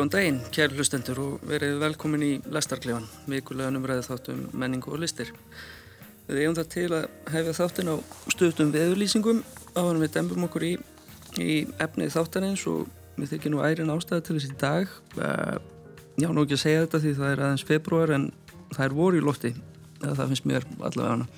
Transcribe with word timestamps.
Góðan 0.00 0.14
daginn, 0.14 0.36
kæri 0.48 0.78
hlustendur 0.78 1.18
og 1.20 1.42
verið 1.44 1.74
velkomin 1.82 2.22
í 2.24 2.28
Lestarklefan, 2.48 3.04
vikulega 3.28 3.68
numræði 3.68 4.06
þáttum 4.06 4.38
menningu 4.56 4.94
og 4.94 5.02
listir. 5.02 5.28
Við 6.24 6.38
eigum 6.40 6.54
það 6.56 6.70
til 6.72 6.84
að 6.96 7.02
hefja 7.34 7.52
þáttin 7.58 7.90
á 7.92 7.96
stöðtum 8.32 8.70
veðurlýsingum 8.72 9.42
á 9.76 9.80
hann 9.84 10.00
við 10.00 10.14
dembum 10.14 10.46
okkur 10.46 10.64
í, 10.64 10.70
í 11.36 11.56
efnið 11.84 12.14
þáttanins 12.14 12.64
og 12.72 12.88
við 13.18 13.34
þykjum 13.34 13.52
nú 13.52 13.60
ærin 13.60 13.92
ástæði 13.92 14.24
til 14.24 14.38
þessi 14.38 14.56
dag. 14.62 14.96
Já, 16.16 16.30
nú 16.32 16.46
ekki 16.46 16.56
að 16.56 16.62
segja 16.64 16.86
þetta 16.86 17.02
því 17.04 17.12
það 17.18 17.34
er 17.34 17.44
aðeins 17.44 17.68
februar 17.68 18.14
en 18.16 18.26
það 18.70 18.84
er 18.86 18.96
voru 19.02 19.20
í 19.20 19.26
lofti, 19.26 19.52
það 20.00 20.24
finnst 20.30 20.48
mér 20.48 20.68
allavega 20.78 21.12
hana. 21.18 21.28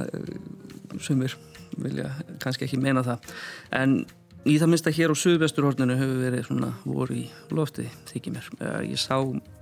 Uh, 0.00 0.96
sumir 1.04 1.36
vilja 1.76 2.08
kannski 2.40 2.64
ekki 2.64 2.80
meina 2.80 3.04
það, 3.04 3.28
en 3.76 4.00
Í 4.48 4.54
það 4.56 4.70
minnst 4.72 4.86
að 4.88 4.96
hér 4.96 5.12
á 5.12 5.20
Suðvesturhorninu 5.20 5.96
hefur 6.00 6.20
verið 6.22 6.46
svona 6.46 6.70
voru 6.88 7.16
í 7.18 7.24
lofti, 7.52 7.84
þykir 8.08 8.32
mér. 8.32 8.46
Ég 8.88 9.00
sá 9.00 9.18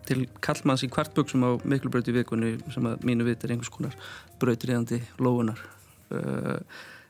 til 0.07 0.21
kallmanns 0.45 0.85
í 0.87 0.91
kvartböksum 0.93 1.43
á 1.43 1.51
miklubröyti 1.67 2.15
vikunni 2.15 2.53
sem 2.71 2.87
að 2.87 3.03
mínu 3.09 3.27
vit 3.27 3.43
er 3.43 3.57
einhvers 3.57 3.73
konar 3.75 3.97
brautriðandi 4.39 5.01
lóunar. 5.19 5.59
Eh, 6.15 6.61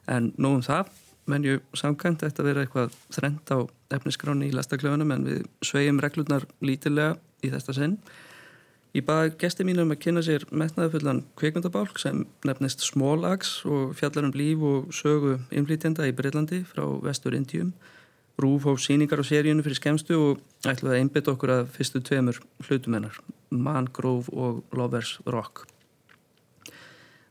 en 0.09 0.31
nógum 0.41 0.65
það, 0.65 0.89
menn 1.29 1.45
ég 1.45 1.77
samkvæmt 1.77 2.25
eftir 2.25 2.47
að 2.47 2.51
vera 2.51 2.65
eitthvað 2.65 2.97
þrend 3.13 3.53
á 3.53 3.59
efniskráni 3.99 4.49
í 4.49 4.57
lestaklöfunum 4.57 5.13
en 5.13 5.29
við 5.29 5.45
svegjum 5.61 6.01
reglurnar 6.01 6.49
lítilega 6.65 7.19
í 7.45 7.53
þetta 7.53 7.77
senn. 7.77 7.99
Ég 8.97 9.05
baði 9.05 9.35
gesti 9.37 9.67
mínum 9.69 9.93
að 9.93 10.01
kynna 10.01 10.23
sér 10.25 10.47
metnaðafullan 10.49 11.21
kveikmyndabálk 11.37 11.99
sem 12.01 12.23
nefnist 12.49 12.81
Small 12.87 13.27
Axe 13.29 13.69
og 13.69 13.93
fjallar 13.99 14.31
um 14.31 14.33
líf 14.33 14.63
og 14.65 14.93
sögu 14.97 15.35
innflýtjenda 15.53 16.07
í 16.09 16.15
Breitlandi 16.17 16.63
frá 16.65 16.87
vestur 17.05 17.37
Indium. 17.37 17.75
Rúf 18.41 18.65
á 18.65 18.73
síningar 18.81 19.21
á 19.21 19.25
seríunu 19.29 19.65
fyrir 19.67 19.77
skemstu 19.77 20.17
og 20.17 20.41
ætlaði 20.65 20.95
að 20.95 21.01
einbita 21.03 21.35
okkur 21.35 21.53
að 21.53 21.73
fyrstu 21.75 22.01
tveimur 22.01 22.39
hlutumennar, 22.65 23.19
Mangrove 23.51 24.33
og 24.33 24.63
Lovers 24.73 25.19
Rock. 25.27 25.67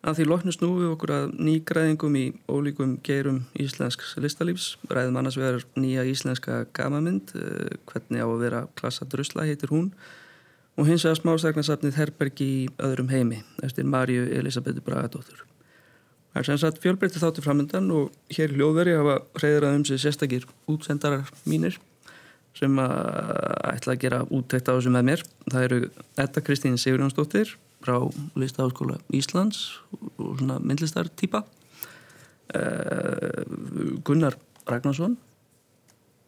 Að 0.06 0.20
því 0.20 0.28
loknu 0.28 0.54
snúi 0.54 0.86
okkur 0.92 1.16
að 1.16 1.26
nýgræðingum 1.42 2.20
í 2.20 2.26
ólíkum 2.46 2.94
gerum 3.04 3.42
íslensks 3.58 4.14
listalífs, 4.22 4.76
ræðum 4.92 5.18
annars 5.20 5.40
vegar 5.40 5.66
nýja 5.80 6.06
íslenska 6.06 6.68
gamamind, 6.78 7.34
eh, 7.34 7.74
hvernig 7.90 8.22
á 8.22 8.28
að 8.30 8.40
vera 8.46 8.62
klassa 8.78 9.10
drusla 9.10 9.48
heitir 9.48 9.74
hún, 9.74 9.90
og 10.78 10.86
hins 10.86 11.06
vegar 11.06 11.18
smásagnasafnið 11.18 11.98
Herbergi 11.98 12.48
í 12.48 12.64
öðrum 12.86 13.10
heimi 13.10 13.42
eftir 13.66 13.88
Marju 13.90 14.28
Elisabethu 14.38 14.84
Bragadóttur. 14.86 15.44
Það 16.32 16.42
er 16.42 16.48
sem 16.52 16.60
sagt 16.62 16.82
fjölbreytti 16.84 17.22
þáttu 17.22 17.42
framöndan 17.42 17.90
og 17.98 18.12
hér 18.34 18.54
hljóðveri 18.54 18.94
hafa 18.94 19.16
reyðrað 19.42 19.78
um 19.80 19.86
sig 19.90 20.02
sérstakir 20.04 20.46
útsendarar 20.70 21.32
mínir 21.50 21.80
sem 22.58 22.78
að 22.82 22.92
ætla 23.72 23.96
að 23.96 24.04
gera 24.04 24.22
úttækt 24.34 24.70
á 24.70 24.78
þessu 24.78 24.94
með 24.94 25.08
mér. 25.10 25.24
Það 25.50 25.66
eru 25.68 25.80
Etta 26.18 26.46
Kristín 26.46 26.78
Sigurjónsdóttir 26.78 27.56
frá 27.82 27.98
Listaháskóla 28.38 29.00
Íslands 29.14 29.80
og 30.18 30.38
svona 30.40 30.60
myndlistar 30.62 31.10
týpa 31.10 31.44
eh, 32.54 33.46
Gunnar 34.06 34.38
Ragnarsson 34.70 35.18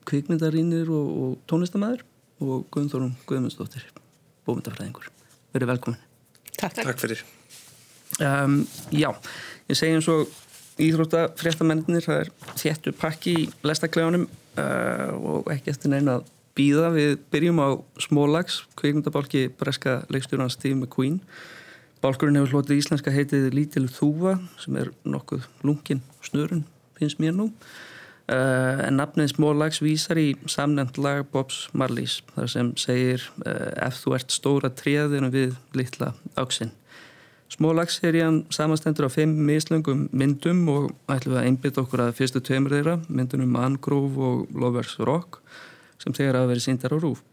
kvikmyndarínir 0.10 0.90
og, 0.90 1.10
og 1.22 1.40
tónlistamæður 1.50 2.06
og 2.42 2.70
Guðnþórum 2.74 3.18
Guðmundsdóttir 3.30 3.86
bómyndafræðingur. 4.50 5.10
Verið 5.56 5.74
velkomin. 5.74 6.02
Takk. 6.60 6.82
Takk 6.82 7.00
fyrir. 7.00 7.24
Um, 8.20 8.64
já, 8.92 9.14
ég 9.70 9.78
segi 9.78 9.96
eins 9.96 10.10
og 10.12 10.28
íþrótta 10.80 11.30
fréttamennir, 11.40 12.04
það 12.04 12.24
er 12.24 12.34
þéttu 12.60 12.94
pakki 12.98 13.36
í 13.36 13.46
lestakleganum 13.68 14.26
uh, 14.60 15.12
og 15.16 15.50
ekki 15.54 15.74
eftir 15.74 15.94
neina 15.94 16.20
að 16.20 16.28
býða. 16.58 16.90
Við 16.96 17.14
byrjum 17.34 17.62
á 17.64 17.70
Smólags, 18.02 18.64
kveikmyndabálki 18.80 19.48
breska 19.60 20.02
leikstjóran 20.12 20.52
Steve 20.54 20.78
McQueen. 20.78 21.20
Bálkurinn 22.04 22.40
hefur 22.40 22.60
hlotið 22.60 22.80
íslenska 22.80 23.12
heitið 23.12 23.50
Lítil 23.56 23.88
Þúva 23.92 24.38
sem 24.62 24.78
er 24.80 24.92
nokkuð 25.04 25.48
lungin 25.68 26.04
snurun, 26.24 26.64
finnst 27.00 27.20
mér 27.20 27.36
nú. 27.36 27.50
Uh, 28.30 28.84
en 28.86 29.00
nafnið 29.00 29.32
Smólags 29.32 29.80
vísar 29.82 30.20
í 30.22 30.36
samnend 30.46 31.00
lag 31.02 31.24
Bobs 31.34 31.64
Marleys 31.74 32.20
þar 32.36 32.52
sem 32.52 32.68
segir 32.78 33.24
uh, 33.42 33.72
ef 33.88 34.04
þú 34.04 34.14
ert 34.20 34.36
stóra 34.36 34.70
tréðinu 34.70 35.32
við 35.34 35.56
litla 35.74 36.12
áksinn. 36.38 36.70
Smólags 37.50 37.98
er 38.06 38.20
í 38.20 38.22
hann 38.22 38.44
samastendur 38.54 39.10
á 39.10 39.16
fimm 39.16 39.34
mislöngum 39.48 40.06
myndum 40.14 40.62
og 40.70 40.92
ætlum 41.10 41.34
við 41.34 41.42
að 41.42 41.50
einbytta 41.50 41.82
okkur 41.82 42.06
að 42.06 42.14
fyrstu 42.20 42.44
tveimur 42.46 42.76
þeirra, 42.78 43.00
myndunum 43.10 43.56
Mangrove 43.56 44.22
og 44.28 44.54
Lovers 44.54 45.00
Rock 45.02 45.42
sem 45.98 46.14
þegar 46.14 46.44
að 46.44 46.52
veri 46.54 46.66
síndar 46.68 46.94
á 46.94 47.02
rúf. 47.02 47.24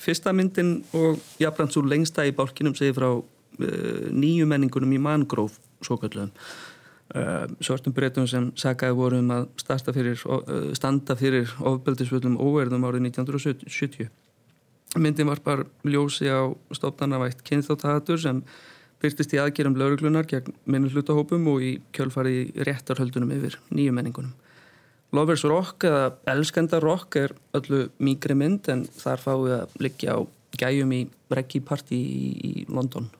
Fyrsta 0.00 0.32
myndin 0.32 0.78
og 0.96 1.20
jafnbrand 1.42 1.76
svo 1.76 1.84
lengsta 1.84 2.24
í 2.24 2.32
bálkinum 2.32 2.78
segir 2.78 2.96
frá 2.96 3.10
uh, 3.12 4.06
nýju 4.08 4.48
menningunum 4.48 4.96
í 4.96 5.04
Mangrove 5.04 5.60
svo 5.84 6.00
kalluðum 6.00 6.32
Uh, 7.14 7.44
svartum 7.62 7.94
breytum 7.94 8.26
sem 8.26 8.48
sagaði 8.58 8.96
voru 8.98 9.20
um 9.22 9.28
að 9.30 9.44
fyrir, 9.94 10.18
uh, 10.26 10.72
standa 10.74 11.14
fyrir 11.14 11.52
ofbeldisvöldum 11.62 12.40
óverðum 12.42 12.86
árið 12.88 13.04
1970 13.06 14.08
myndin 14.98 15.26
var 15.26 15.40
bara 15.44 15.66
ljósi 15.86 16.28
á 16.30 16.50
stofnarnavægt 16.74 17.42
kynþáttahatur 17.46 18.20
sem 18.20 18.42
byrtist 19.02 19.34
í 19.34 19.40
aðgerum 19.42 19.76
lauruglunar 19.78 20.26
gegn 20.26 20.54
minni 20.70 20.90
hlutahópum 20.92 21.46
og 21.52 21.64
í 21.64 21.72
kjölfari 21.94 22.52
réttarhöldunum 22.66 23.34
yfir 23.36 23.58
nýju 23.74 23.94
menningunum. 23.94 24.32
Lovers 25.14 25.44
Rock 25.46 25.86
eða 25.86 26.14
Elskenda 26.30 26.80
Rock 26.82 27.18
er 27.20 27.34
öllu 27.54 27.88
mýgri 28.02 28.34
mynd 28.38 28.70
en 28.72 28.86
þar 28.90 29.22
fáið 29.22 29.58
að 29.60 29.76
liggja 29.86 30.16
á 30.18 30.20
gæjum 30.58 30.94
í 30.94 31.04
Reggie 31.30 31.62
Party 31.62 31.98
í, 31.98 32.32
í 32.34 32.52
London 32.70 33.10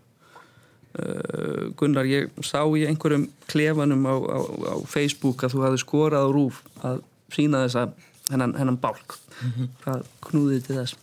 Gunnar, 1.74 2.06
ég 2.06 2.30
sá 2.46 2.60
í 2.70 2.84
einhverjum 2.86 3.26
klefanum 3.50 4.04
á, 4.06 4.14
á, 4.14 4.38
á 4.46 4.76
Facebook 4.86 5.42
að 5.42 5.56
þú 5.56 5.62
hafði 5.64 5.80
skorað 5.82 6.26
á 6.26 6.30
rúf 6.30 6.60
að 6.86 7.00
sína 7.34 7.64
þessa 7.64 7.88
hennan, 8.30 8.54
hennan 8.54 8.78
bálk 8.78 9.16
mm 9.16 9.50
-hmm. 9.50 9.68
hvað 9.82 10.04
knúðið 10.28 10.66
til 10.66 10.76
þess? 10.76 10.94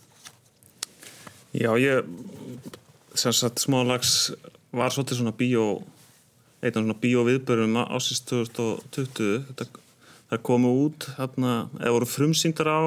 Já, 1.52 1.70
ég 1.76 2.04
sem 3.14 3.32
sagt 3.32 3.60
smálags 3.60 4.32
var 4.72 4.90
svolítið 4.90 5.20
svona 5.20 5.36
bíó 5.36 5.82
eitt 6.62 6.76
af 6.76 6.82
svona 6.82 7.00
bíóviðbörum 7.02 7.76
ásins 7.76 8.24
2020 8.24 9.44
þetta, 9.48 9.66
það 10.30 10.42
komu 10.42 10.68
út 10.86 11.08
hérna, 11.18 11.68
eða 11.80 11.92
voru 11.92 12.06
frumsýndar 12.06 12.68
á 12.68 12.80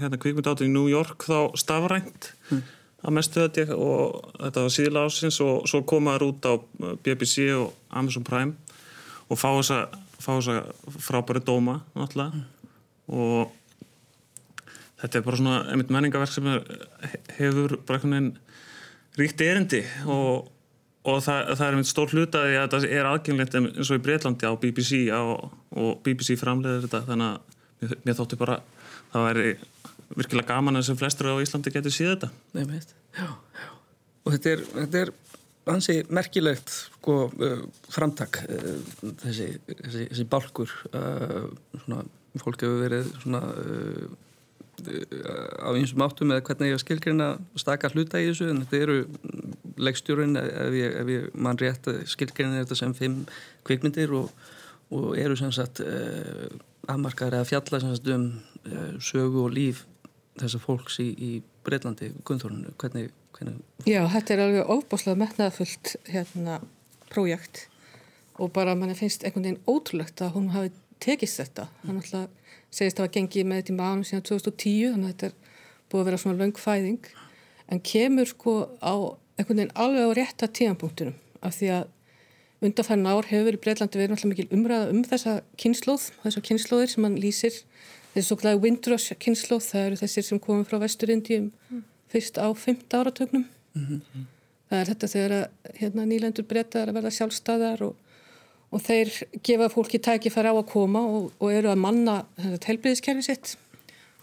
hérna 0.00 0.16
kvikmyndátt 0.16 0.64
í 0.64 0.72
New 0.72 0.88
York 0.88 1.24
þá 1.28 1.52
stafrænt 1.56 2.32
mm 2.50 2.62
að 3.04 3.16
mestu 3.18 3.42
þetta 3.44 3.76
og 3.76 4.32
þetta 4.38 4.64
var 4.64 4.74
síðla 4.76 5.04
ásins 5.08 5.40
og 5.44 5.68
svo 5.68 5.82
komaður 5.88 6.30
út 6.30 6.48
á 6.48 6.52
BBC 7.04 7.50
og 7.56 7.74
Amazon 7.90 8.24
Prime 8.26 8.54
og 9.28 9.40
fá 9.40 9.50
fá 10.24 10.32
þessa 10.38 10.62
frábæri 11.04 11.42
dóma 11.44 11.80
náttúrulega 11.92 12.32
mm. 12.32 12.44
og 13.12 13.52
þetta 15.02 15.18
er 15.18 15.26
bara 15.26 15.40
svona 15.40 15.60
einmitt 15.68 15.92
menningaverk 15.92 16.32
sem 16.32 16.48
hefur 17.36 17.76
bara 17.84 17.98
einhvern 17.98 18.14
veginn 18.14 18.30
ríkt 19.20 19.44
erindi 19.44 19.82
og, 20.10 20.48
og 21.04 21.20
það, 21.24 21.52
það 21.52 21.66
er 21.66 21.76
einmitt 21.76 21.90
stór 21.90 22.14
hlutaði 22.14 22.58
að 22.60 22.70
það 22.76 22.88
er 22.90 23.10
aðgengilegt 23.10 23.58
eins 23.60 23.90
og 23.90 24.00
í 24.00 24.04
Breitlandi 24.06 24.48
á 24.48 24.52
BBC 24.60 25.04
á, 25.12 25.22
og 25.22 26.00
BBC 26.06 26.38
framleiðir 26.40 26.86
þetta 26.86 27.04
þannig 27.10 27.34
að 27.34 28.00
mér, 28.06 28.18
þótti 28.20 28.40
bara 28.40 28.60
það 29.12 29.28
væri 29.28 29.54
virkilega 30.18 30.54
gaman 30.54 30.80
að 30.80 30.88
sem 30.88 30.98
flestur 30.98 31.30
á 31.32 31.42
Íslandi 31.42 31.72
getur 31.74 31.94
síða 31.94 32.16
þetta 32.16 32.30
Nei, 32.56 32.80
já, 33.18 33.28
já. 33.28 33.68
og 34.24 34.34
þetta 34.36 34.52
er, 34.54 34.64
þetta 34.80 35.02
er 35.02 35.14
hansi 35.64 35.96
merkilegt 36.12 36.74
sko, 36.74 37.16
uh, 37.30 37.62
framtak 37.92 38.42
uh, 38.44 38.74
þessi, 39.22 39.48
þessi, 39.70 40.04
þessi 40.10 40.28
bálkur 40.30 40.74
uh, 40.92 41.48
svona, 41.84 42.04
fólk 42.42 42.66
hefur 42.66 42.84
verið 42.84 43.10
svona 43.22 43.42
uh, 43.54 44.20
á 45.62 45.70
einsum 45.72 46.02
áttum 46.04 46.32
eða 46.34 46.44
hvernig 46.48 46.72
ég 46.72 46.82
skilgrina 46.82 47.28
stakar 47.60 47.94
hluta 47.94 48.20
í 48.20 48.26
þessu 48.28 48.50
en 48.50 48.64
þetta 48.64 48.80
eru 48.82 48.96
leggstjórin 49.80 50.36
ef 50.40 50.76
ég, 50.76 50.96
ég 51.14 51.28
mann 51.38 51.60
rétt 51.60 51.88
skilgrina 52.10 52.60
þetta 52.62 52.78
sem 52.78 52.94
fimm 52.96 53.22
kvikmyndir 53.66 54.12
og, 54.18 54.30
og 54.94 55.14
eru 55.20 55.38
sem 55.38 55.52
sagt 55.54 55.82
uh, 55.84 56.50
afmarkaður 56.90 57.40
eða 57.40 57.48
fjalla 57.48 57.80
sem 57.80 57.94
sagt 57.94 58.10
um 58.14 58.28
uh, 58.66 58.94
sögu 59.00 59.46
og 59.46 59.54
líf 59.54 59.84
þessar 60.40 60.62
fólks 60.64 60.98
í, 61.02 61.08
í 61.14 61.30
Breitlandi, 61.66 62.10
Gunnþórun, 62.26 62.66
hvernig, 62.80 63.10
hvernig... 63.36 63.60
Já, 63.88 64.00
þetta 64.12 64.34
er 64.34 64.44
alveg 64.44 64.72
ofbáslega 64.74 65.20
metnaðfullt 65.20 65.94
hérna 66.10 66.60
prójekt. 67.12 67.68
Og 68.42 68.50
bara 68.54 68.74
mann 68.74 68.94
finnst 68.98 69.22
einhvern 69.22 69.46
veginn 69.46 69.62
ótrúlegt 69.70 70.22
að 70.24 70.34
hún 70.34 70.50
hafi 70.54 70.72
tekist 71.02 71.38
þetta. 71.42 71.68
Hann 71.84 72.00
alltaf 72.00 72.30
segist 72.74 72.98
að 72.98 73.06
var 73.06 73.12
gengið 73.14 73.48
með 73.48 73.60
þetta 73.60 73.74
í 73.74 73.78
mánum 73.78 74.06
síðan 74.06 74.24
2010 74.26 74.94
þannig 74.94 75.08
að 75.08 75.12
þetta 75.12 75.28
er 75.28 75.60
búið 75.90 76.00
að 76.00 76.08
vera 76.08 76.20
svona 76.22 76.40
löngfæðing 76.40 77.10
en 77.70 77.82
kemur 77.90 78.30
sko 78.30 78.54
á 78.82 78.94
einhvern 79.38 79.60
veginn 79.60 79.76
alveg 79.84 80.10
á 80.10 80.16
rétta 80.18 80.48
tíðanpunktunum 80.50 81.14
af 81.44 81.58
því 81.58 81.70
að 81.76 81.92
undarfærin 82.64 83.08
ár 83.10 83.28
hefur 83.28 83.48
verið 83.50 83.62
Breitlandi 83.64 84.00
verið 84.00 84.16
alltaf 84.16 84.30
mikil 84.30 84.48
umræða 84.56 84.90
um 84.92 85.02
þessa 85.06 85.34
kynnslóð, 85.60 86.08
þessa 86.24 86.42
kynnslóðir 86.48 86.92
sem 86.92 87.06
hann 87.06 87.18
lýsir 87.20 87.58
þessi 88.14 88.28
svo 88.28 88.38
glæði 88.40 88.62
Windrush 88.62 89.18
kynslu, 89.20 89.58
það 89.60 89.88
eru 89.88 90.00
þessir 90.00 90.26
sem 90.28 90.40
komum 90.42 90.64
frá 90.68 90.78
Vesturindjum 90.82 91.50
fyrst 92.12 92.38
á 92.38 92.46
5. 92.54 92.86
áratögnum. 92.94 93.44
Það 94.70 94.80
er 94.80 94.90
þetta 94.92 95.10
þegar 95.10 95.36
að 95.36 95.76
hérna, 95.80 96.06
nýlendur 96.08 96.46
breyta 96.48 96.82
að 96.84 96.94
verða 96.96 97.12
sjálfstæðar 97.14 97.82
og, 97.88 97.96
og 98.70 98.82
þeir 98.82 99.10
gefa 99.42 99.68
fólki 99.72 100.00
tækifæri 100.02 100.50
á 100.50 100.54
að 100.54 100.68
koma 100.70 101.02
og, 101.04 101.32
og 101.38 101.52
eru 101.52 101.70
að 101.70 101.82
manna 101.82 102.20
helbriðiskerfi 102.38 103.26
sitt 103.26 103.56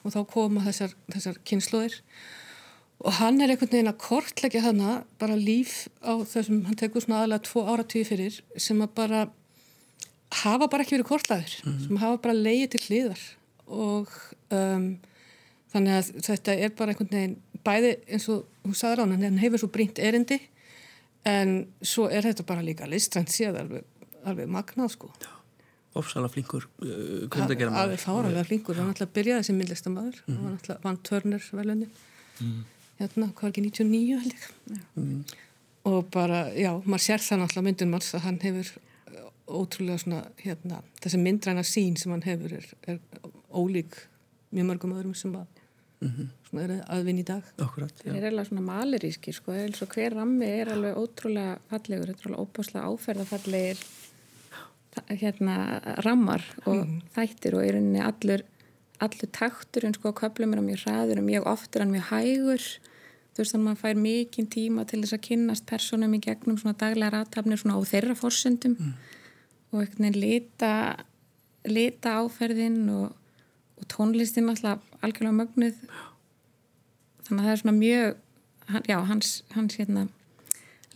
og 0.01 0.15
þá 0.15 0.21
koma 0.31 0.63
þessar, 0.65 0.95
þessar 1.13 1.37
kynsluðir 1.45 1.99
og 3.01 3.17
hann 3.17 3.41
er 3.41 3.53
einhvern 3.53 3.71
veginn 3.71 3.91
að 3.91 3.99
kortleggja 4.01 4.63
hana 4.65 5.01
bara 5.21 5.37
líf 5.37 5.87
á 6.05 6.17
þessum, 6.21 6.63
hann 6.67 6.77
tekur 6.79 7.03
svona 7.03 7.21
aðlega 7.23 7.45
tvo 7.47 7.63
áratíði 7.69 8.09
fyrir 8.09 8.39
sem 8.57 8.81
að 8.81 8.95
bara 8.97 9.21
hafa 10.41 10.67
bara 10.71 10.85
ekki 10.85 10.95
verið 10.97 11.09
kortlæður, 11.09 11.55
mm 11.61 11.71
-hmm. 11.71 11.87
sem 11.87 12.01
hafa 12.01 12.21
bara 12.23 12.37
leiðið 12.37 12.69
til 12.73 12.83
hliðar 12.87 13.23
og 13.71 14.11
um, 14.53 14.87
þannig 15.73 15.97
að 15.97 16.11
þetta 16.27 16.55
er 16.55 16.73
bara 16.77 16.93
einhvern 16.93 17.11
veginn 17.15 17.37
bæði 17.65 17.93
eins 18.09 18.27
og 18.33 18.47
hún 18.65 18.77
sagði 18.77 19.01
rána, 19.01 19.19
hann 19.21 19.41
hefur 19.41 19.63
svo 19.63 19.71
brínt 19.73 20.01
erindi 20.01 20.39
en 21.27 21.55
svo 21.85 22.07
er 22.09 22.25
þetta 22.25 22.47
bara 22.47 22.65
líka 22.65 22.89
listrænt 22.89 23.31
séð 23.31 23.59
alveg, 23.61 23.85
alveg 24.25 24.49
magnað 24.49 24.95
sko. 24.95 25.11
Ofsalega 25.97 26.31
flinkur 26.31 26.67
uh, 26.81 27.25
kundagerðar. 27.31 27.81
Alveg 27.85 27.99
fáralega 28.01 28.45
flinkur, 28.47 28.77
hann 28.79 28.93
ætlaði 28.93 29.09
að 29.09 29.15
byrja 29.17 29.39
þessi 29.41 29.57
myndlistamæður, 29.57 30.21
mm 30.21 30.35
-hmm. 30.35 30.45
hann 30.45 30.59
ætlaði 30.61 30.85
vann 30.85 31.01
Törnur 31.07 31.49
velunni. 31.51 31.87
Mm 31.87 32.47
-hmm 32.47 32.69
hérna, 33.01 33.31
hvað 33.35 33.47
er 33.47 33.53
ekki 33.53 33.65
99 33.67 34.21
held 34.21 34.35
ég 34.35 34.79
mm. 34.99 35.19
og 35.89 36.07
bara, 36.13 36.45
já, 36.53 36.71
maður 36.85 37.05
sér 37.05 37.25
það 37.25 37.41
náttúrulega 37.41 37.67
myndun 37.67 37.93
manns 37.93 38.13
að 38.17 38.25
hann 38.27 38.39
hefur 38.43 38.71
uh, 38.71 39.29
ótrúlega 39.61 40.01
svona, 40.03 40.21
hérna, 40.41 40.81
þessi 41.03 41.21
myndræna 41.21 41.65
sín 41.67 41.97
sem 41.99 42.13
hann 42.13 42.25
hefur 42.27 42.57
er, 42.59 42.67
er 42.85 42.99
ólík 43.53 43.97
mjög 44.51 44.69
mörgum 44.69 44.95
öðrum 44.97 45.15
sem 45.15 45.33
að 45.35 45.47
mm 46.01 46.09
-hmm. 46.09 46.27
svona 46.49 46.63
er 46.63 46.83
aðvinn 46.87 47.19
í 47.19 47.25
dag 47.25 47.43
Akkurat, 47.57 47.93
Það 48.03 48.15
er 48.17 48.27
alveg 48.29 48.47
svona 48.47 48.61
maliríski, 48.61 49.33
sko 49.33 49.51
eins 49.51 49.81
og 49.81 49.89
hver 49.89 50.15
rammi 50.15 50.45
er 50.45 50.69
alveg 50.69 50.95
ótrúlega 50.97 51.57
fallegur, 51.69 52.07
þetta 52.07 52.23
er 52.25 52.31
alveg 52.31 52.43
óbáslega 52.43 52.87
áferðafallegir 52.91 53.77
hérna 55.07 55.81
rammar 56.03 56.43
og 56.65 56.85
mm. 56.85 57.01
þættir 57.15 57.55
og 57.55 57.65
í 57.65 57.71
rauninni 57.71 58.01
allur 58.03 58.43
allur 59.01 59.29
takturinn 59.33 59.95
sko 59.97 60.11
köflum 60.13 60.53
er 60.53 60.61
mjög 60.61 60.83
hraður 60.85 61.21
og 61.21 61.27
mjög 61.29 61.47
oft 61.47 61.75
er 61.75 61.85
hann 61.85 61.93
mjög 61.95 62.09
hægur 62.11 62.65
þú 63.31 63.39
veist 63.39 63.53
þannig 63.53 63.61
að 63.61 63.67
maður 63.69 63.81
fær 63.81 64.01
mikinn 64.03 64.49
tíma 64.51 64.85
til 64.85 64.99
þess 65.01 65.15
að 65.15 65.23
kynnast 65.29 65.65
personum 65.69 66.17
í 66.17 66.19
gegnum 66.21 66.59
svona 66.59 66.77
daglega 66.77 67.15
ratafnir 67.15 67.61
svona 67.61 67.79
á 67.79 67.81
þeirra 67.87 68.17
fórsendum 68.19 68.75
mm. 68.75 68.91
og 69.71 69.79
einhvern 69.79 70.05
veginn 70.05 70.21
lita 70.21 70.73
lita 71.71 72.17
áferðin 72.19 72.83
og, 72.91 73.15
og 73.81 73.87
tónlistin 73.91 74.49
alltaf 74.51 74.83
algjörlega 75.01 75.37
mögnuð 75.41 75.79
þannig 77.27 77.39
að 77.39 77.45
það 77.45 77.53
er 77.53 77.61
svona 77.63 77.77
mjög 77.79 78.87
já, 78.87 78.97
hans, 79.09 79.33
hans 79.55 79.77
hérna 79.79 80.07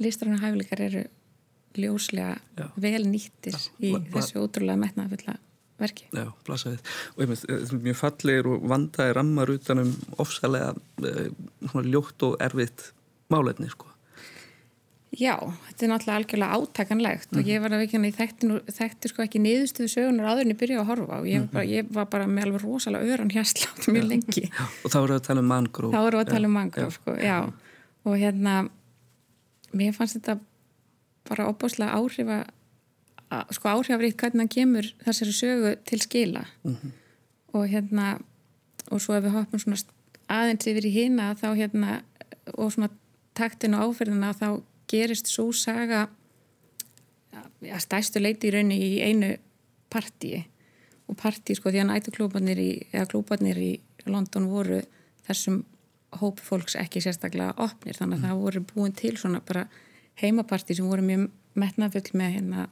listrarinn 0.02 0.42
hæfileikar 0.42 0.84
eru 0.86 1.06
ljóslega 1.76 2.38
já. 2.56 2.70
vel 2.80 3.04
nýttir 3.10 3.58
í 3.84 3.96
þessu 4.14 4.44
ótrúlega 4.44 4.80
metnafulla 4.80 5.40
verki. 5.82 6.08
Já, 6.16 6.30
blasaðið. 6.48 6.94
Og 7.16 7.24
ég 7.24 7.32
með, 7.32 7.42
er 7.52 7.82
mjög 7.84 7.98
fallegir 8.00 8.48
og 8.52 8.68
vandaði 8.72 9.16
rammar 9.18 9.52
utanum 9.52 9.92
ofsalega 10.24 10.72
eh, 11.04 11.82
ljótt 11.84 12.24
og 12.28 12.38
erfitt 12.44 12.92
málefni, 13.34 13.68
sko. 13.74 13.90
Já, 15.16 15.36
þetta 15.68 15.86
er 15.86 15.92
náttúrulega 15.92 16.20
algjörlega 16.20 16.58
átakanlegt 16.60 17.30
mm. 17.30 17.38
og 17.38 17.42
mhm. 17.42 17.50
ég 17.52 17.62
var 17.64 17.76
að 17.76 17.84
veikina 17.84 18.10
í 18.10 18.16
þekkti, 18.16 18.50
þekkti 18.80 19.12
sko 19.12 19.24
ekki 19.26 19.42
niðurstuðu 19.44 19.92
sögunar 19.94 20.32
áður 20.32 20.46
en 20.46 20.52
ég 20.52 20.60
byrjaði 20.60 20.82
að 20.82 20.90
horfa 20.92 21.20
og 21.22 21.30
ég, 21.30 21.44
mm. 21.44 21.52
bara, 21.54 21.66
ég 21.72 21.94
var 21.96 22.10
bara 22.12 22.28
með 22.28 22.50
alveg 22.50 22.66
rosalega 22.66 23.16
öran 23.16 23.32
hérslátt 23.32 23.88
mjög 23.88 24.10
lengi. 24.10 24.50
Já, 24.50 24.66
og 24.66 24.92
þá 24.92 24.98
voru 25.00 25.14
við 25.14 25.22
að 25.22 25.28
tala 25.30 25.46
um 25.46 25.50
mangró. 25.54 25.94
Þá 25.94 26.02
voru 26.02 26.20
við 26.20 26.26
að 26.26 26.34
tala 26.36 26.50
um 26.50 26.60
mangró, 26.60 26.90
sko, 26.98 27.16
já. 27.22 27.38
Og 28.06 28.20
hérna, 28.22 28.58
mér 29.72 29.96
fannst 29.96 30.20
þetta 30.20 30.38
bara 31.30 31.48
opbáslega 31.50 31.96
áhrifa 31.96 32.44
sko 33.56 33.72
áhrifrið 33.72 34.16
hvernig 34.20 34.44
hann 34.44 34.52
kemur 34.52 34.88
þessari 35.04 35.34
sögu 35.34 35.74
til 35.90 36.02
skila 36.02 36.46
mm 36.64 36.76
-hmm. 36.76 36.92
og 37.54 37.68
hérna 37.68 38.20
og 38.92 39.02
svo 39.02 39.16
ef 39.16 39.24
við 39.24 39.36
hoppum 39.38 39.60
svona 39.60 39.78
aðeins 40.30 40.68
yfir 40.68 40.86
í 40.86 40.96
hýna 40.98 41.34
þá 41.34 41.48
hérna 41.56 42.02
og 42.58 42.72
svona 42.72 42.90
taktin 43.34 43.74
og 43.74 43.82
áferðina 43.90 44.34
þá 44.34 44.62
gerist 44.96 45.30
svo 45.32 45.52
saga 45.56 46.08
að 47.36 47.82
stæstu 47.84 48.22
leiti 48.22 48.50
í 48.50 48.56
raunni 48.56 48.78
í 48.80 48.92
einu 49.04 49.36
partíi 49.92 50.44
og 51.06 51.18
partí 51.20 51.56
sko 51.58 51.72
því 51.72 51.84
að 51.84 51.90
nætuklúbarnir 51.92 52.62
í 52.62 52.70
eða 52.92 53.08
klúbarnir 53.12 53.60
í 53.62 53.72
London 54.10 54.50
voru 54.50 54.82
þessum 55.28 55.64
hóp 56.22 56.40
fólks 56.42 56.78
ekki 56.80 57.02
sérstaklega 57.04 57.56
opnir. 57.62 57.98
Þannig 57.98 58.20
að 58.20 58.22
mm. 58.22 58.28
það 58.30 58.42
voru 58.44 58.64
búin 58.70 58.96
til 58.96 59.14
svona 59.20 59.42
bara 59.46 59.66
heimapartí 60.22 60.78
sem 60.78 60.88
voru 60.88 61.06
mjög 61.06 61.28
metnafull 61.60 62.10
með 62.18 62.38
hérna 62.38 62.68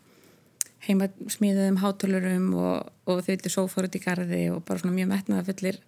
heima 0.83 1.07
smíðuðum 1.31 1.79
hátölurum 1.79 2.47
og, 2.59 2.91
og 3.07 3.21
þau 3.23 3.31
vilja 3.31 3.51
sófóra 3.51 3.89
út 3.89 3.97
í 3.97 4.03
gardi 4.03 4.41
og 4.51 4.63
bara 4.67 4.81
svona 4.81 4.97
mjög 4.97 5.11
metnaða 5.13 5.45
fullir 5.51 5.79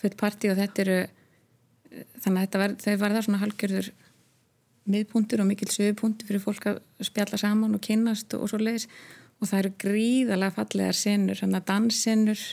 full 0.00 0.14
parti 0.20 0.52
og 0.52 0.58
þetta 0.60 0.84
eru 0.84 0.98
þannig 2.22 2.46
að 2.46 2.62
var, 2.62 2.76
þau 2.80 2.94
var 3.02 3.16
það 3.16 3.26
svona 3.26 3.42
halgjörður 3.42 3.90
miðpuntur 4.92 5.42
og 5.42 5.48
mikil 5.50 5.68
sögupuntur 5.72 6.28
fyrir 6.28 6.42
fólk 6.42 6.66
að 6.70 6.80
spjalla 7.08 7.38
saman 7.40 7.76
og 7.76 7.82
kynast 7.84 8.34
og, 8.34 8.44
og 8.44 8.52
svo 8.52 8.60
leiðis 8.62 8.88
og 9.38 9.50
það 9.50 9.58
eru 9.58 9.72
gríðalega 9.84 10.56
fallegar 10.56 10.96
senur, 10.98 11.38
þannig 11.38 11.60
að 11.60 11.68
dansenur 11.68 12.44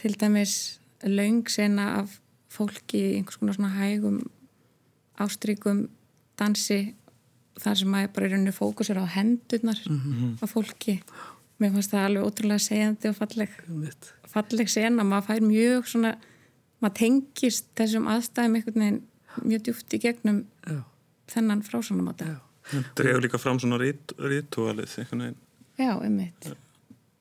til 0.00 0.12
dæmis 0.20 0.56
laungsena 1.04 1.86
af 2.02 2.18
fólki 2.52 3.00
í 3.00 3.14
einhvers 3.18 3.40
konar 3.40 3.56
svona 3.56 3.72
hægum 3.78 4.18
ástrykum 5.20 5.86
dansi 6.38 6.94
þar 7.62 7.78
sem 7.78 7.90
maður 7.90 8.12
bara 8.16 8.28
í 8.28 8.32
rauninu 8.32 8.54
fókusur 8.54 9.00
á 9.00 9.06
hendurnar 9.14 9.80
mm 9.86 10.00
-hmm. 10.00 10.30
á 10.42 10.46
fólki. 10.50 11.00
Mér 11.58 11.72
fannst 11.72 11.90
það 11.90 12.04
alveg 12.04 12.26
ótrúlega 12.26 12.58
segjandi 12.58 13.08
og 13.08 13.16
falleg 13.16 13.50
falleg 14.26 14.68
sena, 14.68 15.04
maður 15.04 15.26
fær 15.26 15.42
mjög 15.42 15.86
svona, 15.86 16.16
maður 16.80 16.96
tengist 16.98 17.66
þessum 17.78 18.08
aðstæðum 18.10 18.54
einhvern 18.54 18.80
veginn 18.80 19.02
mjög 19.42 19.62
djúft 19.62 19.94
í 19.94 19.98
gegnum 19.98 20.44
Já. 20.66 20.82
Þennan 21.32 21.64
þetta 21.64 22.34
Það 22.64 22.84
drefur 22.96 23.24
líka 23.26 23.40
fram 23.40 23.58
svona 23.60 23.76
rítúalið 23.80 25.00
Já, 25.74 25.90
einmitt. 25.98 26.52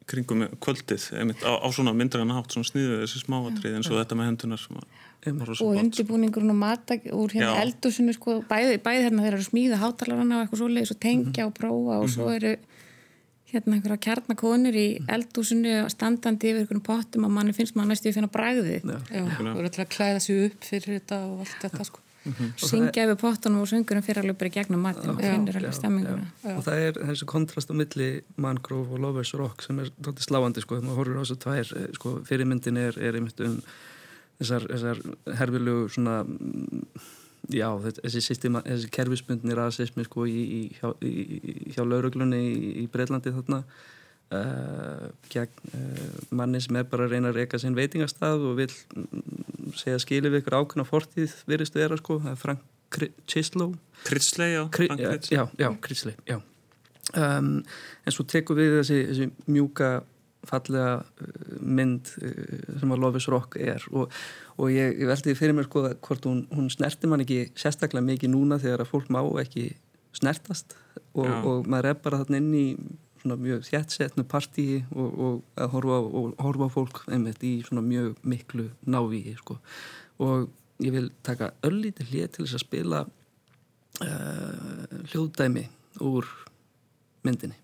Kringum 0.08 0.46
kvöldið 0.64 1.10
einmitt, 1.20 1.44
á, 1.44 1.52
á 1.60 1.68
svona 1.74 1.94
myndræðan 1.96 2.36
hátt, 2.36 2.54
svona 2.54 2.68
sniðuð 2.70 3.02
þessi 3.04 3.24
smáatrið 3.24 3.78
eins 3.80 3.90
og 3.92 4.00
þetta 4.00 4.20
með 4.20 4.30
hendunar 4.32 4.62
sem 4.62 4.80
að 4.80 4.88
og 5.24 5.78
undirbúningurinn 5.80 6.52
og 6.52 6.60
mata 6.60 6.98
úr 7.16 7.32
hérna 7.32 7.62
eldusinu 7.64 8.12
sko, 8.16 8.42
bæði, 8.50 8.80
bæði 8.84 9.06
hérna 9.06 9.24
þeir 9.24 9.38
eru 9.38 9.46
smíða 9.48 9.80
hátalarana 9.80 10.36
og 10.36 10.44
eitthvað 10.44 10.60
svoleiðis 10.60 10.92
og 10.92 11.00
tengja 11.06 11.48
og 11.48 11.54
prófa 11.56 12.00
og 12.04 12.12
svo 12.12 12.28
mhm. 12.28 12.36
eru 12.36 12.54
hérna 13.54 13.78
einhverja 13.78 14.02
kjarnakonur 14.08 14.76
í 14.76 14.88
eldusinu 15.16 15.78
standandi 15.94 16.52
yfir 16.52 16.66
einhvern 16.66 16.84
pottum 16.84 17.28
og 17.30 17.36
manni 17.38 17.56
finnst 17.56 17.78
maður 17.78 17.94
næstu 17.94 18.12
að 18.12 18.18
finna 18.20 18.34
bræði 18.34 18.82
og 18.84 19.12
eru 19.16 19.54
alltaf 19.54 19.86
að 19.86 19.94
klæða 19.96 20.24
sig 20.26 20.48
upp 20.50 20.68
fyrir 20.68 20.98
þetta 20.98 21.22
og 21.30 21.46
allt 21.46 21.60
þetta 21.64 21.88
sko 21.88 22.03
Mm 22.24 22.34
-hmm. 22.34 22.52
syngja 22.70 23.04
yfir 23.04 23.18
pottunum 23.20 23.62
og 23.62 23.68
söngurum 23.68 24.02
fyrir 24.02 24.22
alveg 24.22 24.38
bara 24.38 24.50
gegnum 24.50 24.80
matin 24.80 25.10
og 25.10 25.22
finnir 25.22 25.58
alveg 25.58 25.74
stemminguna. 25.74 26.28
Og 26.58 26.64
það 26.64 26.78
er 26.88 26.94
þessi 26.94 27.26
kontrast 27.26 27.72
á 27.72 27.76
milli 27.76 28.22
Mangrove 28.38 28.94
og 28.94 29.00
Lovers 29.00 29.34
Rock 29.34 29.62
sem 29.62 29.80
er 29.80 29.92
sláandi 30.28 30.62
sko, 30.62 30.76
þegar 30.76 30.88
maður 30.88 30.98
horfur 30.98 31.20
á 31.20 31.24
þessu 31.24 31.38
tvær 31.40 31.74
eh, 31.78 31.90
sko, 31.94 32.22
fyrirmyndin 32.24 32.78
er, 32.78 33.00
er 33.00 33.16
einmitt 33.16 33.40
um 33.42 33.62
þessar, 34.40 34.68
þessar 34.72 34.98
herfilegu 35.40 35.90
svona 35.90 36.24
já, 37.52 37.68
þessi, 38.04 38.22
systema, 38.22 38.62
þessi 38.62 38.90
kerfisbundni 38.94 39.58
rasismi 39.58 40.06
sko 40.08 40.26
í, 40.30 40.40
í, 40.44 40.62
hjá, 40.80 40.94
í, 41.04 41.74
hjá 41.76 41.84
lauruglunni 41.84 42.40
í 42.84 42.88
Breitlandi 42.92 43.34
þarna 43.36 43.64
uh, 44.32 45.10
gegn 45.34 45.74
uh, 45.74 46.22
manni 46.32 46.62
sem 46.64 46.78
er 46.80 46.88
bara 46.90 47.08
að 47.08 47.16
reyna 47.16 47.34
að 47.34 47.42
reyka 47.42 47.60
sinn 47.62 47.76
veitingastað 47.78 48.46
og 48.50 48.56
vil 48.62 48.70
mm, 48.70 49.74
segja 49.80 50.00
skilir 50.02 50.34
við 50.34 50.44
ykkur 50.44 50.60
ákveðna 50.62 50.88
fortíð 50.88 51.36
virðist 51.50 51.76
vera 51.78 52.00
sko, 52.00 52.20
það 52.24 52.36
er 52.36 52.42
Frank 52.46 52.70
Chislow 53.28 53.74
Critchley, 54.04 54.54
já. 54.54 54.64
Kri, 54.70 54.88
Já, 55.32 55.48
já, 55.58 55.70
Critchley, 55.82 56.16
já. 56.28 56.42
Um, 57.14 57.64
en 58.06 58.16
svo 58.16 58.26
tekum 58.28 58.58
við 58.58 58.78
þessi, 58.80 59.00
þessi 59.10 59.30
mjúka 59.52 59.90
fallega 60.48 61.04
mynd 61.64 62.10
sem 62.12 62.92
að 62.92 63.02
Lofis 63.04 63.28
Rock 63.32 63.58
er. 63.60 63.84
Og, 63.96 64.12
og 64.58 64.72
ég, 64.74 64.98
ég 65.00 65.10
veldi 65.10 65.36
fyrir 65.40 65.56
mér 65.56 65.68
sko 65.70 65.86
hvort 65.88 66.28
hún, 66.28 66.44
hún 66.52 66.70
snerti 66.74 67.10
man 67.10 67.24
ekki 67.24 67.46
sérstaklega 67.60 68.06
mikið 68.08 68.34
núna 68.34 68.60
þegar 68.62 68.84
að 68.84 68.92
fólk 68.92 69.12
má 69.14 69.22
ekki 69.44 69.70
snertast. 70.16 70.76
Og, 71.14 71.30
og 71.30 71.70
maður 71.70 71.94
er 71.94 72.02
bara 72.04 72.22
þarna 72.24 72.42
inn 72.42 72.52
í 72.58 72.68
svona 73.24 73.40
mjög 73.40 73.64
þjættsetnu 73.70 74.28
partíi 74.28 74.84
og, 74.92 75.10
og 75.26 75.42
að 75.56 75.74
horfa, 75.78 76.00
horfa 76.44 76.70
fólk 76.74 77.02
einmitt 77.08 77.44
í 77.48 77.56
svona 77.64 77.84
mjög 77.86 78.20
miklu 78.28 78.68
návíi 78.84 79.38
sko. 79.40 79.58
Og 80.24 80.50
ég 80.84 80.94
vil 80.96 81.10
taka 81.24 81.54
öllítið 81.64 82.12
hlið 82.12 82.30
til 82.36 82.46
þess 82.46 82.60
að 82.60 82.66
spila 82.66 83.04
uh, 84.04 85.04
hljóðdæmi 85.14 85.68
úr 86.04 86.28
myndinni 87.24 87.63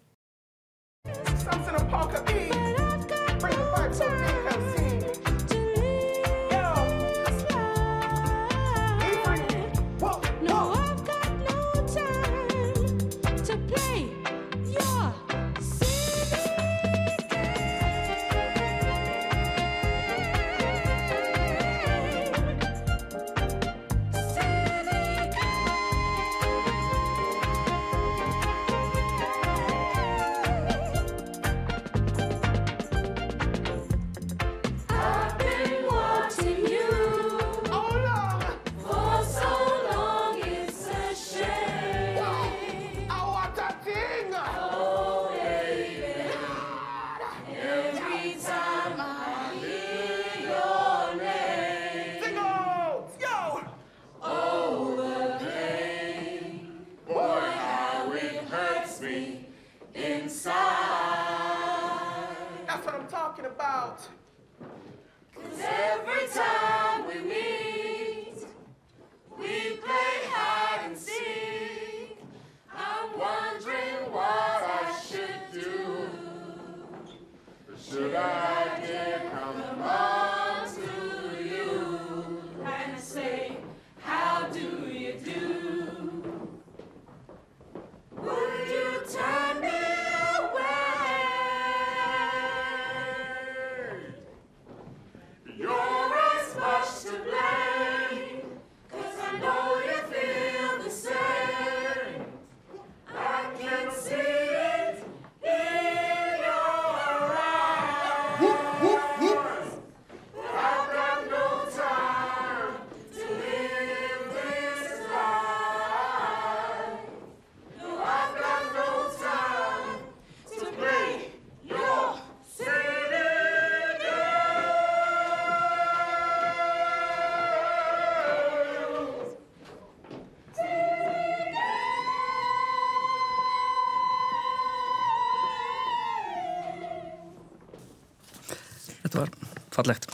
fallegt. 139.80 140.08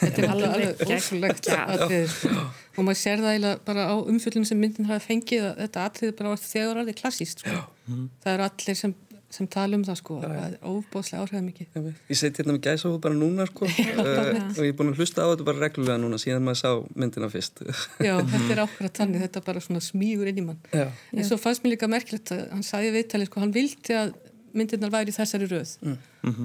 Þetta 0.00 0.24
er 0.24 0.30
alveg, 0.32 0.48
Alveg 0.48 0.82
alveg 0.82 0.96
ótrúlegt 0.96 1.52
Já. 1.52 1.62
sko. 2.16 2.42
og 2.72 2.84
maður 2.86 3.00
sér 3.02 3.22
það 3.22 3.34
eiginlega 3.36 3.62
bara 3.68 3.86
á 3.92 3.94
umfjöldunum 4.00 4.48
sem 4.48 4.60
myndin 4.62 4.88
hafa 4.90 5.04
fengið 5.04 5.48
að 5.50 5.62
þetta 5.66 5.86
atrið 5.90 6.12
bara 6.18 6.34
var 6.34 6.44
þegar 6.46 6.82
orðið 6.82 7.00
klassíst 7.02 7.42
sko. 7.44 7.62
það 8.22 8.32
eru 8.32 8.46
allir 8.48 8.78
sem, 8.80 8.94
sem 9.32 9.48
tala 9.52 9.76
um 9.78 9.84
það 9.86 9.98
sko. 10.00 10.16
það 10.22 10.38
er 10.46 10.56
óbóðslega 10.72 11.22
áhrifða 11.26 11.42
mikið 11.46 11.78
Ég 12.12 12.18
seti 12.20 12.42
hérna 12.42 12.56
með 12.56 12.64
gæsa 12.68 12.94
bara 13.04 13.18
núna 13.18 13.46
sko 13.50 13.68
uh, 13.68 13.76
og 14.56 14.64
ég 14.64 14.72
er 14.72 14.76
búin 14.80 14.92
að 14.94 15.02
hlusta 15.02 15.24
á 15.24 15.30
þetta 15.34 15.48
bara 15.50 15.62
reglulega 15.66 16.00
núna 16.02 16.20
síðan 16.22 16.44
maður 16.48 16.60
sá 16.62 16.70
myndina 16.96 17.30
fyrst. 17.32 17.62
Já, 18.00 18.14
þetta 18.32 18.52
er 18.56 18.64
ákveðat 18.64 19.02
þannig, 19.02 19.24
þetta 19.26 19.44
bara 19.50 19.64
svona 19.68 19.84
smígur 19.84 20.32
inn 20.32 20.42
í 20.42 20.48
mann 20.48 20.60
Já. 20.72 20.86
en 20.88 21.28
svo 21.28 21.40
fannst 21.40 21.64
mér 21.64 21.76
líka 21.76 21.90
merkilegt 21.92 22.32
að 22.34 22.46
hann 22.54 22.66
sagði 22.66 22.96
viðtalið 22.98 23.30
sko, 23.32 23.44
hann 23.44 23.56
vildi 23.56 23.98
að 24.00 24.14
myndirnar 24.56 24.92
væri 24.92 25.12
í 25.12 25.16
þessari 25.16 25.48
röð. 25.50 25.74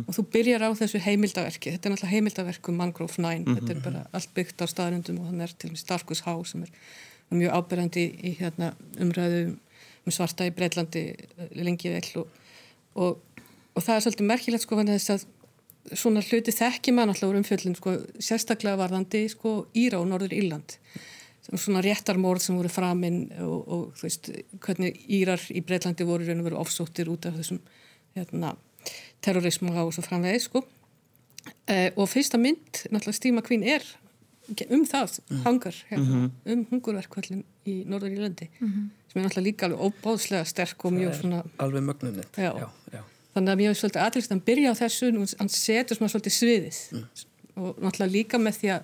Og 0.08 0.12
þú 0.16 0.26
byrjar 0.34 0.66
á 0.66 0.70
þessu 0.80 1.02
heimildaverki. 1.04 1.74
Þetta 1.76 1.90
er 1.90 1.94
náttúrulega 1.94 2.16
heimildaverk 2.16 2.72
um 2.72 2.80
Mangrove 2.82 3.22
9 3.22 3.58
þetta 3.58 3.76
er 3.76 3.84
bara 3.84 4.04
allt 4.16 4.34
byggt 4.38 4.64
á 4.64 4.66
staðrundum 4.72 5.22
og 5.22 5.30
hann 5.32 5.46
er 5.46 5.54
til 5.54 5.72
og 5.72 5.76
með 5.76 5.84
Starkus 5.84 6.24
Há 6.26 6.34
sem 6.48 6.66
er 6.66 6.74
mjög 7.36 7.58
ábyrjandi 7.60 8.04
í, 8.24 8.34
hérna, 8.40 8.72
umræðu 9.04 9.42
um 10.08 10.16
svarta 10.16 10.48
í 10.48 10.54
Breitlandi 10.56 11.08
eh, 11.14 11.50
lengi 11.60 11.92
vel. 11.92 12.06
Og, 12.22 12.30
og, 12.96 13.42
og 13.74 13.84
það 13.84 13.96
er 13.96 14.06
svolítið 14.06 14.32
merkilegt 14.32 14.66
sko 14.66 14.80
vegna 14.80 14.96
þess 14.96 15.16
að 15.16 15.28
svona 15.96 16.24
hluti 16.26 16.52
þekki 16.56 16.94
mann 16.96 17.12
alltaf 17.12 17.30
úr 17.30 17.40
umfjöllin 17.40 17.78
sko, 17.78 17.96
sérstaklega 18.20 18.80
varðandi 18.80 19.28
sko 19.32 19.60
Íra 19.78 20.02
og 20.02 20.10
Norður 20.12 20.36
Írland. 20.36 20.78
Svona 21.48 21.80
réttarmórð 21.84 22.44
sem 22.44 22.58
voru 22.60 22.72
framinn 22.72 23.28
og, 23.40 23.60
og 23.64 23.84
þú 23.96 24.08
veist, 24.08 24.32
hvernig 24.64 24.98
Írar 25.16 25.44
í 25.56 25.64
Breitlandi 25.64 26.08
voru 26.08 26.28
raun 26.28 26.44
og 26.44 26.50
veru 26.50 26.60
ofsóttir 26.60 27.12
út 27.12 27.30
af 27.30 27.38
þessum 27.40 27.62
hérna, 28.17 28.55
terrorismu 29.24 29.74
og 29.74 29.93
svo 29.95 30.03
framvegið 30.05 30.43
sko. 30.43 30.63
Eh, 31.67 31.91
og 31.95 32.09
fyrsta 32.12 32.39
mynd, 32.41 32.83
náttúrulega 32.91 33.15
Steve 33.15 33.38
McQueen 33.38 33.63
er 33.63 33.86
um 34.71 34.83
það, 34.88 35.19
hangar 35.43 35.75
hérna, 35.89 36.29
um 36.47 36.63
hungurverkvöldin 36.69 37.43
í 37.67 37.81
Norður 37.88 38.15
Írlandi 38.15 38.47
sem 38.57 39.19
er 39.19 39.25
náttúrulega 39.25 39.43
líka 39.43 39.67
alveg 39.67 39.83
óbáðslega 39.88 40.47
sterk 40.47 40.86
og 40.88 40.95
mjög 40.95 41.17
svona 41.21 41.43
Alveg 41.63 41.83
mögnunni. 41.83 42.24
Þannig 43.36 43.51
að 43.51 43.59
mér 43.59 43.67
finnst 43.69 43.83
svolítið 43.83 44.03
aðlýst 44.03 44.31
að 44.31 44.36
hann 44.36 44.45
byrja 44.47 44.71
á 44.71 44.75
þessu 44.79 45.09
nú, 45.13 45.25
hann 45.39 45.51
setur 45.53 45.97
svona 46.00 46.12
svolítið 46.13 46.36
sviðið. 46.38 46.79
Og 47.57 47.81
náttúrulega 47.83 48.13
líka 48.13 48.39
með 48.41 48.59
því 48.62 48.71
að 48.75 48.81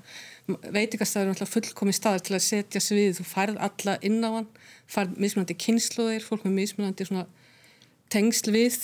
veitingastæður 0.75 1.23
er 1.23 1.31
náttúrulega 1.31 1.53
fullkomi 1.53 1.95
staðar 1.95 2.25
til 2.27 2.35
að 2.35 2.43
setja 2.43 2.81
sviðið, 2.83 3.17
þú 3.19 3.25
færð 3.31 3.59
alla 3.67 3.95
inn 4.03 4.19
á 4.19 4.29
hann 4.35 4.49
færð 4.91 5.17
mismunandi 5.23 5.55
kynnslóðir 5.63 6.25
fólk 6.25 6.43
með 6.45 6.57
mismunandi 6.59 7.07
svona 7.07 7.25
tengsl 8.13 8.53
við 8.53 8.77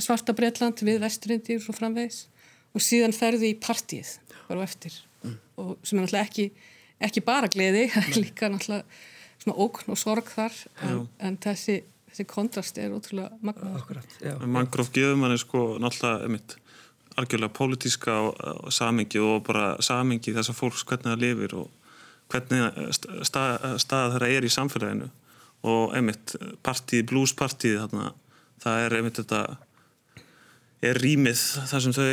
svarta 0.00 0.34
Bretland 0.36 0.80
við 0.86 1.00
vesturindi 1.02 1.58
og 1.58 1.64
svo 1.66 1.74
framvegis. 1.76 2.24
Og 2.70 2.84
síðan 2.86 3.14
ferðu 3.16 3.48
í 3.50 3.56
partíið 3.58 4.16
bara 4.48 4.62
á 4.62 4.66
eftir. 4.66 4.94
Og 5.60 5.74
sem 5.84 5.98
er 5.98 6.04
náttúrulega 6.06 6.26
ekki, 6.28 6.46
ekki 7.08 7.22
bara 7.26 7.50
gleði, 7.52 7.88
það 7.92 8.06
er 8.12 8.20
líka 8.24 8.50
náttúrulega 8.52 9.00
svona 9.40 9.56
ókn 9.66 9.92
og 9.94 9.98
sorg 10.00 10.30
þar. 10.32 10.56
En, 10.86 11.02
en 11.26 11.38
þessi, 11.42 11.80
þessi 12.10 12.26
kontrast 12.30 12.78
er 12.80 12.94
ótrúlega 12.94 13.30
já. 14.22 14.34
Mangrove 14.46 14.94
gefur 14.94 15.18
manni 15.20 15.40
sko 15.40 15.64
náttúrulega 15.82 16.28
einmitt 16.28 16.56
algjörlega 17.18 17.52
pólitíska 17.52 18.14
og, 18.28 18.38
og 18.38 18.72
og 19.20 19.42
bara 19.48 19.74
samingi 19.82 20.32
þessar 20.36 20.56
fólks 20.56 20.84
hvernig 20.86 21.10
það 21.10 21.24
lifir 21.24 21.54
og 21.58 21.68
hvernig 22.30 22.92
st- 22.94 23.16
stað, 23.26 23.64
stað 23.82 24.14
þeirra 24.14 24.28
er 24.36 24.46
í 24.46 24.52
samfélaginu. 24.54 25.08
Og 25.66 25.94
einmitt 25.98 26.36
partíð, 26.64 27.08
bluespartíð 27.10 27.80
þarna, 27.82 28.12
það 28.62 28.84
er 28.84 28.96
einmitt 28.98 29.20
þetta 29.20 29.42
er 30.80 31.00
rýmið 31.00 31.40
það 31.68 31.84
sem, 31.84 31.94
þau, 31.96 32.08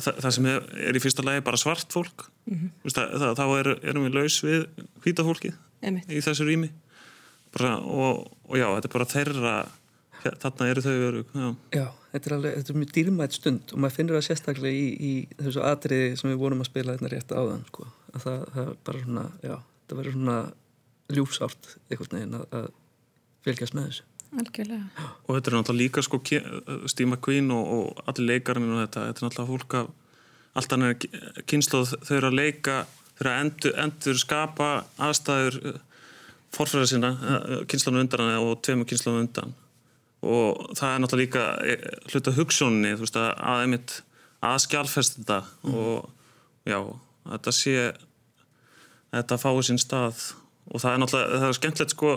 það, 0.00 0.20
það 0.24 0.34
sem 0.38 0.48
er, 0.50 0.68
er 0.88 0.96
í 0.96 1.02
fyrsta 1.04 1.24
lagi 1.26 1.44
bara 1.44 1.60
svart 1.60 1.92
fólk 1.92 2.28
mm 2.48 2.58
-hmm. 2.86 3.34
þá 3.36 3.44
er, 3.58 3.72
erum 3.84 4.06
við 4.08 4.16
laus 4.16 4.38
við 4.44 4.66
hvita 5.04 5.26
fólkið 5.26 5.56
Einmitt. 5.82 6.08
í 6.08 6.22
þessu 6.24 6.46
rými 6.48 6.70
bara, 7.52 7.76
og, 7.80 8.26
og 8.48 8.56
já, 8.56 8.68
þetta 8.76 8.88
er 8.88 8.94
bara 8.94 9.10
þeirra 9.12 9.56
þarna 10.42 10.68
eru 10.70 10.82
þau 10.82 10.96
örug 11.08 11.34
já. 11.34 11.46
Já, 11.76 11.86
þetta 12.12 12.30
er 12.30 12.36
alveg, 12.36 12.56
þetta 12.56 12.72
er 12.72 12.80
mjög 12.80 12.92
dýrmætt 12.96 13.36
stund 13.36 13.72
og 13.72 13.82
maður 13.82 13.96
finnur 13.98 14.18
það 14.18 14.26
sérstaklega 14.26 14.74
í, 14.74 14.88
í 14.96 15.12
þessu 15.44 15.62
atriði 15.68 16.16
sem 16.16 16.32
við 16.32 16.40
vorum 16.40 16.64
að 16.64 16.70
spila 16.70 16.96
hérna 16.96 17.12
rétt 17.12 17.36
áðan 17.36 17.64
sko. 17.68 17.86
að 18.14 18.26
það, 18.26 18.44
það 18.54 18.72
er 18.72 18.76
bara 18.88 19.04
svona, 19.04 19.26
já, 19.44 19.56
það 19.86 20.00
verður 20.00 20.16
svona 20.16 20.38
ljúfsárt 21.16 21.70
einhvern 21.90 22.16
veginn 22.16 22.38
að, 22.40 22.46
að 22.58 22.68
fylgjast 23.46 23.76
með 23.76 23.90
þessu. 23.90 24.08
Algjörlega. 24.34 25.06
Og 25.26 25.36
þetta 25.36 25.50
er 25.50 25.56
náttúrulega 25.56 25.82
líka 25.82 26.04
sko 26.04 26.20
Steve 26.90 27.08
McQueen 27.10 27.50
og, 27.54 27.72
og 27.76 28.02
allir 28.10 28.32
leikarinn 28.32 28.72
og 28.74 28.82
þetta, 28.84 29.06
þetta 29.10 29.22
er 29.22 29.28
náttúrulega 29.28 29.52
fólk 29.52 29.78
af 29.80 29.94
allt 30.56 30.72
annað 30.72 31.06
kynsloð 31.50 31.92
þau 32.06 32.14
eru 32.16 32.30
að 32.30 32.38
leika 32.38 32.76
þau 32.86 33.20
eru 33.26 33.32
að 33.32 33.42
endur, 33.42 33.76
endur 33.84 34.20
skapa 34.20 34.70
aðstæður 35.06 35.60
forfæra 36.56 36.88
sína 36.88 37.12
kynsloðum 37.68 38.04
undan 38.04 38.24
hana 38.24 38.42
og 38.44 38.60
tveimur 38.64 38.88
kynsloðum 38.88 39.26
undan. 39.26 39.54
Og 40.26 40.72
það 40.78 40.92
er 40.92 41.02
náttúrulega 41.02 41.24
líka 41.24 41.44
eh, 41.68 41.88
hluta 42.12 42.34
hugssjóninni 42.36 42.94
þú 42.96 43.04
veist 43.04 43.20
að 43.20 43.28
að 43.36 43.64
einmitt 43.64 43.96
að 44.46 44.58
skjálfest 44.64 45.20
þetta 45.20 45.38
og 45.72 46.08
já, 46.68 46.80
þetta 47.32 47.54
sé 47.54 47.76
þetta 49.12 49.38
fái 49.40 49.54
sinn 49.68 49.80
stað 49.80 50.24
og 50.66 50.82
það 50.82 50.92
er 50.92 51.00
náttúrulega, 51.02 51.38
það 51.40 51.48
er 51.48 51.58
skemmtilegt 51.58 51.94
sko 51.94 52.12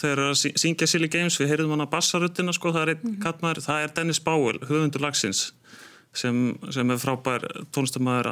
þegar 0.00 0.22
að 0.24 0.34
sí- 0.40 0.54
syngja 0.58 0.88
Silly 0.90 1.08
Games 1.12 1.38
við 1.40 1.52
heyrðum 1.52 1.76
hana 1.76 1.86
bassaruttina 1.90 2.54
sko, 2.56 2.72
það 2.74 2.82
er 2.82 2.92
einn 2.94 3.04
mm 3.04 3.16
-hmm. 3.22 3.62
það 3.68 3.82
er 3.82 3.94
Dennis 3.96 4.20
Bowell, 4.20 4.58
höfundur 4.66 5.04
lagsins 5.04 5.52
sem, 6.12 6.58
sem 6.70 6.90
er 6.90 7.00
frábær 7.00 7.44
tónlistamæður 7.74 8.30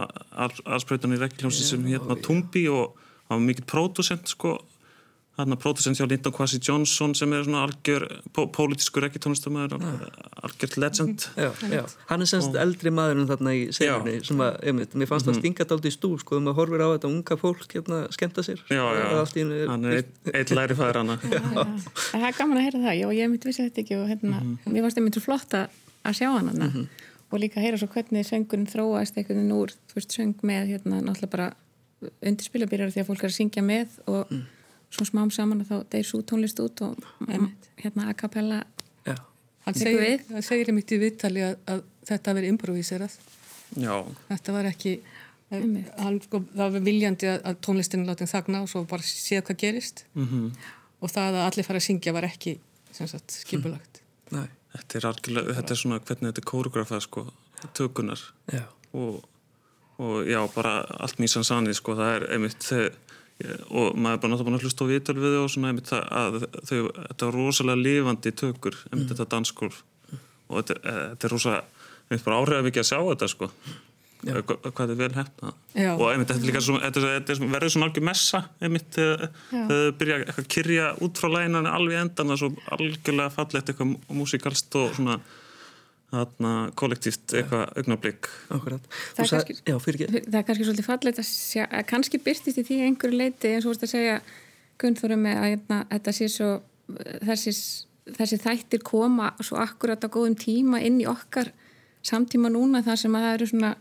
allspröytun 0.65 1.17
í 1.17 1.21
rekkiljónsin 1.21 1.69
sem 1.69 1.87
hérna 1.87 2.17
Tumbi 2.23 2.69
og 2.69 2.97
hann 3.29 3.39
var 3.39 3.47
mikill 3.47 3.67
pródusent 3.69 4.29
sko 4.29 4.59
hann 5.35 5.57
pródusent 5.59 5.99
hjá 5.99 6.07
Lyndon 6.07 6.33
Kwasi 6.33 6.61
Johnson 6.63 7.15
sem 7.19 7.33
er 7.35 7.43
svona 7.47 7.65
algjör 7.67 8.05
pó 8.37 8.45
pólitískur 8.55 9.03
rekkitónlistamæður 9.03 9.75
algjör 10.47 10.77
legend. 10.79 11.25
Já, 11.35 11.49
já, 11.73 11.83
hann 12.11 12.23
er 12.23 12.31
semst 12.31 12.55
eldri 12.61 12.93
maðurinn 12.95 13.27
þarna 13.31 13.55
í 13.59 13.65
segjunni 13.75 14.21
sem 14.29 14.43
að, 14.45 14.59
einmitt, 14.71 14.95
mér 14.95 15.11
fannst 15.11 15.27
það 15.27 15.41
stinga 15.41 15.67
dálítið 15.73 15.91
í 15.91 15.95
stú, 15.97 16.11
sko, 16.23 16.37
þegar 16.39 16.45
maður 16.47 16.59
horfir 16.61 16.85
á 16.87 16.89
þetta 16.95 17.11
unga 17.11 17.39
fólk 17.43 17.75
hérna 17.75 17.99
skemmta 18.15 18.45
sér. 18.47 18.63
já, 18.71 18.83
Og 18.85 19.37
er- 19.43 19.67
hann 19.73 19.85
er 19.91 20.05
eitt, 20.35 20.55
læri 20.55 20.79
fæður 20.79 21.01
hana 21.03 21.19
En 21.25 22.21
það 22.21 22.29
er 22.31 22.39
gaman 22.39 22.61
að 22.61 22.65
heyra 22.69 22.85
það, 22.87 22.95
já, 23.03 23.09
ég 23.19 23.31
myndi 23.35 23.51
vissi 23.51 23.67
þetta 23.67 23.83
ekki 23.85 23.99
og 23.99 24.09
hérna, 24.15 24.45
mér 24.71 24.87
varst 24.87 24.99
einmitt 25.03 25.19
svo 25.19 25.25
flott 25.27 25.59
að 25.59 25.69
að 26.05 26.19
sjá 26.21 26.29
hann 26.31 26.49
hana 26.55 26.71
og 27.35 27.41
líka 27.43 27.59
að 27.59 27.65
heyra 27.67 27.79
svo 27.83 27.89
hvernig 27.91 28.27
söngurinn 28.29 28.69
þróast 28.71 29.17
einhvern 29.19 29.41
veginn 29.43 29.55
úr, 29.59 29.73
þú 29.91 29.97
veist, 29.99 30.13
söng 30.15 30.35
með 30.47 30.69
hérna, 30.77 31.01
náttúrulega 31.03 31.33
bara 31.35 31.47
undirspilabýrar 32.23 32.93
því 32.95 33.01
að 33.03 33.09
fólk 33.09 33.25
er 33.25 33.33
að 33.33 33.39
syngja 33.41 33.63
með 33.65 33.97
og 34.13 34.31
svo 34.95 35.07
smám 35.09 35.31
saman 35.35 35.65
að 35.65 35.71
þá 35.73 35.77
deyr 35.95 36.09
svo 36.09 36.21
tónlist 36.27 36.61
út 36.63 36.83
og 36.87 37.01
hérna 37.83 38.09
a 38.11 38.15
cappella 38.19 38.63
Já, 39.07 39.17
hann 39.67 39.75
segir, 39.79 40.01
við? 40.01 40.25
hann 40.33 40.47
segir 40.47 40.71
einmitt 40.73 40.95
í 40.95 41.01
viðtali 41.03 41.45
að, 41.49 41.57
að 41.75 41.83
þetta 42.09 42.35
verið 42.39 42.55
improvíserað. 42.55 43.19
Já, 43.81 43.95
þetta 44.31 44.55
var 44.57 44.71
ekki 44.71 44.95
Einmitt. 45.55 45.91
hann, 46.01 46.19
sko, 46.25 46.41
það 46.55 46.77
var 46.77 46.85
viljandi 46.89 47.29
að, 47.31 47.41
að 47.51 47.59
tónlistin 47.67 48.07
láti 48.09 48.25
hann 48.25 48.33
þagna 48.35 48.63
og 48.65 48.71
svo 48.73 48.85
bara 48.91 49.07
séð 49.07 49.45
hvað 49.49 49.61
gerist. 49.65 50.05
Mhm. 50.19 50.51
Og 51.05 51.11
það 51.13 51.37
að 51.37 51.47
allir 51.51 51.67
fara 51.67 51.81
að 51.83 51.87
syngja 51.91 52.13
var 52.17 52.25
ekki 52.31 52.59
sem 52.95 53.09
sagt, 53.11 53.35
skipulagt. 53.45 54.01
Nei, 54.33 54.47
Þetta 54.75 54.99
er 54.99 55.05
algjörlega, 55.07 55.55
þetta 55.55 55.75
er 55.75 55.79
svona 55.79 56.01
hvernig 56.03 56.31
þetta 56.33 56.43
er 56.43 56.47
kóreografað 56.51 57.03
sko, 57.05 57.23
tökunar 57.79 58.23
já, 58.51 58.65
og, 58.99 59.21
og 60.03 60.27
já, 60.27 60.41
bara 60.55 60.73
allt 61.05 61.21
mísan 61.23 61.47
sannið 61.47 61.77
sko, 61.79 61.95
það 62.01 62.15
er 62.17 62.25
einmitt 62.35 62.67
þegar, 62.67 62.97
og 63.71 63.97
maður 63.99 64.15
er 64.15 64.21
bara 64.23 64.31
náttúrulega 64.33 64.47
búin 64.47 64.59
að 64.59 64.65
hlusta 64.65 64.85
á 64.87 64.91
viðtöl 64.93 65.17
við 65.19 65.39
og 65.41 65.49
svona 65.51 65.71
einmitt 65.73 65.89
það, 65.91 66.05
að 66.21 66.37
þau, 66.71 66.83
þetta 67.09 67.27
er 67.27 67.35
rosalega 67.39 67.83
lifandi 67.83 68.33
tökur, 68.39 68.77
einmitt 68.93 69.11
þetta 69.11 69.27
dansgólf. 69.35 69.81
Og 70.49 70.61
þetta, 70.61 70.77
eh, 70.85 71.01
þetta 71.15 71.25
er 71.29 71.35
rosa 71.35 71.55
einmitt 72.11 72.25
bara 72.29 72.39
áhrifað 72.39 72.69
mikið 72.69 72.85
að 72.85 72.89
sjá 72.93 72.99
þetta 73.11 73.29
sko. 73.35 73.51
Já. 74.25 74.33
Hva- 74.41 74.57
hvað 74.57 74.79
þetta 74.79 74.93
er 74.95 75.01
vel 75.03 75.13
hefna 75.19 75.51
Já. 75.77 75.91
og 76.01 76.07
einmitt 76.09 76.29
þetta, 76.31 76.41
er 76.41 76.49
líka 76.49 76.61
svona, 76.65 76.81
þetta, 76.87 77.01
er- 77.03 77.21
þetta 77.21 77.31
er 77.35 77.37
svona- 77.37 77.53
verður 77.59 77.73
svona 77.75 77.89
algjör 77.91 78.05
messa 78.09 78.39
einmitt 78.63 78.91
þegar 78.95 79.29
þau 79.53 79.93
byrja 80.01 80.17
að 80.33 80.47
kyrja 80.55 80.87
út 81.05 81.19
frá 81.21 81.29
lænan 81.35 81.67
alveg 81.69 81.99
endan 82.01 82.31
er 82.31 82.37
svo 82.41 82.49
algjörlega 82.73 83.33
fallegt 83.35 83.69
eitthvað 83.69 83.99
músikalst 84.09 84.75
og 84.81 84.95
svona 84.97 85.19
þarna 86.13 86.53
kollektíft 86.79 87.35
eitthvað 87.35 87.79
augnablík 87.81 88.29
akkurat. 88.55 88.85
Það 89.17 89.17
Þú 89.17 89.25
er 89.25 89.31
það 90.29 90.39
er 90.39 90.47
kannski 90.49 90.69
svolítið 90.69 90.89
fallegt 90.89 91.23
að 91.23 91.29
sjá, 91.31 91.65
að 91.65 91.87
kannski 91.91 92.21
byrtist 92.23 92.61
í 92.61 92.67
því 92.67 92.79
að 92.81 92.91
einhverju 92.91 93.21
leiti 93.21 93.55
eins 93.55 93.65
og 93.65 93.73
vorst 93.73 93.87
að 93.89 93.95
segja 93.97 94.21
Gunnþóru 94.83 95.19
með 95.19 95.41
að 95.41 95.51
hérna, 95.53 95.81
þetta 95.91 96.15
sé 96.19 96.29
svo 96.33 96.51
þessi, 97.25 97.53
þessi 98.19 98.39
þættir 98.43 98.85
koma 98.87 99.33
svo 99.41 99.59
akkurat 99.63 100.03
á 100.03 100.09
góðum 100.11 100.37
tíma 100.39 100.81
inn 100.85 101.01
í 101.03 101.09
okkar 101.09 101.53
samtíma 102.05 102.51
núna 102.53 102.83
þar 102.85 103.01
sem 103.01 103.15
að 103.17 103.27
það 103.27 103.37
eru 103.39 103.51
svona 103.53 103.75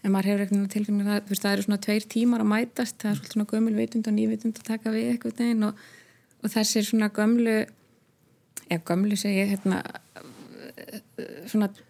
en 0.00 0.14
maður 0.14 0.30
hefur 0.30 0.44
eitthvað 0.44 0.68
tilfinning 0.72 1.04
að 1.04 1.10
það, 1.10 1.24
þú 1.24 1.34
veist, 1.34 1.42
það 1.42 1.54
eru 1.54 1.64
svona 1.66 1.80
tveir 1.84 2.06
tímar 2.14 2.44
að 2.44 2.50
mætast, 2.54 2.96
það 3.02 3.10
er 3.10 3.18
svolítið 3.18 3.34
svona 3.34 3.50
gömul 3.50 3.74
veitund 3.76 4.08
og 4.08 4.16
nývitund 4.16 4.60
að 4.60 4.70
taka 4.70 4.94
við 4.94 5.10
eitthvað 5.10 5.66
og, 5.68 5.82
og 6.40 6.54
þessi 6.54 6.84
svona 6.86 7.10
gömlu 7.18 7.56
ef 8.70 8.86
gömlu 8.88 9.18
segi 9.20 9.42
ég 9.42 9.52
hérna 9.52 9.82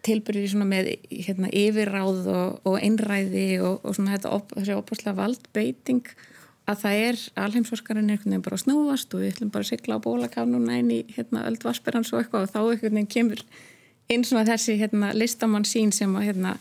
tilbyrðir 0.05 0.51
svona 0.51 0.67
með 0.69 0.91
hérna, 1.09 1.49
yfirráð 1.53 2.27
og, 2.31 2.59
og 2.67 2.77
einræði 2.81 3.47
og, 3.63 3.79
og 3.85 3.97
svona 3.97 4.15
þetta 4.15 4.35
op, 4.37 4.53
þessi 4.57 4.77
opaslega 4.77 5.17
valdbeiting 5.19 6.13
að 6.69 6.83
það 6.83 6.99
er 7.07 7.19
alheimsforskarinn 7.41 8.11
einhvern 8.11 8.35
veginn 8.35 8.45
bara 8.45 8.59
að 8.59 8.63
snúast 8.65 9.15
og 9.15 9.23
við 9.23 9.33
ætlum 9.33 9.51
bara 9.53 9.65
að 9.65 9.71
sigla 9.71 9.97
á 9.97 10.03
bólakaf 10.03 10.47
núna 10.47 10.77
inn 10.79 10.91
í 10.93 11.01
hérna, 11.15 11.45
öldvasperans 11.49 12.11
og 12.13 12.21
eitthvað 12.21 12.47
og 12.47 12.53
þá 12.53 12.59
einhvern 12.61 12.99
veginn 12.99 13.11
kemur 13.15 13.43
inn 14.11 14.25
svona 14.27 14.45
þessi 14.47 14.77
hérna, 14.79 15.11
listamann 15.17 15.67
sín 15.67 15.93
sem 15.95 16.13
að 16.19 16.29
hérna, 16.29 16.55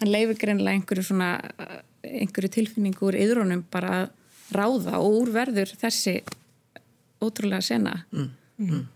hann 0.00 0.12
leifir 0.12 0.38
greinlega 0.40 0.78
einhverju 0.78 1.06
svona 1.10 1.30
einhverju 2.06 2.52
tilfinningu 2.56 3.10
úr 3.10 3.18
yðrunum 3.20 3.64
bara 3.72 3.94
að 4.02 4.10
ráða 4.56 4.98
og 4.98 5.18
úr 5.22 5.32
verður 5.34 5.74
þessi 5.78 6.20
ótrúlega 7.20 7.62
sena. 7.62 8.00
Mm. 8.10 8.86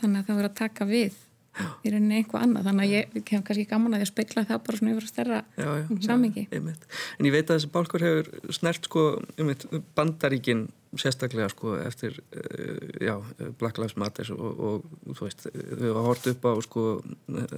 þannig 0.00 0.20
að 0.20 0.26
það 0.26 0.38
verður 0.38 0.50
að 0.50 0.58
taka 0.58 0.86
við 0.88 1.14
í 1.58 1.92
rauninni 1.92 2.20
einhvað 2.20 2.44
annað. 2.46 2.68
Þannig 2.68 2.86
að 2.86 2.94
ég 2.94 3.14
hef 3.18 3.44
kannski 3.46 3.66
gaman 3.68 3.96
að 3.96 4.04
að 4.04 4.10
speikla 4.12 4.44
það 4.48 4.64
bara 4.66 4.80
svona 4.80 4.94
yfir 4.94 5.06
að 5.06 5.12
stærra 5.12 5.38
já, 5.58 5.68
já, 5.80 5.86
samingi. 6.06 6.44
En 6.54 7.28
ég 7.28 7.34
veit 7.34 7.44
að 7.46 7.54
þessi 7.56 7.72
bálkur 7.74 8.06
hefur 8.06 8.52
snert 8.58 8.90
sko, 8.90 9.06
einmitt, 9.36 9.66
bandaríkin 9.98 10.66
sérstaklega 10.96 11.48
sko 11.52 11.74
eftir 11.82 12.16
uh, 12.32 13.04
já, 13.04 13.14
Black 13.60 13.78
Lives 13.78 13.96
Matter 14.00 14.30
og, 14.32 14.62
og 14.68 15.14
þú 15.18 15.26
veist, 15.26 15.46
þau 15.52 15.88
hafa 15.90 16.04
hort 16.06 16.28
upp 16.32 16.48
á 16.48 16.52
sko, 16.64 16.84
uh, 17.02 17.56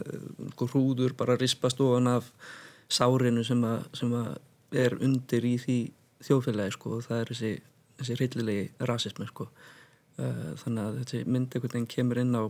sko 0.54 0.70
hrúður 0.72 1.14
bara 1.18 1.38
rispast 1.38 1.80
ofan 1.84 2.10
af 2.10 2.30
sárinu 2.90 3.44
sem, 3.46 3.62
að, 3.64 3.84
sem 3.94 4.14
að 4.18 4.32
er 4.80 4.96
undir 5.02 5.46
í 5.46 5.56
því 5.62 5.78
þjóðfélagi 6.26 6.76
sko 6.76 6.96
og 6.96 7.06
það 7.06 7.20
er 7.20 7.30
þessi, 7.32 7.52
þessi 8.00 8.18
hryllilegi 8.18 8.88
rasismi 8.90 9.28
sko. 9.30 9.46
Uh, 10.20 10.50
þannig 10.64 10.82
að 10.82 10.98
þessi 11.04 11.22
mynd 11.26 11.54
einhvern 11.54 11.76
veginn 11.76 11.92
kemur 11.94 12.22
inn 12.24 12.34
á 12.36 12.44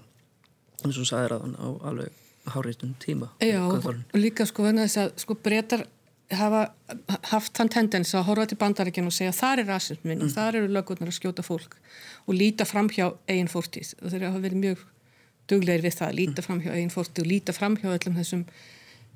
eins 0.88 1.01
og 1.01 1.09
sagðir 1.09 1.37
að 1.37 1.47
hann 1.47 1.57
á 1.61 1.69
alveg 1.90 2.19
háreitun 2.51 2.95
tíma 3.03 3.29
Já, 3.45 3.61
og 3.69 4.16
líka 4.16 4.47
sko 4.49 4.64
vegna 4.64 4.87
þess 4.88 5.03
að 5.05 5.11
sko 5.25 5.37
breytar 5.45 5.87
hafa 6.37 6.71
haft 7.31 7.57
þann 7.59 7.71
tendens 7.73 8.12
að 8.14 8.27
horfa 8.29 8.47
til 8.51 8.59
bandaríkjan 8.61 9.09
og 9.11 9.14
segja 9.14 9.35
þar 9.35 9.62
er 9.62 9.71
rasismin 9.71 10.23
og 10.25 10.33
þar 10.35 10.61
eru 10.61 10.71
lögurnar 10.71 11.11
að 11.11 11.16
skjóta 11.19 11.43
fólk. 11.43 11.77
Og 12.29 12.37
líta 12.37 12.66
fram 12.69 12.90
hjá 12.93 13.09
eigin 13.29 13.51
fórtíð 13.51 13.95
og 13.99 14.12
þeir 14.12 14.27
hafa 14.29 14.43
verið 14.45 14.62
mjög 14.64 14.85
duglegir 15.51 15.87
við 15.87 15.97
það, 15.99 16.14
líta 16.21 16.45
fram 16.47 16.61
hjá 16.62 16.71
eigin 16.77 16.95
fórtíð 16.95 17.25
og 17.25 17.31
líta 17.33 17.57
fram 17.57 17.79
hjá 17.81 17.90
öllum 17.90 18.21
þessum 18.21 18.45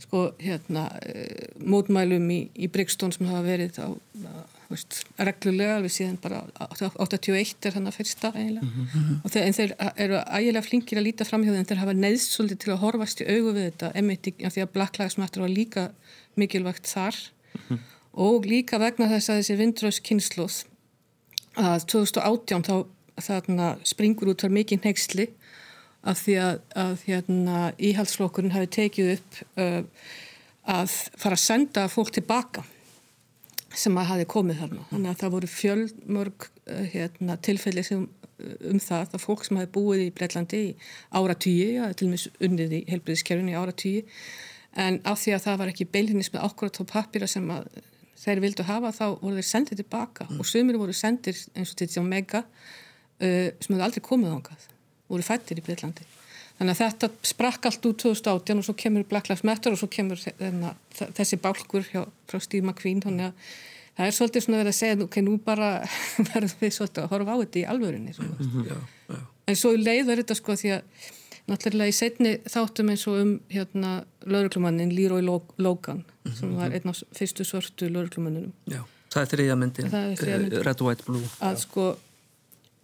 sko 0.03 0.25
hérna 0.43 0.89
eh, 1.07 1.55
mótmælum 1.63 2.27
í, 2.35 2.41
í 2.59 2.69
Brygstón 2.73 3.15
sem 3.15 3.29
hafa 3.31 3.45
verið 3.47 3.79
á, 3.79 3.89
á 3.95 4.33
veist, 4.71 5.01
reglulega 5.19 5.77
alveg 5.79 5.93
síðan 5.93 6.19
bara 6.23 6.41
81 6.73 7.69
er 7.69 7.77
hann 7.77 7.91
að 7.91 7.99
fyrsta 7.99 8.31
eiginlega. 8.35 8.85
Og 9.21 9.33
þeir, 9.35 9.45
en 9.45 9.57
þeir 9.59 9.75
eru 10.07 10.21
ægilega 10.23 10.65
flinkir 10.67 11.01
að 11.01 11.07
líta 11.09 11.29
fram 11.29 11.45
hjá 11.45 11.53
þeim 11.53 11.61
en 11.63 11.71
þeir 11.71 11.83
hafa 11.83 11.97
neðst 11.99 12.37
svolítið 12.37 12.63
til 12.65 12.73
að 12.75 12.83
horfast 12.85 13.23
í 13.23 13.29
augu 13.29 13.55
við 13.55 13.69
þetta 13.69 13.93
emmitt 14.01 14.31
í 14.31 14.35
því 14.41 14.65
að 14.65 14.75
Black 14.77 15.01
Lives 15.01 15.19
Matter 15.21 15.45
var 15.45 15.53
líka 15.53 15.87
mikilvægt 16.41 16.91
þar. 16.91 17.21
Og 18.15 18.47
líka 18.47 18.79
vegna 18.79 19.11
þess 19.11 19.31
að 19.31 19.41
þessi 19.41 19.59
vindröðs 19.59 20.03
kynnslóð 20.07 20.61
að 21.59 21.87
2018 21.93 22.67
þá 22.67 22.77
þarna 23.23 23.75
springur 23.87 24.33
út 24.33 24.43
var 24.43 24.55
mikið 24.55 24.87
neyksli 24.87 25.29
af 26.05 26.21
því 26.21 26.37
að, 26.43 26.61
að 26.77 27.03
hérna, 27.07 27.59
íhaldsflokkurinn 27.79 28.55
hafi 28.55 28.71
tekið 28.75 29.13
upp 29.15 29.39
uh, 29.63 29.83
að 30.75 30.97
fara 31.21 31.39
að 31.39 31.45
senda 31.45 31.87
fólk 31.93 32.13
tilbaka 32.17 32.65
sem 33.79 33.97
að 33.99 34.11
hafi 34.11 34.27
komið 34.31 34.61
þarna. 34.63 34.85
Þannig 34.91 35.11
að 35.11 35.21
það 35.23 35.35
voru 35.35 35.51
fjölmörg 35.51 36.47
uh, 36.49 36.85
hérna, 36.93 37.37
tilfelli 37.45 37.85
sem, 37.87 38.05
uh, 38.07 38.55
um 38.71 38.81
það 38.83 39.17
að 39.19 39.25
fólk 39.25 39.47
sem 39.47 39.61
hafi 39.61 39.73
búið 39.75 40.05
í 40.07 40.13
Breitlandi 40.17 40.61
í 40.61 40.75
áratýji, 41.15 41.71
ja, 41.79 41.91
til 41.93 42.09
og 42.09 42.15
með 42.15 42.47
unnið 42.49 42.77
í 42.79 42.83
helbriðiskerfinu 42.93 43.55
í 43.55 43.59
áratýji, 43.59 44.05
en 44.85 45.01
af 45.07 45.21
því 45.23 45.37
að 45.37 45.45
það 45.47 45.61
var 45.63 45.75
ekki 45.75 45.91
beilinnis 45.95 46.33
með 46.35 46.49
ákvörð 46.49 46.81
á 46.83 46.93
pappira 46.95 47.31
sem 47.31 47.47
að 47.55 47.69
þeir 48.25 48.43
vildu 48.43 48.67
hafa 48.67 48.91
þá 48.95 49.05
voru 49.21 49.37
þeir 49.39 49.51
sendið 49.51 49.81
tilbaka 49.83 50.27
og 50.39 50.47
sumir 50.49 50.79
voru 50.81 50.95
sendir 50.97 51.37
eins 51.55 51.75
og 51.75 51.79
til 51.79 51.91
því 51.91 52.03
á 52.03 52.05
mega 52.09 52.43
uh, 52.43 53.49
sem 53.61 53.71
hefur 53.71 53.87
aldrei 53.87 54.05
komið 54.11 54.37
ángað, 54.39 54.69
voru 55.11 55.27
fættir 55.27 55.61
í 55.61 55.67
Breitlandi. 55.67 56.07
Þannig 56.55 56.75
að 56.75 56.81
þetta 56.81 57.09
sprakk 57.27 57.67
allt 57.67 57.87
út 57.89 58.03
2018 58.05 58.61
og 58.61 58.67
svo 58.69 58.75
kemur 58.79 59.07
Black 59.11 59.31
Lives 59.31 59.43
Matter 59.47 59.75
og 59.75 59.81
svo 59.81 59.89
kemur 59.91 60.21
þessi 60.21 61.39
bálkur 61.43 61.89
hjá, 61.91 62.05
frá 62.31 62.43
Steve 62.43 62.63
McQueen 62.69 63.03
þannig 63.03 63.33
að 63.33 63.51
það 63.97 64.07
er 64.07 64.17
svolítið 64.19 64.47
svona 64.47 64.61
verið 64.61 64.73
að 64.73 64.79
segja 64.79 65.01
ok, 65.07 65.19
nú 65.27 65.35
bara 65.43 65.73
verðum 66.31 66.63
við 66.63 66.73
svolítið 66.79 67.03
að 67.05 67.13
horfa 67.15 67.35
á 67.35 67.41
þetta 67.43 67.61
í 67.61 67.67
alvörinni 67.75 68.15
svona. 68.15 68.49
já, 68.71 68.79
já, 69.11 69.21
en 69.51 69.61
svo 69.61 69.75
leiður 69.79 70.23
þetta 70.23 70.39
sko 70.39 70.57
því 70.63 70.73
að 70.77 71.13
náttúrulega 71.51 71.93
í 71.93 71.99
setni 71.99 72.33
þáttum 72.49 72.95
eins 72.95 73.05
og 73.11 73.21
um 73.21 73.33
hérna 73.53 73.93
lauruglumannin 74.25 74.95
Leroy 74.95 75.27
Logan 75.27 76.05
sem 76.39 76.55
var 76.57 76.73
einn 76.73 76.91
af 76.91 77.03
fyrstu 77.19 77.45
svörtu 77.45 77.91
lauruglumanninum 77.91 78.55
já. 78.71 78.81
Það 79.15 79.21
er 79.23 79.29
þriðja 79.31 79.55
myndin, 79.59 79.87
eh, 79.87 80.07
myndin. 80.19 80.63
Red, 80.67 80.81
White, 80.83 81.05
Blue 81.07 81.27
að 81.45 81.61
sko 81.63 81.85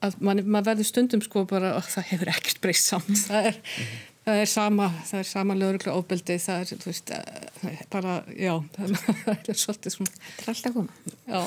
að 0.04 0.20
mann, 0.24 0.44
maður 0.46 0.72
verður 0.72 0.88
stundum 0.88 1.24
sko 1.24 1.44
bara 1.48 1.74
að 1.78 1.90
það 1.94 2.08
hefur 2.12 2.32
ekkert 2.32 2.62
breyst 2.64 2.90
samt. 2.90 3.12
Það 3.26 3.48
er, 3.50 3.58
það 4.26 4.42
er 4.42 4.50
sama 4.52 4.88
það 5.10 5.22
er 5.22 5.28
sama 5.30 5.56
lögreglu 5.58 5.94
ofbeldi 5.96 6.36
það 6.40 6.64
er, 6.64 6.82
þú 6.84 6.90
veist, 6.90 7.14
eh, 7.16 7.80
bara, 7.92 8.18
já 8.34 8.54
það 9.24 9.52
er 9.54 9.60
svolítið 9.64 9.96
svona. 9.96 10.18
Þetta 10.26 10.44
er 10.44 10.52
alltaf 10.54 10.76
koma 10.76 10.92
já. 11.30 11.40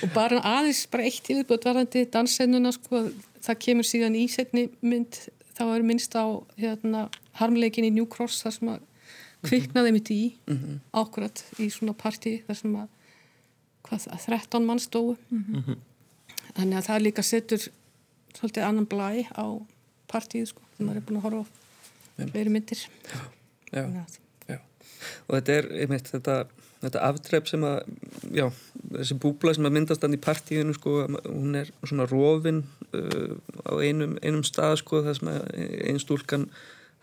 Og 0.00 0.14
bara 0.16 0.44
aðeins, 0.56 0.84
bara 0.92 1.08
eitt 1.08 1.32
yfirbútt 1.32 1.68
varandi 1.70 2.06
danssennuna 2.12 2.74
sko, 2.76 3.08
það 3.40 3.60
kemur 3.66 3.88
síðan 3.88 4.18
í 4.18 4.26
setni 4.32 4.68
mynd 4.82 5.22
þá 5.60 5.66
er 5.74 5.84
minnst 5.84 6.14
á 6.16 6.24
hérna 6.56 7.08
harmleikin 7.40 7.86
í 7.88 7.92
New 7.92 8.08
Cross 8.10 8.40
þar 8.44 8.56
sem 8.56 8.72
að 8.72 8.86
kviknaði 9.46 9.92
mitt 9.96 10.10
í 10.12 10.22
ákvörðat 10.92 11.44
í 11.60 11.68
svona 11.72 11.94
partí 11.96 12.40
þar 12.46 12.58
sem 12.58 12.74
að 12.76 12.88
hvað, 13.86 14.02
það, 14.06 14.26
13 14.26 14.66
mann 14.68 14.82
stóu 14.82 15.14
þannig 16.56 16.78
að 16.80 16.86
það 16.88 17.04
líka 17.06 17.24
setur 17.26 17.66
svolítið 18.36 18.66
annan 18.66 18.86
blæ 18.90 19.10
á 19.34 19.44
partíð 20.10 20.48
sko, 20.52 20.62
þegar 20.76 20.86
maður 20.88 21.00
er 21.02 21.06
búin 21.08 21.20
að 21.20 21.26
horfa 21.28 21.44
á 21.44 22.24
fleiri 22.30 22.52
myndir. 22.54 22.80
Já, 23.70 23.84
að- 23.84 24.18
já. 24.50 24.58
og 25.28 25.36
þetta 25.36 25.54
er 25.60 25.68
einmitt 25.84 26.10
þetta, 26.10 26.34
þetta 26.82 27.04
aftrepp 27.06 27.48
sem 27.48 27.62
að 27.64 27.78
já, 28.34 28.46
þessi 28.96 29.16
búbla 29.22 29.54
sem 29.54 29.66
að 29.68 29.76
myndast 29.78 30.02
hann 30.04 30.16
í 30.16 30.20
partíinu 30.20 30.74
sko, 30.76 30.96
hún 31.28 31.54
er 31.62 31.70
svona 31.86 32.06
rofin 32.10 32.64
uh, 32.92 33.38
á 33.66 33.72
einum, 33.80 34.18
einum 34.22 34.44
stað 34.46 34.80
sko, 34.82 35.02
það 35.06 35.18
sem 35.20 35.32
að 35.32 35.48
einn 35.86 36.02
stúlkan 36.02 36.48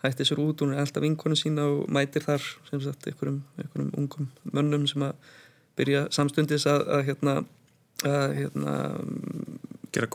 hætti 0.04 0.28
sér 0.28 0.38
út, 0.44 0.60
hún 0.62 0.76
er 0.76 0.84
alltaf 0.84 1.02
vinkonu 1.02 1.34
sína 1.34 1.64
og 1.72 1.88
mætir 1.90 2.22
þar 2.22 2.44
sem 2.68 2.80
sagt 2.84 3.08
einhverjum, 3.10 3.40
einhverjum 3.58 3.88
ungum 3.98 4.28
mönnum 4.54 4.84
sem 4.86 5.02
að 5.08 5.16
byrja 5.78 6.04
samstundis 6.14 6.66
að, 6.70 6.84
að 6.94 7.02
hérna 7.08 7.34
að 8.06 8.34
hérna 8.38 8.74
gera 9.92 10.06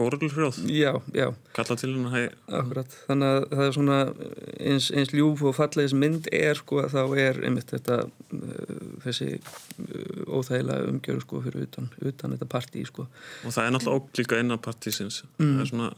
já, 1.18 1.26
kalla 1.58 1.76
til 1.82 1.90
akkurat. 2.60 2.94
Þannig 3.08 3.32
að 3.34 3.46
það 3.58 3.64
er 3.66 3.74
svona 3.78 3.98
eins, 4.70 4.90
eins 4.94 5.14
ljúf 5.18 5.42
og 5.50 5.56
fallegis 5.58 5.96
mynd 5.98 6.30
er 6.32 6.60
sko 6.62 6.84
þá 6.94 7.02
er 7.18 7.40
einmitt 7.50 7.74
þetta 7.74 7.98
uh, 8.06 8.86
þessi 9.08 9.32
uh, 9.42 10.38
óþægilega 10.38 10.92
umgjörð 10.94 11.26
sko 11.26 11.42
fyrir 11.48 11.66
utan, 11.66 11.90
utan 12.06 12.36
þetta 12.38 12.50
partí 12.54 12.86
sko. 12.88 13.08
og 13.44 13.50
það 13.58 13.66
er 13.66 13.76
náttúrulega 13.76 14.00
óg 14.06 14.22
líka 14.22 14.42
innan 14.46 14.62
partísins. 14.64 15.24
Það 15.42 15.66
er 15.66 15.72
svona 15.74 15.92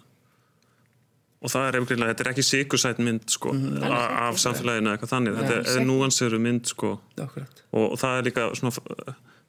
og 1.45 1.51
það 1.51 1.67
er 1.67 1.75
eftir, 1.77 1.99
þetta 2.01 2.23
er 2.25 2.31
ekki 2.31 2.43
sikursætt 2.47 2.99
mynd 3.05 3.27
sko, 3.29 3.51
a- 3.85 4.29
af 4.31 4.39
samfélaginu 4.41 4.87
eða 4.89 4.95
eitthvað 4.95 5.11
þannig, 5.11 5.35
þetta 5.37 5.57
er, 5.59 5.67
er 5.75 5.85
núanseru 5.85 6.39
mynd 6.41 6.71
sko, 6.71 6.95
og, 7.75 7.83
og 7.91 7.99
það 8.01 8.15
er 8.17 8.25
líka 8.31 8.47
svona, 8.57 8.73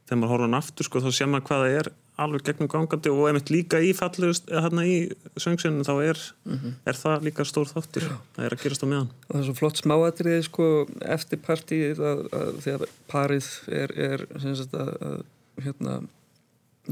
þegar 0.06 0.20
maður 0.20 0.34
horfa 0.34 0.46
hann 0.46 0.58
aftur 0.58 0.86
sko, 0.86 1.02
þá 1.02 1.10
sé 1.12 1.28
maður 1.28 1.46
hvað 1.48 1.64
það 1.64 1.78
er 1.80 1.92
alveg 2.16 2.46
gegnum 2.46 2.70
gangandi 2.72 3.12
og 3.12 3.26
einmitt 3.28 3.50
líka 3.52 3.80
í 3.84 3.90
fallegust 3.96 4.48
hérna 4.48 4.86
í 4.88 4.96
söngsinu 5.40 5.84
þá 5.84 5.92
er, 6.06 6.20
er 6.88 6.96
það 6.96 7.26
líka 7.28 7.44
stór 7.44 7.68
þáttur. 7.68 8.06
Það 8.36 8.46
er 8.46 8.56
að 8.56 8.62
gerast 8.62 8.86
á 8.86 8.88
meðan. 8.88 9.10
Og 9.26 9.34
það 9.34 9.40
er 9.42 9.48
svo 9.48 9.56
flott 9.58 9.82
smáatriði 9.82 10.46
sko 10.46 10.68
eftir 11.16 11.42
partíið 11.44 12.00
að, 12.00 12.22
að 12.40 12.62
þegar 12.64 12.94
parið 13.12 13.50
er, 13.82 13.94
er 14.08 14.26
sagt 14.62 14.78
að, 14.80 14.92
að 15.10 15.20
hérna 15.66 15.98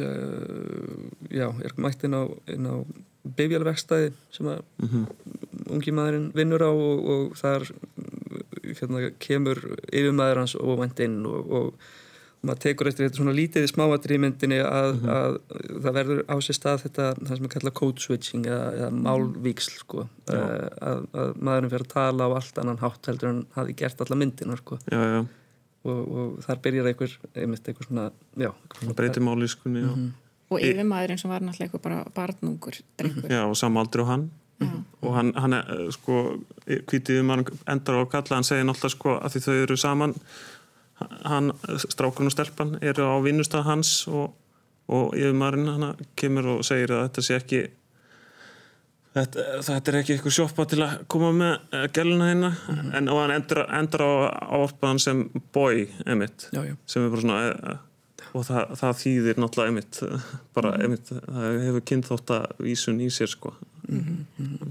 uh, 0.03 0.93
já, 1.33 1.49
er 1.49 1.77
mætt 1.81 2.05
inn 2.05 2.21
á, 2.21 2.25
á 2.29 2.77
bifjálverkstæði 3.39 4.13
sem 4.35 4.49
að 4.53 4.61
ungi 5.73 5.93
maðurinn 5.97 6.33
vinnur 6.37 6.69
á 6.69 6.69
og, 6.69 7.05
og 7.15 7.37
þar 7.41 7.71
hérna, 8.65 9.09
kemur 9.23 9.61
yfirmaður 9.89 10.43
hans 10.43 10.57
óvænt 10.61 11.01
inn 11.01 11.23
og, 11.25 11.49
og 11.49 11.93
maður 12.45 12.61
tekur 12.65 12.91
eftir 12.91 13.07
þetta 13.07 13.21
svona 13.21 13.35
lítið 13.37 13.67
í 14.15 14.19
myndinni 14.23 14.59
að, 14.65 15.07
að 15.15 15.39
það 15.85 15.97
verður 15.99 16.21
á 16.29 16.37
sér 16.45 16.59
stað 16.59 16.83
þetta 16.85 17.07
það 17.21 17.33
sem 17.33 17.49
er 17.49 17.53
kallað 17.55 17.75
code 17.81 18.05
switching 18.05 18.49
eða, 18.49 18.67
eða 18.79 18.91
málvíksl 19.07 19.79
sko. 19.81 20.05
Uh, 20.29 20.37
að, 20.91 21.07
að 21.13 21.33
maðurinn 21.41 21.73
fyrir 21.73 21.87
að 21.87 21.95
tala 21.95 22.29
á 22.29 22.31
allt 22.39 22.61
annan 22.63 22.83
hátt 22.83 23.11
heldur 23.11 23.33
en 23.33 23.41
hafi 23.57 23.77
gert 23.81 24.05
alla 24.05 24.21
myndina 24.21 24.59
sko. 24.61 24.79
Já, 24.93 25.01
já, 25.01 25.19
og, 25.89 26.01
og 26.05 26.39
þar 26.47 26.63
byrjar 26.69 26.93
einhver 26.93 27.19
einmitt 27.33 27.73
einhver 27.73 27.91
svona, 27.91 28.07
svona 28.79 28.97
breytir 29.01 29.25
máliskunni 29.25 29.85
og, 29.89 30.07
og 30.55 30.65
yfirmaðurinn 30.65 31.21
sem 31.21 31.33
var 31.33 31.45
náttúrulega 31.45 31.71
eitthvað 31.71 31.87
bara 31.89 32.17
barnungur 32.17 32.81
drengur. 33.01 33.29
Já, 33.33 33.45
og 33.49 33.59
samaldri 33.59 34.05
og 34.05 34.11
hann. 34.13 34.33
Og 35.03 35.15
hann, 35.17 35.33
hann 35.37 35.53
er 35.53 35.71
eh, 35.75 35.89
sko 35.93 36.21
hvítið 36.65 37.21
um 37.21 37.33
hann 37.35 37.43
endar 37.69 37.99
á 37.99 38.01
að 38.05 38.11
kalla 38.13 38.39
hann 38.39 38.47
segir 38.47 38.67
náttúrulega 38.69 38.95
sko 38.95 39.17
að 39.19 39.35
því 39.35 39.43
þau 39.45 39.55
eru 39.57 39.77
saman 39.81 40.15
hann, 41.01 41.53
strákurinn 41.89 42.31
og 42.31 42.35
stelpan 42.35 42.77
eru 42.83 43.09
á 43.11 43.17
vinnustað 43.25 43.67
hans 43.69 43.95
og, 44.11 44.35
og 44.93 45.15
yfirmaðurinn 45.19 45.73
hann 45.73 46.05
kemur 46.19 46.57
og 46.57 46.67
segir 46.67 46.95
að 46.95 47.09
þetta 47.09 47.27
sé 47.27 47.39
ekki 47.41 47.63
þetta, 49.15 49.47
þetta 49.69 49.93
er 49.93 49.99
ekki 50.01 50.15
eitthvað 50.17 50.37
sjoppa 50.39 50.67
til 50.71 50.83
að 50.85 50.95
koma 51.11 51.33
með 51.37 51.57
uh, 51.57 51.87
gæluna 51.95 52.31
hérna. 52.31 52.53
En 52.99 53.11
og 53.13 53.23
hann 53.23 53.35
endar, 53.39 53.65
endar 53.79 54.07
á 54.07 54.13
ávarpaðan 54.59 55.03
sem 55.03 55.27
boy, 55.55 55.87
emitt 56.07 56.49
Já, 56.55 56.63
já. 56.69 56.79
sem 56.87 57.05
er 57.05 57.13
bara 57.15 57.27
svona 57.27 57.43
uh, 57.51 57.83
og 58.35 58.47
það, 58.49 58.73
það 58.81 58.97
þýðir 59.03 59.39
náttúrulega 59.39 59.71
einmitt 59.71 60.01
bara 60.57 60.73
einmitt, 60.83 61.13
það 61.13 61.61
hefur 61.69 61.85
kynþótt 61.91 62.33
að 62.35 62.65
vísun 62.67 62.99
í 63.05 63.07
sér 63.15 63.31
sko. 63.31 63.53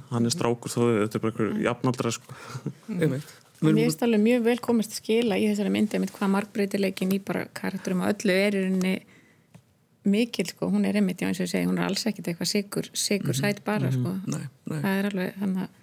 Hann 0.09 0.27
er 0.27 0.33
strákur 0.33 0.73
þó 0.73 0.81
þetta 0.81 1.19
er 1.19 1.23
bara 1.23 1.31
einhver 1.31 1.63
jafnaldra 1.63 2.11
sko. 2.11 2.35
Einmitt 2.91 3.31
Mér 3.63 3.79
finnst 3.79 4.05
alveg 4.05 4.23
mjög 4.23 4.45
vel 4.47 4.59
komist 4.63 4.95
að 4.95 5.01
skila 5.01 5.39
í 5.39 5.47
þessari 5.49 5.73
myndi 5.73 5.97
einmitt 5.97 6.13
hvað 6.15 6.33
margbreytileikin 6.35 7.13
í 7.15 7.19
bara 7.23 7.45
karakterum 7.55 8.03
og 8.03 8.11
öllu 8.13 8.35
er 8.35 8.57
í 8.57 8.63
rauninni 8.65 8.95
mikil 10.03 10.49
sko, 10.49 10.67
hún 10.71 10.83
er 10.87 10.97
einmitt, 10.99 11.21
já 11.21 11.29
eins 11.29 11.39
og 11.39 11.47
ég 11.47 11.53
segi, 11.53 11.69
hún 11.69 11.79
er 11.79 11.87
alls 11.87 12.03
ekkit 12.09 12.27
eitthvað 12.31 12.49
sigur, 12.49 12.89
sigur 12.97 13.37
sæt 13.37 13.63
bara 13.63 13.91
sko. 13.93 14.17
Nei, 14.27 14.43
nei. 14.67 14.79
það 14.83 14.97
er 14.99 15.07
alveg 15.09 15.37
þannig 15.39 15.63
að 15.63 15.79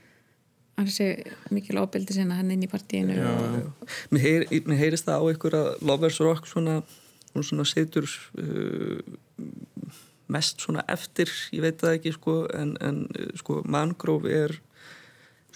hann 0.80 0.90
sé 0.92 1.06
mikil 1.52 1.80
ábyldi 1.80 2.16
sinna 2.16 2.38
hann 2.38 2.52
inn 2.54 2.64
í 2.64 2.70
partíinu 2.70 3.16
og, 3.20 3.88
Mér, 4.12 4.22
heyr, 4.24 4.46
mér 4.68 4.80
heyrist 4.80 5.08
það 5.08 5.24
á 5.24 5.32
ykkur 5.34 5.56
að 5.58 5.68
Lovers 5.88 6.20
Rock 6.24 6.48
svona, 6.48 6.80
hún 7.34 7.46
svona 7.46 7.66
situr 7.68 8.08
uh, 8.40 9.00
mest 10.30 10.64
svona 10.64 10.84
eftir, 10.88 11.32
ég 11.56 11.64
veit 11.64 11.80
það 11.80 11.98
ekki 11.98 12.14
sko, 12.16 12.36
en, 12.56 12.76
en 12.80 13.04
uh, 13.08 13.32
sko 13.40 13.60
Mangrove 13.68 14.36
er 14.44 14.56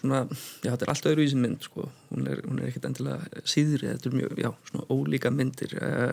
svona, 0.04 0.24
já 0.60 0.70
þetta 0.70 0.84
er 0.84 0.90
allt 0.92 1.06
öðru 1.10 1.22
í 1.22 1.28
þessi 1.28 1.40
mynd 1.40 1.64
sko, 1.64 1.86
hún 2.10 2.26
er, 2.28 2.42
hún 2.44 2.60
er 2.60 2.68
ekkert 2.68 2.88
endilega 2.90 3.44
síðri, 3.48 3.88
þetta 3.88 4.10
er 4.10 4.16
mjög, 4.20 4.34
já, 4.44 4.50
svona 4.68 4.88
ólíka 4.92 5.32
myndir. 5.32 5.72
Uh, 5.80 6.12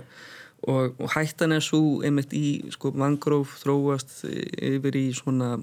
og, 0.71 0.99
og 1.01 1.13
hættan 1.15 1.55
er 1.55 1.63
svo 1.65 1.81
einmitt 2.05 2.33
í 2.37 2.71
sko 2.73 2.93
Mangrove 2.95 3.59
þróast 3.59 4.21
yfir 4.29 4.97
í 4.99 5.07
svona 5.17 5.55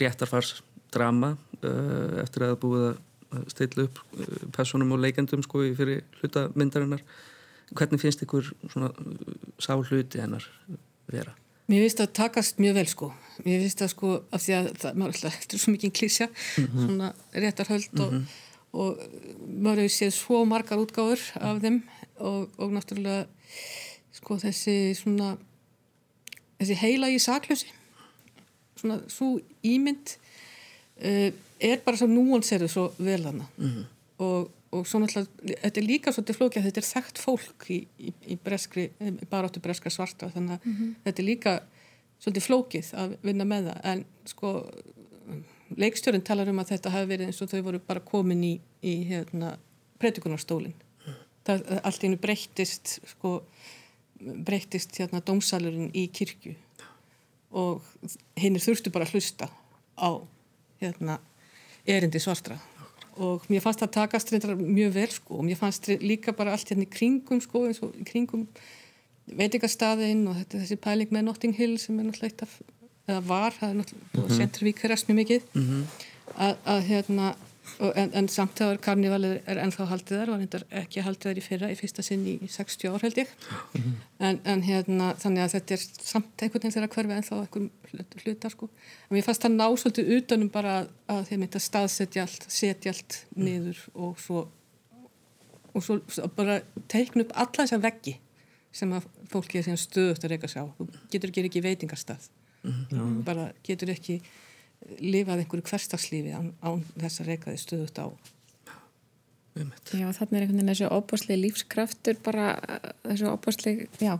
réttarfarsdrama 0.00 1.34
uh, 1.36 2.20
eftir 2.24 2.46
að 2.46 2.54
það 2.54 2.62
búið 2.64 2.86
að 2.88 3.50
stilla 3.52 3.88
upp 3.88 4.00
uh, 4.16 4.46
personum 4.56 4.96
og 4.96 5.04
leikendum 5.04 5.44
sko 5.46 5.66
fyrir 5.78 6.02
hluta 6.22 6.48
myndarinnar. 6.58 7.04
Hvernig 7.76 8.00
finnst 8.00 8.24
ykkur 8.24 8.48
svona 8.72 8.90
sá 9.60 9.74
hluti 9.76 10.22
hennar 10.22 10.46
vera? 11.12 11.36
Mér 11.68 11.84
finnst 11.84 12.00
það 12.00 12.12
takast 12.16 12.60
mjög 12.62 12.78
vel 12.78 12.86
sko. 12.88 13.10
Mér 13.44 13.62
finnst 13.64 13.82
það 13.82 13.90
sko 13.92 14.12
af 14.32 14.44
því 14.44 14.54
að 14.56 14.68
það, 14.82 15.00
maður 15.00 15.16
alltaf, 15.16 15.40
er 15.52 15.62
svo 15.62 15.74
mikið 15.74 15.94
klísja, 15.98 16.28
svona 16.56 17.10
réttarhöld 17.36 18.04
og, 18.04 18.14
og 18.72 19.02
maður 19.46 19.84
hefur 19.84 19.96
séð 19.98 20.14
svo 20.16 20.40
margar 20.48 20.80
útgáfur 20.80 21.26
af 21.40 21.60
þeim 21.64 21.82
og, 22.18 22.48
og 22.58 22.72
náttúrulega 22.74 23.26
sko 24.18 24.38
þessi 24.42 24.76
svona 24.98 25.34
þessi 26.58 26.78
heila 26.80 27.10
í 27.12 27.18
saklösi 27.22 27.70
svona 28.78 29.00
svo 29.10 29.36
ímynd 29.66 30.14
uh, 31.04 31.30
er 31.58 31.82
bara 31.84 31.98
svo 32.00 32.08
núanseru 32.10 32.68
svo 32.70 32.88
vel 32.98 33.20
hana 33.26 33.46
og, 34.18 34.50
og 34.74 34.84
svo 34.88 35.00
náttúrulega 35.00 35.58
þetta 35.64 35.80
er 35.80 35.86
líka 35.86 36.12
svolítið 36.12 36.38
flókið 36.38 36.60
að 36.60 36.68
þetta 36.68 36.82
er 36.82 36.88
þekkt 36.88 37.22
fólk 37.22 37.68
í, 37.72 37.78
í, 37.98 38.12
í 38.34 38.38
breskri, 38.44 38.88
baráttu 39.30 39.62
breskra 39.64 39.92
svarta. 39.92 40.28
Þannig 40.34 40.58
að 40.58 40.82
þetta 41.06 41.22
er 41.22 41.28
líka 41.28 41.54
svolítið 42.18 42.48
flókið 42.48 42.90
að 43.00 43.14
vinna 43.24 43.46
með 43.48 43.70
það. 43.70 43.78
En 43.92 44.04
sko 44.28 44.52
leikstjórin 45.78 46.26
talar 46.26 46.50
um 46.52 46.60
að 46.60 46.74
þetta 46.74 46.92
hafi 46.92 47.10
verið 47.12 47.30
eins 47.30 47.40
og 47.44 47.52
þau 47.52 47.62
voru 47.70 47.80
bara 47.86 48.04
komin 48.04 48.44
í, 48.44 48.54
í 48.84 48.94
hérna, 49.08 49.56
predikunarstólin 50.02 50.76
það 51.48 51.80
allt 51.82 52.02
í 52.02 52.08
hennu 52.08 52.20
breyttist 52.20 52.98
sko 53.14 53.38
breyttist 54.18 54.96
hérna 54.98 55.22
dómsalurinn 55.24 55.92
í 55.96 56.08
kirkju. 56.12 56.54
Og 57.56 57.84
hinn 58.38 58.58
þurftu 58.60 58.92
bara 58.92 59.06
að 59.08 59.16
hlusta 59.16 59.48
á 59.96 60.10
hérna 60.82 61.18
erindi 61.88 62.20
svartra 62.20 62.58
og 63.18 63.46
mér 63.50 63.62
fannst 63.64 63.82
það 63.82 63.94
takast 63.96 64.32
reyndar 64.32 64.56
mjög 64.58 64.94
vel 64.94 65.10
sko. 65.12 65.38
Og 65.38 65.46
mér 65.46 65.60
fannst 65.60 65.90
líka 66.02 66.34
bara 66.36 66.54
allt 66.54 66.70
hérna 66.70 66.86
í 66.86 66.90
kringum 66.90 67.40
sko 67.44 67.66
eins 67.68 67.82
og 67.84 67.96
í 67.98 68.06
kringum 68.08 68.46
veitingastaðinn 69.38 70.26
og 70.28 70.38
þetta, 70.40 70.62
þessi 70.62 70.78
pæling 70.80 71.12
með 71.14 71.26
Notting 71.26 71.56
Hill 71.58 71.76
sem 71.82 71.98
er 71.98 72.08
náttúrulega 72.08 72.32
eitt 72.32 72.46
af 72.46 72.58
eða 73.08 73.24
var, 73.24 73.56
það 73.56 73.68
er 73.68 73.76
náttúrulega 73.80 74.12
mm 74.12 74.24
-hmm. 74.24 74.38
Centervík 74.38 74.84
rest 74.84 75.08
mjög 75.08 75.18
mikið. 75.22 75.42
Að, 76.38 76.56
að 76.64 76.80
hérna 76.90 77.28
og, 77.30 77.47
en, 78.00 78.10
en 78.18 78.28
samt 78.32 78.58
þegar 78.58 78.78
karnivalið 78.84 79.34
er 79.50 79.60
ennþá 79.62 79.86
haldið 79.90 80.18
þar 80.20 80.30
var 80.32 80.40
reyndar 80.42 80.64
ekki 80.80 81.02
haldið 81.06 81.28
þar 81.28 81.40
í 81.40 81.44
fyrra 81.46 81.70
í 81.72 81.76
fyrsta 81.78 82.04
sinn 82.06 82.24
í 82.26 82.34
60 82.50 82.90
ár 82.94 83.04
held 83.06 83.20
ég. 83.22 83.32
En, 84.18 84.40
en 84.44 84.62
hérna 84.66 85.10
þannig 85.20 85.44
að 85.44 85.54
þetta 85.56 85.76
er 85.76 85.84
samt 86.10 86.44
einhvern 86.44 86.64
veginn 86.64 86.76
þegar 86.76 86.92
hverfi 86.96 87.16
ennþá 87.18 87.40
einhverjum 87.42 87.68
hlut- 87.92 88.16
hlutar 88.24 88.54
sko. 88.54 88.70
En 89.08 89.16
mér 89.18 89.26
fannst 89.28 89.44
það 89.46 89.56
ná 89.58 89.66
svolítið 89.82 90.12
utanum 90.18 90.52
bara 90.54 90.76
að, 90.82 90.88
að 91.16 91.22
þeim 91.30 91.44
þetta 91.46 91.64
staðsetja 91.66 92.24
allt, 92.26 92.48
setja 92.60 92.94
allt 92.94 93.20
niður 93.36 93.84
og 93.94 94.18
svo 94.24 94.46
og 95.76 95.84
svo, 95.84 95.98
svo 96.10 96.26
bara 96.34 96.60
teikna 96.90 97.26
upp 97.26 97.36
alla 97.38 97.62
þessa 97.64 97.78
veggi 97.84 98.16
sem 98.74 98.90
að 98.96 99.06
fólki 99.30 99.60
er 99.60 99.78
stöðut 99.80 100.24
að 100.24 100.32
reyka 100.34 100.48
sig 100.50 100.62
á. 100.62 100.66
Þú 100.78 100.86
getur 101.12 101.32
ekki 101.44 101.62
veitingarstað 101.64 102.28
Þú 102.90 103.04
bara 103.24 103.44
getur 103.64 103.92
ekki 103.94 104.16
lifað 105.02 105.42
einhverju 105.42 105.66
hverstagslífi 105.68 106.34
án, 106.34 106.52
án 106.62 106.84
þess 106.96 107.22
að 107.22 107.30
reyka 107.32 107.52
þið 107.52 107.62
stöðut 107.64 108.00
á 108.00 108.06
Einmitt. 109.58 109.90
já 109.90 110.06
þannig 110.14 110.36
er 110.38 110.44
einhvern 110.44 110.60
veginn 110.60 110.72
þessi 110.72 110.90
óbúslega 110.94 111.42
lífskraftur 111.42 112.20
bara 112.22 112.48
þessi 113.02 113.26
óbúslega, 113.26 113.88
já 113.98 114.14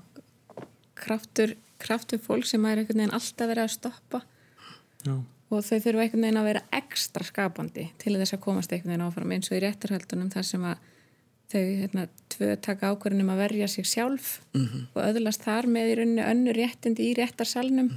kraftur, 0.99 1.55
kraftur 1.79 2.23
fólk 2.23 2.47
sem 2.49 2.65
er 2.67 2.83
einhvern 2.83 3.05
veginn 3.05 3.17
alltaf 3.17 3.51
verið 3.51 3.65
að 3.65 3.75
stoppa 3.77 4.23
Já. 5.07 5.15
og 5.15 5.65
þau 5.65 5.79
þurfa 5.79 6.05
einhvern 6.05 6.27
veginn 6.27 6.41
að 6.43 6.49
vera 6.51 6.65
ekstra 6.81 7.27
skapandi 7.29 7.89
til 8.03 8.17
þess 8.19 8.35
að 8.37 8.45
komast 8.45 8.75
einhvern 8.75 8.95
veginn 8.95 9.07
áfram 9.07 9.35
eins 9.37 9.51
og 9.53 9.59
í 9.59 9.65
réttarhöldunum 9.65 10.33
þar 10.35 10.49
sem 10.49 10.65
að 10.69 10.87
þau 11.49 11.61
hérna, 11.65 12.09
tvö 12.29 12.49
taka 12.61 12.91
ákvörðunum 12.93 13.31
að 13.33 13.43
verja 13.47 13.69
sig 13.73 13.87
sjálf 13.89 14.41
-hmm. 14.53 14.89
og 14.93 15.05
öðlast 15.05 15.47
þar 15.47 15.71
með 15.71 15.93
í 15.93 15.95
rauninni 16.01 16.27
önnu 16.27 16.57
réttindi 16.57 17.07
í 17.09 17.15
réttarsalnum 17.17 17.89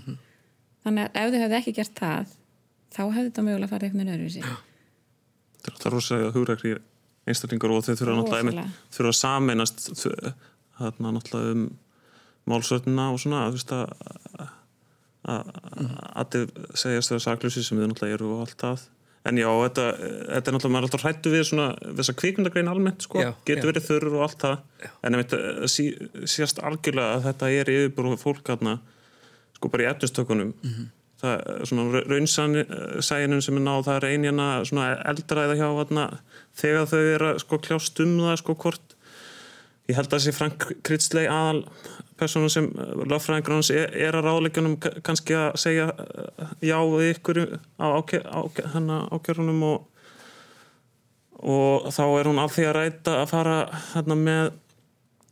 þannig 0.86 1.10
að 1.10 1.18
ef 1.20 1.34
þau 1.34 1.42
hefði 1.42 1.58
ekki 1.58 1.76
gert 1.82 1.98
það 2.00 2.38
þá 2.92 3.02
hefði 3.08 3.28
þetta 3.30 3.46
mögulega 3.48 3.72
farið 3.72 3.88
einhvern 3.90 4.02
veginn 4.02 4.16
öðruvísi. 4.16 4.56
Þetta 5.66 5.88
er 5.90 5.96
rosalega 5.96 6.34
hugrækri 6.36 6.74
einstaklingar 7.30 7.72
og 7.76 7.84
þau 7.86 7.96
þurfa 8.00 8.18
náttúrulega 8.18 8.66
þurfa 8.96 9.12
að 9.14 9.20
sameinast 9.22 9.92
þarna 10.82 11.14
náttúrulega 11.18 11.52
um 11.56 11.68
málsvöldina 12.50 13.12
og 13.14 13.20
svona 13.22 13.44
að 13.52 14.48
allir 16.18 16.50
segjast 16.74 17.12
þeirra 17.12 17.24
saklusi 17.28 17.62
sem 17.64 17.78
við 17.78 17.92
náttúrulega 17.92 18.18
eru 18.18 18.32
og 18.36 18.40
allt 18.48 18.58
það 18.64 18.88
en 19.30 19.38
já, 19.38 19.46
þetta, 19.54 19.84
þetta 20.02 20.50
er 20.50 20.56
náttúrulega 20.56 20.74
maður 20.74 20.82
er 20.82 20.88
alltaf 20.88 21.04
hrættu 21.06 21.30
við 21.36 21.44
svona 21.46 21.68
þessa 22.00 22.16
kvikmyndagrein 22.18 22.72
almennt 22.72 23.06
sko, 23.06 23.20
Já, 23.22 23.30
getur 23.46 23.68
já. 23.68 23.70
verið 23.70 23.84
þurr 23.86 24.08
og 24.16 24.24
allt 24.26 24.40
það. 24.42 24.56
En 25.06 25.14
einmitt, 25.14 25.36
eh, 25.38 25.68
sí, 25.70 25.86
sést 26.26 26.58
algjörlega 26.66 27.20
að 27.20 27.28
þetta 27.28 27.52
er 27.60 27.70
yfirbúru 27.76 28.16
fólk 28.18 28.50
hérna 28.50 28.80
sko 29.60 29.70
bara 29.70 29.84
í 29.86 29.90
efnistökunum 29.94 30.56
Mhm. 30.64 30.66
það 30.66 30.80
er 30.80 30.82
svona 30.82 31.01
raunsæginum 32.12 33.42
sem 33.44 33.58
er 33.60 33.66
náð 33.66 33.84
það 33.88 33.98
er 34.00 34.08
einjana 34.12 34.48
eldræða 35.12 35.58
hjá 35.60 35.68
hérna, 35.78 36.06
þegar 36.58 36.90
þau 36.92 37.02
eru 37.16 37.30
að 37.34 37.42
sko 37.44 37.60
kljást 37.68 38.02
um 38.04 38.16
það 38.26 38.40
sko 38.42 38.56
hvort 38.64 38.96
ég 39.90 39.98
held 39.98 40.08
að 40.14 40.18
þessi 40.20 40.34
Frank 40.38 40.66
Kritzley 40.88 41.28
aðal 41.30 41.64
persónum 42.22 42.52
sem 42.54 42.68
löffræðingur 43.10 43.56
hans 43.58 43.72
er, 43.74 43.90
er 43.98 44.14
að 44.20 44.28
ráðleikjunum 44.30 44.76
ka- 44.84 44.94
kannski 45.04 45.34
að 45.36 45.56
segja 45.62 45.88
eh, 45.90 46.52
já 46.70 46.78
við 46.86 47.08
ykkur 47.16 47.40
á 47.82 47.88
ákjörunum 47.98 49.64
og 49.72 49.88
og 51.42 51.88
þá 51.90 52.04
er 52.20 52.28
hún 52.30 52.38
af 52.44 52.52
því 52.54 52.66
að 52.70 52.76
ræta 52.78 53.14
að 53.24 53.32
fara 53.32 53.56
hérna 53.96 54.18
með 54.20 54.52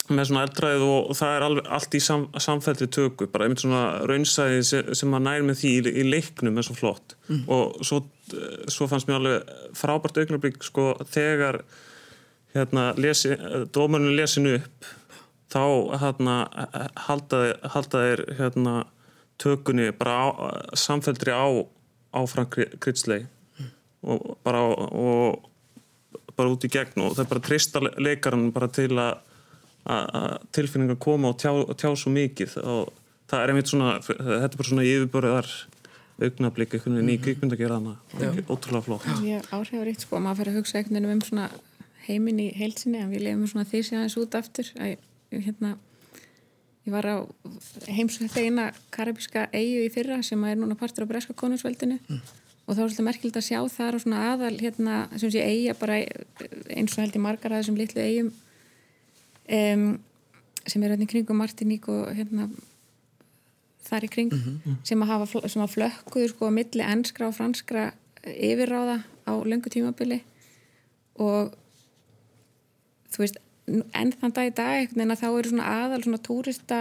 með 0.10 0.30
svona 0.30 0.46
eldræð 0.48 0.86
og, 0.86 1.10
það 1.18 1.36
er 1.36 1.46
alveg 1.46 1.72
allt 1.78 1.98
í 1.98 2.02
sam, 2.04 2.26
samfellri 2.42 2.88
tökur, 2.92 3.30
bara 3.32 3.46
einmitt 3.46 3.64
svona 3.64 3.84
raunsæði 4.10 4.62
sem, 4.66 4.94
sem 4.98 5.16
að 5.16 5.26
nær 5.28 5.46
með 5.48 5.60
því 5.62 5.74
í, 5.76 5.94
í 6.02 6.06
leiknum 6.08 6.58
er 6.58 6.68
svo 6.68 6.78
flott. 6.78 7.16
Og 7.52 7.80
svo, 7.86 8.02
eh, 8.34 8.64
svo 8.72 8.90
fannst 8.90 9.10
mér 9.10 9.20
alveg 9.20 9.52
frábært 9.78 10.22
augnablik 10.22 10.62
sko 10.66 10.92
þegar 11.14 11.62
hérna 12.56 12.90
lesi, 12.98 13.36
dómarinn 13.76 14.18
lesin 14.18 14.50
upp 14.56 14.88
þá 15.50 15.64
hérna 16.02 16.38
haldaði, 17.08 17.54
haldaði 17.74 18.38
hérna 18.40 18.76
tökunni 19.42 19.92
bara 19.98 20.16
á, 20.18 20.28
samfelldri 20.78 21.34
á, 21.34 21.48
á 22.14 22.20
Frank 22.30 22.58
Kritzley 22.82 23.26
og 24.04 24.38
bara 24.44 24.62
og 24.64 25.50
bara 26.38 26.52
út 26.54 26.64
í 26.64 26.72
gegn 26.72 27.04
og 27.04 27.16
það 27.18 27.24
er 27.24 27.32
bara 27.34 27.46
trista 27.46 27.82
leikarann 28.00 28.52
bara 28.56 28.70
til 28.72 28.92
að 28.96 29.18
að 29.88 30.38
tilfinningar 30.56 31.00
koma 31.02 31.32
og 31.32 31.40
tjá, 31.40 31.52
tjá 31.80 31.90
svo 31.98 32.12
mikið 32.14 32.58
og 32.64 32.94
það 33.30 33.44
er 33.44 33.54
einmitt 33.54 33.72
svona 33.72 33.98
þetta 34.04 34.50
er 34.50 34.58
bara 34.60 34.70
svona 34.70 34.88
yfirbörðar 34.88 35.52
augnablík 36.20 36.76
einhvern 36.76 36.98
veginn 36.98 37.14
í 37.14 37.20
kvikmynd 37.24 37.56
að 37.56 37.62
gera 37.64 37.78
hana 37.80 37.96
ótrúlega 38.50 38.84
flott. 38.86 39.06
Ég 39.24 39.46
áhrifaríkt 39.56 40.04
sko, 40.04 40.20
maður 40.20 40.42
fyrir 40.42 40.54
að 40.54 40.60
hugsa 40.60 40.80
einhvern 40.80 40.98
veginn 41.00 41.16
um 41.16 41.22
svona 41.26 41.46
heiminn 42.10 42.42
í 42.44 42.50
heilsinni 42.58 43.00
en 43.04 43.14
við 43.14 43.24
lefum 43.28 43.48
svona 43.52 43.70
því 43.70 43.84
séðans 43.88 44.18
út 44.20 44.36
aftur. 44.40 44.72
Að 44.82 44.98
hérna, 45.46 45.72
ég 46.88 46.96
var 46.96 47.08
á 47.08 47.18
heimsvætti 47.88 48.46
eina 48.50 48.70
karabíska 48.96 49.48
eigu 49.54 49.86
í 49.86 49.94
fyrra 49.94 50.20
sem 50.26 50.44
er 50.50 50.60
núna 50.60 50.78
partur 50.80 51.08
á 51.08 51.12
Breska 51.12 51.38
konungsveldinu. 51.38 52.00
Og 52.70 52.76
þá 52.76 52.84
er 52.84 52.84
svolítið 52.84 53.08
merkild 53.08 53.40
að 53.40 53.48
sjá 53.48 53.60
þar 53.74 53.98
og 53.98 54.04
svona 54.04 54.26
aðal 54.34 54.54
hérna 54.60 55.00
sem 55.16 55.32
sé 55.34 55.42
eiga 55.42 55.74
bara 55.80 56.04
eins 56.70 56.94
og 56.94 57.06
held 57.06 57.16
í 57.18 57.24
margar 57.24 57.56
að 57.56 57.64
þessum 57.64 57.80
litlu 57.80 58.04
eigum 58.04 58.34
um, 59.50 59.88
sem 60.70 60.84
er 60.84 60.94
hérna 60.94 61.08
í 61.08 61.10
kringum 61.10 61.40
Martiník 61.42 61.88
og 61.92 62.12
hérna 62.18 62.50
þar 63.90 64.06
í 64.06 64.12
kring 64.12 64.34
sem 64.86 65.02
að 65.02 65.12
hafa 65.14 65.50
sem 65.50 65.64
að 65.64 65.74
flökkuður 65.74 66.34
sko 66.34 66.50
á 66.50 66.58
milli 66.58 66.86
ennskra 66.86 67.30
og 67.30 67.38
franskra 67.38 67.90
yfirráða 68.22 69.00
á 69.26 69.34
löngu 69.48 69.72
tímabili. 69.72 70.22
Og 71.20 71.56
þú 73.10 73.24
veist 73.24 73.40
enn 73.70 74.14
þann 74.20 74.36
dag 74.36 74.50
í 74.50 74.54
dag 74.58 74.94
að 74.94 75.20
þá 75.22 75.28
eru 75.30 75.52
svona 75.52 75.74
aðal 75.80 76.02
svona 76.04 76.22
túrista 76.26 76.80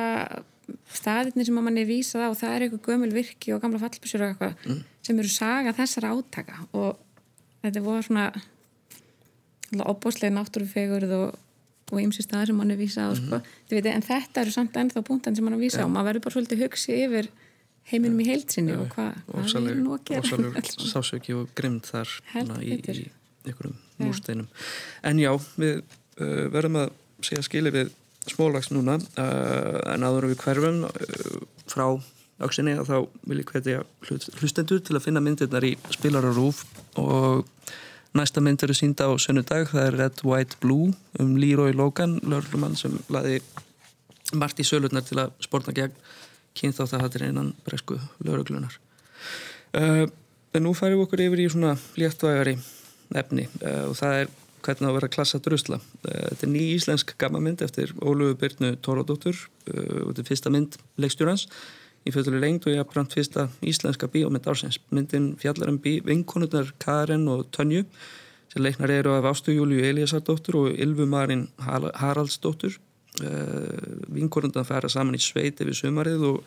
staðirni 0.93 1.47
sem 1.47 1.59
að 1.59 1.65
manni 1.65 1.85
er 1.85 1.89
vísað 1.89 2.29
á 2.29 2.29
og 2.29 2.39
það 2.41 2.55
er 2.55 2.65
eitthvað 2.67 2.87
gömul 2.89 3.11
virki 3.15 3.53
og 3.55 3.63
gamla 3.63 3.81
fallbísur 3.81 4.25
og 4.25 4.33
eitthvað 4.33 4.81
sem 5.07 5.21
eru 5.21 5.33
saga 5.33 5.75
þessara 5.77 6.13
átaka. 6.13 6.65
Og 6.77 6.97
þetta 7.65 7.85
voru 7.85 8.05
svona 8.05 8.29
opbóslega 9.89 10.35
náttúrufegurð 10.35 11.15
og, 11.17 11.39
og 11.91 12.01
ymsi 12.03 12.25
staðar 12.25 12.51
sem 12.51 12.59
manni 12.61 12.77
er 12.77 12.81
vísað 12.81 13.11
á 13.11 13.13
sko. 13.19 13.41
Þið 13.69 13.79
veit, 13.79 13.91
en 13.93 14.07
þetta 14.07 14.43
eru 14.43 14.55
samt 14.55 14.81
ennþá 14.83 15.03
punktan 15.07 15.37
sem 15.37 15.47
manni 15.47 15.59
er 15.59 15.65
vísað 15.67 15.87
á. 15.87 15.95
Maður 15.95 16.09
verður 16.11 16.25
bara 16.27 16.37
svolítið 16.37 16.65
hugsi 16.65 16.97
yfir 17.05 17.31
heiminum 17.89 18.21
í 18.21 18.27
heilsinni 18.29 18.75
og 18.77 18.91
hvað 18.93 19.23
hva 19.29 19.45
erum 19.63 19.85
nú 19.85 19.95
að 19.97 20.03
gera 20.11 20.27
Ósalur 20.27 20.91
sásöki 20.93 21.37
og 21.37 21.49
grimd 21.57 21.89
þar 21.89 22.11
svona, 22.11 22.59
í, 22.61 22.77
í 22.77 23.07
einhverjum 23.49 23.79
múrsteinum. 24.03 24.51
En 25.09 25.23
já, 25.23 25.33
við 25.57 25.81
uh, 25.81 26.45
verðum 26.53 26.83
að 26.83 26.93
segja 27.25 27.47
skili 27.47 27.73
við 27.75 27.95
smólags 28.29 28.71
núna. 28.75 28.99
Uh, 29.17 29.81
en 29.95 30.05
áður 30.05 30.29
en 30.29 30.35
við 30.35 30.43
hverfum 30.45 30.85
uh, 30.91 31.43
frá 31.71 31.87
auksinni 32.39 32.77
að 32.79 32.91
þá 32.91 32.97
vil 33.31 33.41
ég 33.41 33.51
hvetja 33.51 33.83
hlustendur 34.39 34.83
til 34.85 34.95
að 34.99 35.07
finna 35.09 35.23
myndirnar 35.25 35.65
í 35.67 35.75
spilararúf 35.95 36.63
og 37.01 37.49
næsta 38.17 38.41
mynd 38.41 38.63
eru 38.65 38.75
sínda 38.77 39.09
á 39.09 39.13
sönnudag 39.21 39.69
það 39.73 39.87
er 39.87 39.97
Red, 39.99 40.23
White, 40.25 40.57
Blue 40.63 40.93
um 41.21 41.37
Leroy 41.37 41.75
Logan, 41.77 42.19
lörlumann 42.25 42.77
sem 42.77 42.97
laði 43.13 43.41
margt 44.37 44.61
í 44.61 44.67
sölurnar 44.67 45.05
til 45.07 45.21
að 45.23 45.35
sportna 45.45 45.75
gegn 45.77 45.95
kynþátt 46.59 46.97
að 46.97 47.05
hattir 47.05 47.27
innan 47.29 47.53
bresku 47.67 47.99
lauruglunar. 48.25 48.75
Uh, 49.77 50.09
en 50.57 50.65
nú 50.65 50.75
færum 50.77 50.99
við 50.99 51.07
okkur 51.07 51.25
yfir 51.27 51.43
í 51.45 51.49
svona 51.53 51.75
léttvægari 52.01 52.57
efni 53.19 53.49
uh, 53.63 53.89
og 53.91 53.97
það 53.99 54.23
er 54.23 54.31
hvernig 54.65 54.83
það 54.83 54.91
að 54.91 54.97
vera 54.99 55.11
klassa 55.15 55.41
drusla. 55.45 55.81
Uh, 56.03 56.25
þetta 56.31 56.47
er 56.49 56.53
ný 56.55 56.65
íslensk 56.75 57.15
gammamynd 57.21 57.65
eftir 57.65 57.93
Ólöfu 58.01 58.39
Byrnu 58.41 58.73
Tóradóttur 58.85 59.45
og 59.69 60.09
þetta 60.09 60.25
er 60.25 60.31
fyrsta 60.31 60.53
mynd 60.53 60.81
leikstjórans 61.01 61.47
í 62.09 62.15
fjöldurlega 62.15 62.45
lengd 62.47 62.67
og 62.67 62.73
ég 62.73 62.81
haf 62.83 62.91
brant 62.93 63.15
fyrsta 63.15 63.49
íslenska 63.61 64.09
bíómynd 64.09 64.49
ársins. 64.49 64.81
Myndin 64.91 65.35
fjallar 65.41 65.71
um 65.73 65.79
vinkonurnar 65.83 66.73
Karen 66.81 67.29
og 67.29 67.47
Tönju 67.53 67.85
sem 68.49 68.65
leiknar 68.65 68.91
eru 68.91 69.13
af 69.13 69.29
Ástu 69.29 69.53
Júliu 69.53 69.85
Eliasardóttur 69.85 70.63
og 70.63 70.73
Ylvu 70.73 71.07
Marin 71.07 71.49
Haraldsdóttur. 71.61 72.79
Uh, 73.19 74.05
vinkorundan 74.15 74.67
fara 74.67 74.89
saman 74.89 75.17
í 75.17 75.19
sveit 75.19 75.59
yfir 75.59 75.75
sumarið 75.75 76.23
og 76.29 76.45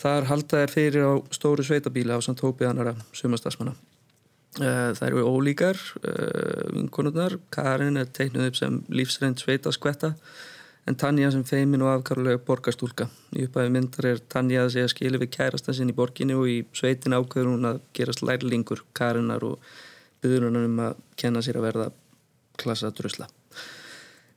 þar 0.00 0.26
halda 0.30 0.64
er 0.64 0.72
fyrir 0.72 1.06
á 1.06 1.12
stóru 1.34 1.62
sveitabíla 1.62 2.16
á 2.18 2.20
samt 2.24 2.42
hópið 2.42 2.70
annara 2.70 2.94
sumastasmanna 3.14 3.74
uh, 3.76 4.90
það 4.96 5.04
eru 5.06 5.26
ólíkar 5.28 5.78
uh, 6.00 6.64
vinkorunnar 6.74 7.36
Karin 7.54 8.00
er 8.00 8.08
teiknuð 8.10 8.48
upp 8.48 8.58
sem 8.58 8.80
lífsreind 8.90 9.42
sveitaskvetta 9.42 10.14
en 10.90 10.98
Tanja 10.98 11.30
sem 11.30 11.44
feimin 11.46 11.84
og 11.84 11.92
afkarulega 11.92 12.42
borgarstúlka 12.46 13.06
í 13.38 13.46
upphæfi 13.46 13.72
myndar 13.72 14.08
er 14.10 14.22
Tanja 14.32 14.64
að 14.64 14.72
segja 14.74 14.90
skili 14.90 15.20
við 15.22 15.32
kærastan 15.36 15.76
sinn 15.76 15.92
í 15.92 15.96
borginni 15.96 16.34
og 16.34 16.48
í 16.50 16.60
sveitin 16.76 17.14
ákveður 17.14 17.52
hún 17.52 17.68
að 17.70 17.82
gerast 17.96 18.24
lærlingur 18.26 18.82
Karinar 18.96 19.46
og 19.46 19.70
byður 20.20 20.48
hún 20.48 20.64
um 20.64 20.80
að 20.88 21.04
kenna 21.20 21.42
sér 21.44 21.60
að 21.60 21.68
verða 21.68 21.92
klassa 22.60 22.90
drusla 22.90 23.30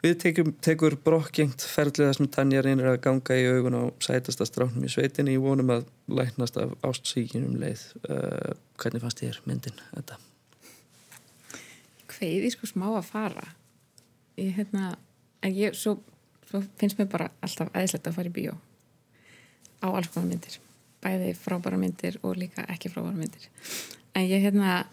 Við 0.04 0.18
tekum, 0.20 0.50
tekur 0.60 0.98
brokkjengt 1.00 1.64
ferðlega 1.64 2.18
sem 2.18 2.28
Tanja 2.28 2.60
reynir 2.60 2.90
að 2.92 2.98
ganga 3.06 3.38
í 3.40 3.46
augun 3.48 3.78
á 3.80 3.84
sætasta 4.04 4.44
stráknum 4.50 4.84
í 4.84 4.92
sveitinni 4.92 5.38
í 5.38 5.40
vonum 5.40 5.72
að 5.72 5.86
læknast 6.12 6.60
af 6.60 6.74
ástsíkinum 6.84 7.54
leið. 7.62 7.86
Uh, 8.10 8.52
hvernig 8.84 9.00
fannst 9.00 9.24
þér 9.24 9.40
myndin 9.48 9.80
þetta? 9.94 10.18
Hveið 12.12 12.50
sko 12.52 12.68
smá 12.68 12.90
að 12.90 13.08
fara 13.14 13.46
ég 14.36 14.52
hérna 14.58 14.98
en 15.40 15.56
ég, 15.56 15.80
svo, 15.80 15.96
svo 16.54 16.62
finnst 16.78 17.00
mér 17.00 17.10
bara 17.10 17.32
alltaf 17.42 17.72
aðeinslegt 17.74 18.10
að 18.10 18.20
fara 18.20 18.30
í 18.30 18.36
bíó. 18.36 18.54
Á 19.82 19.88
alls 19.90 20.12
konar 20.14 20.30
myndir. 20.30 20.60
Bæði 21.04 21.34
frábæra 21.36 21.80
myndir 21.82 22.20
og 22.22 22.38
líka 22.40 22.68
ekki 22.70 22.92
frábæra 22.94 23.18
myndir. 23.18 23.50
En 24.14 24.28
ég 24.30 24.46
hérna 24.46 24.84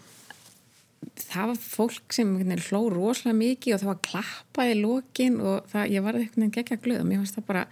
það 1.20 1.52
var 1.52 1.60
fólk 1.60 2.14
sem 2.16 2.30
veginn 2.36 2.64
hló 2.68 2.86
rosalega 2.92 3.38
mikið 3.38 3.74
og 3.74 3.82
það 3.82 3.90
var 3.92 4.00
klappað 4.08 4.72
í 4.72 4.78
lokin 4.80 5.40
og 5.40 5.68
það, 5.70 5.92
ég 5.94 6.04
var 6.04 6.18
eitthvað 6.18 6.40
veginn 6.40 6.54
gegja 6.56 6.80
glöð 6.80 7.02
og 7.02 7.08
mér 7.08 7.20
fannst 7.22 7.38
það 7.38 7.46
bara, 7.52 7.66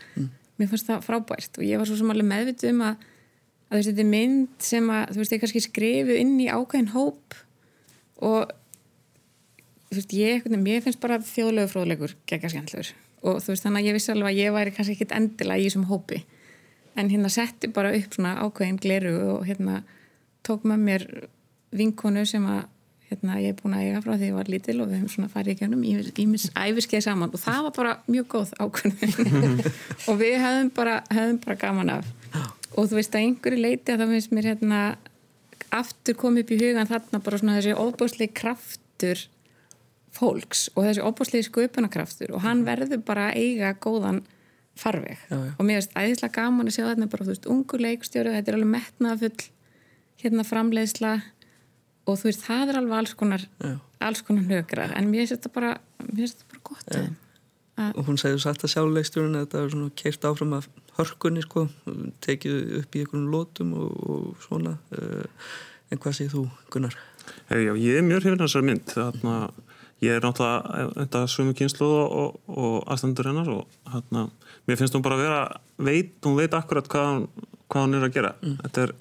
mér 0.61 0.71
fannst 0.71 0.91
það 0.91 1.07
frábært. 1.09 1.59
Og 1.59 1.67
ég 1.67 1.81
var 1.81 1.89
svo 1.89 1.99
sem 1.99 2.13
alveg 2.13 2.29
meðvitið 2.29 2.77
um 2.77 2.85
að 2.91 3.09
að 3.69 3.77
veist, 3.77 3.91
þetta 3.91 4.05
er 4.05 4.13
mynd 4.13 4.65
sem 4.65 4.89
að 4.93 5.11
þú 5.11 5.21
veist, 5.23 5.35
ég 5.35 5.43
kannski 5.43 5.65
skrifu 5.65 6.17
inn 6.17 6.39
í 6.41 6.49
ákveðin 6.49 6.95
hóp 6.95 7.37
og 8.25 8.55
þú 9.91 9.99
veist, 9.99 10.17
ég, 10.17 10.49
mér 10.55 10.85
finnst 10.85 11.03
bara 11.03 11.21
þjóðlegu 11.25 11.73
fróðlegur 11.75 12.17
gegga 12.31 12.53
skemmtlur 12.53 12.95
og 13.29 13.43
þú 13.45 13.53
veist, 13.53 13.67
þannig 13.67 13.85
að 13.85 13.89
ég 13.89 13.97
vissi 13.99 14.13
alveg 14.15 14.31
að 14.33 14.41
ég 14.41 14.57
væri 14.57 14.75
kannski 14.77 14.97
ekkit 14.97 15.15
endilega 15.17 15.61
í 15.61 15.69
þessum 15.69 15.87
hópi. 15.91 16.23
En 16.99 17.13
hérna 17.13 17.31
setti 17.31 17.71
bara 17.71 17.93
upp 17.95 18.17
svona 18.17 18.35
ákveðin 18.43 18.81
gleru 18.83 19.15
og 19.35 19.47
hérna 19.47 19.83
tók 20.47 20.67
með 20.67 20.85
mér 20.89 21.07
vinkonu 21.77 22.25
sem 22.27 22.45
að 22.49 22.65
hérna 23.09 23.39
ég 23.41 23.55
er 23.55 23.59
búin 23.59 23.77
að 23.77 23.87
eiga 23.87 24.03
frá 24.05 24.15
því 24.15 24.29
ég 24.29 24.37
var 24.37 24.51
lítil 24.53 24.77
og 24.83 24.91
við 24.91 24.99
hefum 24.99 25.13
svona 25.13 25.31
farið 25.33 25.55
í 25.55 25.59
gennum 25.63 25.85
ímis 26.25 26.49
æfiskeið 26.53 27.05
saman. 27.07 27.33
Og 27.33 27.41
það 27.41 27.61
var 27.69 27.77
bara 27.79 27.95
mjög 28.09 28.27
góð 28.35 28.55
ákveðin 28.61 29.63
og 30.09 30.21
við 30.21 30.37
hefðum 30.43 30.73
bara, 30.77 30.99
hefðum 31.13 31.41
bara 31.45 31.61
gaman 31.63 31.95
af. 31.99 32.11
Og 32.77 32.91
þú 32.91 32.99
veist 32.99 33.17
að 33.17 33.25
einhverju 33.25 33.63
leiti 33.63 33.95
að 33.95 34.03
það 34.03 34.13
finnst 34.15 34.35
mér 34.37 34.51
hérna 34.53 34.83
aftur 35.75 36.17
komið 36.19 36.45
upp 36.45 36.53
í 36.53 36.61
hugan 36.63 36.89
þarna 36.89 37.23
bara 37.25 37.41
svona 37.41 37.57
þessi 37.59 37.77
óbúslega 37.77 38.37
kraftur 38.37 39.25
fólks 40.19 40.67
og 40.75 40.87
þessi 40.87 41.05
óbúslega 41.05 41.47
sköpunarkraftur 41.49 42.35
og 42.35 42.45
hann 42.45 42.65
verður 42.67 43.03
bara 43.07 43.31
að 43.31 43.41
eiga 43.45 43.73
góðan 43.79 44.25
farveg. 44.79 45.19
Já, 45.27 45.37
já. 45.37 45.53
og 45.55 45.67
mér 45.67 45.81
finnst 45.81 45.97
æðislega 45.97 46.35
gaman 46.37 46.71
að 46.71 46.77
sjá 46.77 46.85
þarna 46.87 47.11
bara, 47.11 47.27
þú 47.27 47.35
veist, 47.35 47.49
ungu 47.55 47.81
leikstjóri 47.83 48.35
þetta 48.37 48.53
er 48.53 48.59
alveg 48.59 48.73
metnaðafull 48.75 49.49
hérna 50.23 50.47
framleiðsla 50.47 51.15
og 52.09 52.21
þú 52.21 52.31
veist, 52.31 52.45
það 52.47 52.75
er 52.75 52.81
alveg 52.83 52.99
alls 53.03 53.15
konar 53.19 53.47
Já. 53.59 53.73
alls 54.09 54.23
konar 54.27 54.47
nökrar, 54.51 54.95
en 54.99 55.11
mér 55.11 55.25
finnst 55.25 55.39
þetta 55.39 55.55
bara 55.55 55.73
mér 56.05 56.21
finnst 56.23 56.45
þetta 56.45 56.53
bara 56.53 56.69
gott 56.71 57.25
og 57.79 58.09
hún 58.09 58.19
segði 58.19 58.41
satt 58.43 58.65
að 58.67 58.73
sjálfleikstjórun 58.73 59.39
að 59.39 59.45
þetta 59.45 59.61
var 59.63 59.73
svona 59.75 59.97
keirt 59.99 60.25
áfram 60.27 60.55
af 60.57 60.65
hörkunni 60.99 61.45
sko, 61.45 61.69
tekið 62.25 62.79
upp 62.81 62.97
í 62.97 63.05
einhvern 63.05 63.29
lótum 63.31 63.75
og, 63.79 63.93
og 64.11 64.43
svona. 64.43 64.75
Uh, 64.91 65.53
en 65.93 66.03
hvað 66.03 66.19
segir 66.19 66.35
þú 66.35 66.45
Gunnar? 66.75 66.97
Hey, 67.51 67.69
já, 67.69 67.73
ég 67.79 68.01
er 68.01 68.07
mjög 68.07 68.25
hrifin 68.25 68.41
af 68.41 68.49
þessari 68.49 68.69
mynd. 68.71 68.95
Þarna, 68.97 69.37
ég 70.05 70.15
er 70.15 70.23
náttúrulega 70.23 70.89
þetta 70.95 71.25
sömu 71.33 71.55
kynslu 71.59 71.87
og, 71.87 72.13
og, 72.23 72.57
og 72.59 72.77
aðstandur 72.93 73.27
hennar 73.33 73.49
og 73.51 73.67
þarna, 73.91 74.29
mér 74.69 74.79
finnst 74.79 74.95
hún 74.95 75.03
bara 75.03 75.17
að 75.19 75.25
vera 75.27 75.41
veit, 75.89 76.13
hún 76.27 76.37
veit 76.39 76.55
akkurat 76.55 76.87
hvað, 76.89 77.09
hún- 77.17 77.29
hvað 77.69 77.85
hún 77.87 77.97
er 77.99 78.07
að 78.07 78.15
gera. 78.15 78.33
Þetta 78.63 78.83
er 78.87 78.93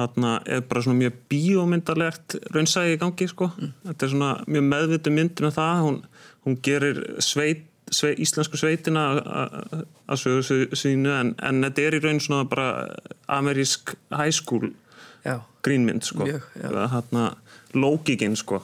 þarna, 0.00 0.32
er 0.48 0.60
bara 0.68 0.82
svona 0.82 0.98
mjög 1.02 1.16
bíómyndarlegt 1.30 2.38
raunsægi 2.54 2.94
í 2.96 3.00
gangi 3.00 3.28
sko. 3.30 3.50
þetta 3.86 4.06
er 4.06 4.12
svona 4.14 4.30
mjög 4.48 4.64
meðvitu 4.72 5.12
mynd 5.14 5.42
með 5.44 5.54
það. 5.58 5.82
Hún, 5.86 5.98
hún 6.46 6.58
gerir 6.64 7.00
sveit, 7.22 7.66
sveit, 7.90 8.18
íslensku 8.22 8.56
sveitina 8.60 9.04
að- 9.20 9.84
sögu 10.18 10.42
sí- 10.46 10.70
sínu 10.74 11.10
en, 11.20 11.34
en 11.42 11.62
þetta 11.64 11.86
er 11.86 11.98
í 11.98 12.02
raun 12.04 12.20
svona 12.20 12.48
bara 12.48 12.96
amerísk 13.28 13.94
high 14.10 14.30
school 14.34 14.70
Já, 15.24 15.40
grínmynd 15.62 16.02
sko. 16.02 16.24
Mjög, 16.24 16.42
já. 16.56 16.68
þarna 16.88 17.24
lógikinn 17.74 18.36
sko 18.36 18.62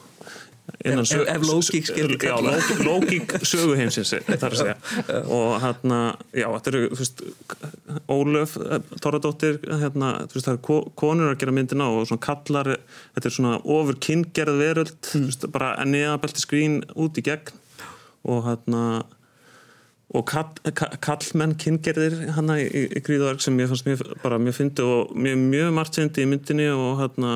Ef- 0.83 1.11
ef- 1.31 1.43
skyldi 1.87 2.17
já, 2.27 2.35
kalla. 2.35 2.51
lógík 2.83 3.33
söguheimsins 3.47 4.11
þar 4.27 4.51
að 4.51 4.57
segja. 4.59 4.75
Og 5.31 5.61
hérna, 5.63 5.99
já, 6.35 6.47
þetta 6.53 6.71
eru 6.73 6.81
þú 6.91 6.99
veist, 7.01 7.23
Ólöf 8.11 8.55
Tóradóttir, 9.03 9.59
hérna, 9.63 10.09
þú 10.27 10.35
veist, 10.37 10.47
það 10.47 10.53
eru 10.57 10.61
ko- 10.67 10.91
konur 10.99 11.31
að 11.31 11.39
gera 11.43 11.55
myndina 11.55 11.87
og 11.87 12.07
svona 12.09 12.23
kallar 12.27 12.71
þetta 13.15 13.25
er 13.31 13.35
svona 13.37 13.53
ofur 13.63 13.95
kynngerð 14.03 14.59
veröld 14.61 14.91
þú 15.07 15.23
veist, 15.29 15.47
bara 15.55 15.71
neðabelti 15.87 16.43
skrín 16.43 16.81
út 16.95 17.17
í 17.17 17.23
gegn. 17.23 17.53
Og 18.27 18.43
hérna 18.49 18.83
og 20.15 20.23
kall, 20.25 20.51
ka- 20.73 20.93
kallmenn 21.03 21.55
kyngerðir 21.59 22.29
hana 22.35 22.55
í, 22.61 22.67
í, 22.67 22.83
í 22.95 23.01
gríðverk 23.03 23.41
sem 23.43 23.57
ég 23.59 23.67
fannst 23.71 23.87
mjög, 23.87 24.03
bara 24.23 24.37
mjög 24.39 24.55
fyndi 24.55 24.83
og 24.83 25.11
mjög, 25.15 25.41
mjög 25.51 25.73
margt 25.75 25.95
fyndi 25.99 26.23
í 26.23 26.29
myndinni 26.31 26.67
og 26.71 27.01
hérna 27.01 27.31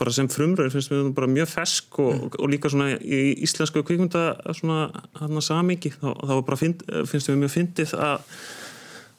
bara 0.00 0.12
sem 0.12 0.28
frumröður 0.28 0.74
finnst 0.74 0.92
mér 0.92 1.08
bara 1.16 1.30
mjög 1.30 1.50
fesk 1.54 1.98
og, 2.04 2.36
og 2.36 2.52
líka 2.52 2.70
svona 2.72 2.98
í 3.00 3.20
íslensku 3.46 3.82
kvikmynda 3.86 4.54
svona 4.56 4.90
hérna 5.20 5.42
samingi 5.44 5.94
þá, 5.96 6.10
þá 6.12 6.34
bara 6.46 6.60
fynd, 6.60 6.84
finnst 7.08 7.32
mér 7.32 7.44
mjög 7.44 7.56
fyndið 7.56 7.96
að 7.96 8.30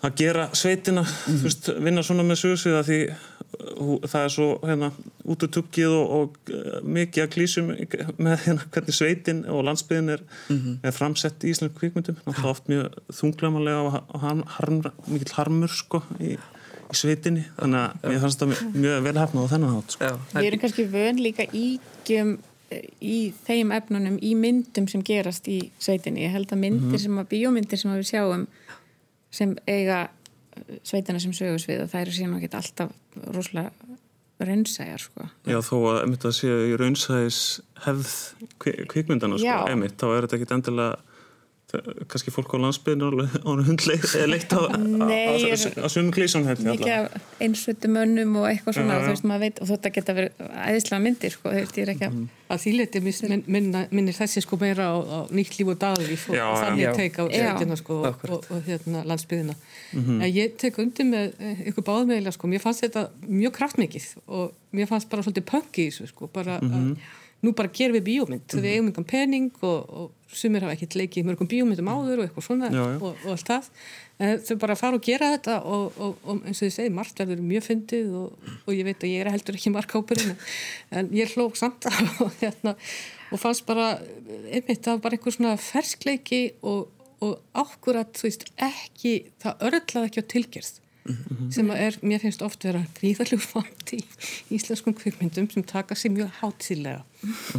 að 0.06 0.14
gera 0.20 0.44
sveitina 0.54 1.02
þú 1.08 1.40
veist, 1.42 1.72
vinna 1.82 2.04
svona 2.06 2.26
með 2.28 2.44
sögursviða 2.44 2.84
því 2.86 3.00
það 3.48 4.24
er 4.24 4.34
svo 4.34 4.48
hérna, 4.66 4.90
út 5.26 5.46
úr 5.46 5.52
tuggið 5.56 5.94
og, 5.96 6.12
og 6.18 6.52
uh, 6.52 6.78
mikið 6.84 7.24
að 7.24 7.32
klísum 7.34 7.72
með 7.72 8.44
hérna, 8.44 8.68
hvernig 8.74 8.98
sveitin 8.98 9.42
og 9.50 9.64
landsbyðin 9.68 10.14
er, 10.18 10.24
er 10.86 10.96
framsett 10.96 11.46
í 11.46 11.54
íslensku 11.54 11.80
kvikmyndum. 11.80 12.20
Það 12.26 12.42
er 12.44 12.52
oft 12.52 12.70
mjög 12.72 13.00
þunglamanlega 13.22 13.80
og, 13.88 13.98
mikill 15.08 15.34
harmur 15.38 15.74
sko, 15.74 16.04
í, 16.20 16.36
í 16.88 16.98
sveitinni 17.02 17.44
þannig 17.58 17.80
að 18.04 18.12
mér 18.12 18.22
fannst 18.24 18.40
það 18.44 18.52
mjög, 18.54 18.76
mjög 18.86 19.02
vel 19.08 19.16
hefnað 19.22 19.48
á 19.48 19.52
þennan 19.54 19.74
hátt 19.78 19.96
sko. 19.98 20.12
Við 20.38 20.48
erum 20.52 20.62
kannski 20.64 20.86
vön 20.94 21.22
líka 21.24 21.48
ígjum 21.52 22.36
í 23.02 23.18
þeim 23.48 23.72
efnunum 23.78 24.18
í 24.24 24.34
myndum 24.36 24.88
sem 24.92 25.04
gerast 25.08 25.48
í 25.48 25.60
sveitinni. 25.80 26.26
Ég 26.26 26.34
held 26.36 26.52
að 26.52 26.62
myndir 26.66 27.00
sem 27.00 27.20
að 27.22 27.30
bíómyndir 27.32 27.80
sem 27.80 27.92
að 27.94 28.02
við 28.02 28.10
sjáum 28.12 28.48
sem 29.32 29.54
eiga 29.68 30.08
sveitina 30.88 31.20
sem 31.22 31.32
sögursvið 31.38 31.84
og 31.86 31.92
það 31.92 32.02
eru 32.06 32.16
síðan 32.18 32.38
ekki 32.40 32.50
alltaf 32.58 32.92
rosalega 33.36 33.72
reynsæjar 34.48 35.02
sko. 35.02 35.28
Já, 35.50 35.58
þó 35.66 35.76
að 35.90 36.00
einmitt 36.04 36.26
að 36.30 36.36
sé 36.38 36.50
í 36.70 36.74
raunsæðis 36.78 37.38
hefð 37.88 38.12
kvi- 38.62 38.86
kvikmyndana 38.92 39.40
sko, 39.40 39.48
Já. 39.48 39.58
einmitt, 39.72 39.96
þá 39.98 40.06
er 40.14 40.28
þetta 40.28 40.38
ekki 40.38 40.50
endilega 40.58 41.07
kannski 42.08 42.32
fólk 42.32 42.54
á 42.56 42.64
landsbyðinu 42.64 43.08
og 43.44 43.58
hundleik 43.68 44.06
leitt 44.32 44.54
á, 44.56 44.72
á, 44.72 45.88
svömu 45.92 46.14
klísum 46.16 46.46
mikið 46.48 46.92
af 46.96 47.18
einsvötu 47.44 47.90
mönnum 47.92 48.38
og 48.40 48.46
eitthvað 48.48 48.78
svona 48.78 48.96
Já, 48.96 49.00
og 49.00 49.02
já. 49.02 49.08
þú 49.08 49.12
veist 49.12 49.26
maður 49.28 49.44
veit 49.44 49.60
og 49.60 49.68
þetta 49.74 49.92
geta 49.98 50.16
verið 50.16 50.46
æðislega 50.64 51.02
myndir 51.04 51.36
sko, 51.36 51.52
þú 51.52 51.60
veist 51.66 51.76
ég 51.82 51.84
er 51.84 51.92
ekki 51.92 52.08
að 52.08 52.16
að 52.48 52.62
því 52.64 52.72
leti 52.78 53.02
min, 53.04 53.44
minna, 53.52 53.82
minnir 53.92 54.16
þessi 54.16 54.46
sko 54.46 54.56
meira 54.62 54.88
á, 54.88 54.96
á 54.96 55.20
nýtt 55.36 55.58
líf 55.60 55.74
og 55.74 55.80
daglíf 55.84 56.24
og, 56.32 56.40
og 56.40 56.56
þannig 56.64 56.86
Já. 56.86 56.94
teik 56.96 57.20
á 57.20 57.24
sveitina 57.28 57.80
sko 57.82 58.00
og, 58.08 58.24
og, 58.32 58.48
og 58.56 58.64
hérna 58.72 59.04
landsbyðina 59.04 59.58
Mhm. 59.88 60.18
en 60.22 60.32
ég 60.36 60.56
tek 60.60 60.76
undir 60.84 61.06
með 61.08 61.36
eh, 61.40 61.60
ykkur 61.70 61.84
báðum 61.88 62.10
eða 62.16 62.32
sko, 62.36 62.48
mér 62.52 62.60
fannst 62.64 62.84
þetta 62.84 63.06
mjög 63.28 63.54
kraftmikið 63.56 64.08
og 64.28 64.52
mér 64.76 64.88
fannst 64.90 65.08
bara 65.12 65.24
svolítið 65.24 65.46
punk 65.48 65.80
í 65.80 65.86
þessu 65.92 66.08
sko, 66.12 66.28
bara 66.32 66.58
Mhm. 66.60 66.74
að 66.96 66.98
nú 67.46 67.54
bara 67.58 67.72
gerum 67.74 67.98
við 68.00 68.06
bíómynd. 68.08 68.56
Við 68.58 68.72
eigum 68.72 68.90
einhvern 68.90 69.08
pening 69.08 69.50
og, 69.62 69.92
og 70.02 70.34
sumir 70.34 70.66
hafa 70.66 70.76
ekkert 70.76 70.98
leikið 70.98 71.28
mörgum 71.28 71.50
bíómyndum 71.50 71.90
áður 71.92 72.22
og 72.22 72.26
eitthvað 72.26 72.46
svona 72.48 72.70
Já, 72.74 72.82
já. 72.82 72.98
Og, 72.98 73.14
og 73.14 73.34
allt 73.34 73.52
það. 73.52 73.70
En 74.18 74.42
þau 74.48 74.56
bara 74.64 74.78
fara 74.80 74.98
og 74.98 75.06
gera 75.06 75.30
þetta 75.36 75.60
og, 75.70 76.00
og, 76.02 76.18
og 76.26 76.42
eins 76.50 76.58
og 76.58 76.66
þið 76.66 76.74
segir, 76.80 76.96
margt 76.98 77.22
verður 77.22 77.46
mjög 77.52 77.68
fyndið 77.68 78.16
og, 78.18 78.50
og 78.66 78.74
ég 78.74 78.88
veit 78.88 79.06
að 79.06 79.14
ég 79.14 79.24
er 79.24 79.32
heldur 79.36 79.60
ekki 79.60 79.74
markápurinn 79.76 80.34
en 80.98 81.14
ég 81.16 81.38
hlók 81.38 81.60
samt 81.60 81.86
og, 82.26 82.34
hérna, 82.42 82.74
og 83.30 83.44
fannst 83.44 83.68
bara 83.70 83.94
einmitt, 84.50 84.90
var 84.90 85.04
bara 85.06 85.20
einhver 85.20 85.38
svona 85.38 85.54
ferskleiki 85.62 86.42
og, 86.66 86.90
og 87.22 87.38
ákvörat 87.54 88.18
þú 88.18 88.28
veist, 88.28 88.50
ekki, 88.58 89.16
það 89.44 89.66
örlaði 89.70 90.10
ekki 90.10 90.26
á 90.26 90.32
tilgerð 91.08 91.54
sem 91.56 91.72
að 91.72 91.84
er, 91.86 92.00
mér 92.02 92.24
finnst 92.24 92.44
oft 92.46 92.66
vera 92.68 92.84
gríðarlegur 93.00 93.48
vant 93.54 93.94
í 93.96 94.02
íslenskum 94.58 94.96
kvikmyndum 94.98 95.50
sem 95.54 95.66
taka 95.68 95.98
sér 95.98 96.14
mjög 96.16 96.34
hátíðlega. 96.42 97.04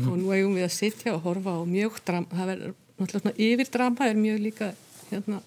Og 0.04 0.14
nú 0.16 0.32
eigum 0.34 0.56
við 0.58 0.68
að 0.68 0.76
sitja 0.76 1.14
og 1.16 1.24
horfa 1.26 1.58
á 1.58 1.62
mjög 1.68 2.00
drama, 2.04 2.30
það 2.32 2.52
verður 2.52 2.76
náttúrulega 2.98 3.24
svona 3.24 3.48
yfir 3.48 3.72
drama 3.74 4.10
er 4.10 4.18
mjög 4.18 4.44
líka 4.44 4.70
hérna, 5.08 5.40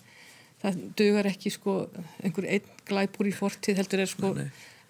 það 0.62 0.84
dugar 1.00 1.32
ekki 1.32 1.54
sko 1.54 1.78
einhver 2.22 2.50
einn 2.58 2.76
glæpur 2.90 3.30
í 3.30 3.36
fortíð 3.36 3.82
heldur 3.82 4.04
er 4.04 4.12
sko 4.12 4.36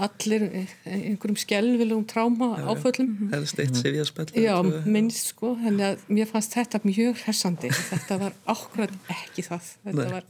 allir 0.02 0.46
eh, 0.48 0.72
einhverjum 0.90 1.38
skelvilegum 1.38 2.06
tráma 2.10 2.56
áföllum. 2.72 3.12
Helst 3.34 3.60
eitt 3.62 3.78
sifja 3.78 4.06
spell 4.08 4.32
Já, 4.34 4.56
minnst 4.90 5.34
sko, 5.36 5.54
þannig 5.60 5.92
að 5.92 6.06
mér 6.10 6.30
fannst 6.32 6.56
þetta 6.58 6.82
mjög 6.88 7.20
hressandi, 7.22 7.70
þetta 7.92 8.18
var 8.24 8.38
ákveðan 8.50 8.98
ekki 9.14 9.46
það, 9.46 9.70
þetta 9.86 10.08
Nei. 10.08 10.16
var 10.16 10.26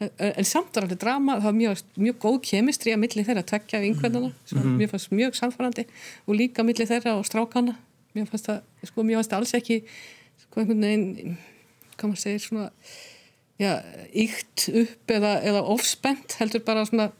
en 0.00 0.44
samt 0.46 0.74
var 0.76 0.84
alveg 0.86 0.98
drama, 1.02 1.36
það 1.40 1.44
var 1.48 1.56
mjög, 1.58 1.80
mjög 1.98 2.18
góð 2.22 2.36
kemistri 2.46 2.92
að 2.94 3.00
milli 3.02 3.24
þeirra 3.26 3.42
tvekja 3.50 3.80
vinkvennana 3.82 4.32
sem 4.46 4.58
Mhm. 4.58 4.76
mér 4.78 4.88
fannst 4.92 5.10
mjög 5.10 5.34
samfærandi 5.34 5.84
og 6.26 6.34
líka 6.38 6.62
milli 6.64 6.86
þeirra 6.86 7.16
og 7.18 7.24
strákana 7.26 7.74
mér 8.14 8.28
fannst 8.30 8.46
það, 8.46 8.60
sko, 8.84 9.02
mér 9.02 9.16
fannst 9.18 9.30
það 9.32 9.38
alls 9.42 9.54
ekki 9.58 9.82
sko 10.38 10.60
einhvern 10.60 10.80
veginn 10.86 11.36
hvað 11.98 12.10
maður 12.12 12.22
segir 12.22 12.44
svona 12.46 12.70
já, 13.58 13.72
ykt 14.14 14.68
upp 14.70 15.06
eða, 15.18 15.32
eða 15.42 15.62
ofspennt 15.74 16.36
heldur 16.38 16.62
bara 16.64 16.84
svona 16.86 17.10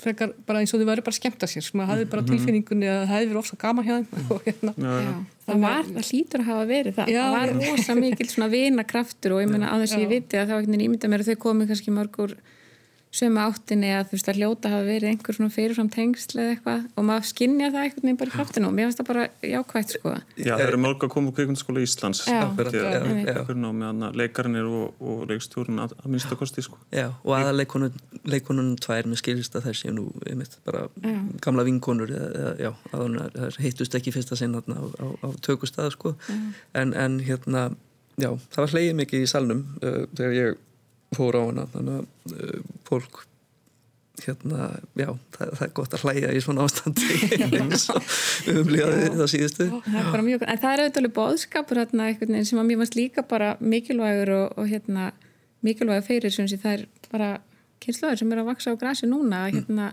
frekar 0.00 0.32
bara 0.48 0.62
eins 0.62 0.72
og 0.74 0.80
þau 0.80 0.88
væri 0.88 1.04
bara 1.06 1.14
að 1.14 1.18
skemmta 1.18 1.48
sér 1.50 1.64
sem 1.66 1.82
að 1.82 1.90
hafði 1.92 2.06
bara 2.12 2.24
tilfinningunni 2.28 2.88
að 2.90 3.00
það 3.00 3.12
hefði 3.14 3.28
verið 3.30 3.40
ofsa 3.42 3.58
gama 3.60 3.84
hjá 3.86 3.92
þeim 3.96 4.30
og 4.34 4.46
hérna. 4.46 4.74
Já, 4.76 5.12
það 5.46 5.64
var, 5.66 5.90
það 5.90 6.08
hlýtur 6.10 6.44
að 6.44 6.50
hafa 6.50 6.64
verið 6.70 6.96
það. 7.00 7.12
Já, 7.14 7.20
það 7.20 7.36
var 7.36 7.52
rosa 7.58 7.98
mikil 7.98 8.28
svona 8.32 8.50
vinakraftur 8.54 9.36
og 9.36 9.42
ég 9.44 9.52
meina 9.52 9.74
að 9.74 9.84
þess 9.84 9.96
að 9.98 10.04
ég 10.04 10.12
viti 10.14 10.40
að 10.40 10.46
það 10.46 10.54
var 10.54 10.64
einhvern 10.64 10.76
veginn 10.76 10.86
ímynda 10.88 11.12
mér 11.12 11.24
að 11.24 11.30
þau 11.30 11.42
komi 11.46 11.68
kannski 11.70 11.94
mörgur 11.96 12.36
sömu 13.10 13.40
áttinni 13.42 13.88
að 13.90 14.04
þú 14.06 14.14
veist 14.14 14.28
að 14.30 14.36
hljóta 14.38 14.70
hafa 14.70 14.84
verið 14.86 15.08
einhver 15.10 15.34
svona 15.34 15.50
fyrirfram 15.50 15.88
tengsl 15.90 16.38
eða 16.38 16.52
eitthvað 16.54 16.82
og 16.94 17.06
maður 17.08 17.24
skinnja 17.26 17.70
það 17.74 17.80
einhvern 17.86 18.04
veginn 18.06 18.18
bara 18.20 18.30
í 18.30 18.34
kraftinu 18.36 18.68
og 18.68 18.74
mér 18.76 18.86
finnst 18.86 19.00
það 19.00 19.08
bara 19.08 19.24
jákvægt 19.50 19.94
sko 19.96 20.12
Já, 20.38 20.52
það 20.54 20.62
eru 20.68 20.78
mörg 20.84 21.06
að 21.06 21.10
koma 21.16 21.32
úr 21.32 21.34
kvikmyndaskóla 21.40 21.82
Íslands 21.82 22.20
Já. 22.30 22.38
Akkurat, 22.44 22.70
Því 22.70 22.78
að- 22.84 22.94
já, 22.94 23.00
einmitt. 23.00 23.26
já. 23.26 23.34
einhver 23.40 23.58
námi 23.64 23.88
að 23.90 24.20
leikarinn 24.22 24.60
er 24.60 24.68
og, 24.70 25.02
og 25.02 25.24
leikstjórun 25.32 25.82
að, 25.82 25.96
að 26.04 26.08
minnsta 26.14 26.38
kosti 26.38 26.62
sko. 26.68 26.78
Já, 26.94 27.08
og 27.24 27.34
aða 27.40 27.56
leikonun 28.30 28.72
tvær 28.78 29.10
með 29.10 29.20
skilist 29.24 29.58
að 29.58 29.66
þær 29.68 29.78
séu 29.80 29.92
nú 29.96 30.06
einmitt, 30.30 30.54
bara 30.66 30.86
gamla 31.42 31.66
vinkonur 31.66 32.14
eða, 32.14 32.54
já, 32.62 32.70
að 32.94 33.58
hittust 33.64 33.94
ekki 33.98 34.12
í 34.12 34.16
fyrsta 34.20 34.38
sinn 34.38 34.54
þarna 34.54 34.78
á, 34.78 34.84
á, 35.02 35.06
á 35.26 35.28
tökustað 35.42 35.90
sko. 35.96 36.14
en, 36.78 36.94
en 36.94 37.18
hérna 37.26 37.70
já, 38.20 38.30
það 38.54 38.62
var 38.64 38.74
hlegið 38.76 38.98
mikið 39.02 39.24
í 39.26 39.30
salnum 39.34 39.64
uh, 39.82 40.04
þegar 40.14 40.36
ég 40.38 40.58
fór 41.16 41.38
á 41.38 41.42
hana 41.42 41.66
þannig 41.72 41.98
að 42.00 42.36
uh, 42.36 42.70
fólk 42.88 43.24
hérna, 44.20 44.66
já, 44.98 45.08
það, 45.32 45.52
það 45.56 45.64
er 45.64 45.72
gott 45.78 45.94
að 45.96 46.02
hlæja 46.04 46.30
í 46.36 46.40
svona 46.44 46.66
ástandi. 46.66 47.18
Eins 47.60 47.86
og 47.88 48.10
umlíðaði 48.52 49.10
það 49.16 49.30
síðustu. 49.32 49.66
Það 49.86 49.98
er 50.02 50.08
bara 50.10 50.26
mjög, 50.26 50.44
en 50.44 50.60
það 50.60 50.74
er 50.74 50.82
auðvitað 50.84 51.14
bóðskapur 51.16 51.80
hérna, 51.80 52.08
sem 52.44 52.60
að 52.60 52.68
mér 52.68 52.80
varst 52.82 52.98
líka 52.98 53.24
bara 53.30 53.54
mikilvægur 53.60 54.34
og, 54.36 54.58
og 54.60 54.68
hérna 54.70 55.10
mikilvægur 55.66 56.06
fyrir 56.06 56.34
sem 56.34 56.48
það 56.50 56.74
er 56.74 56.86
bara 57.10 57.30
kynslaður 57.80 58.22
sem 58.22 58.32
er 58.34 58.42
að 58.42 58.50
vaksa 58.50 58.74
á 58.76 58.80
grasi 58.80 59.08
núna 59.08 59.44
að 59.46 59.58
hérna 59.58 59.90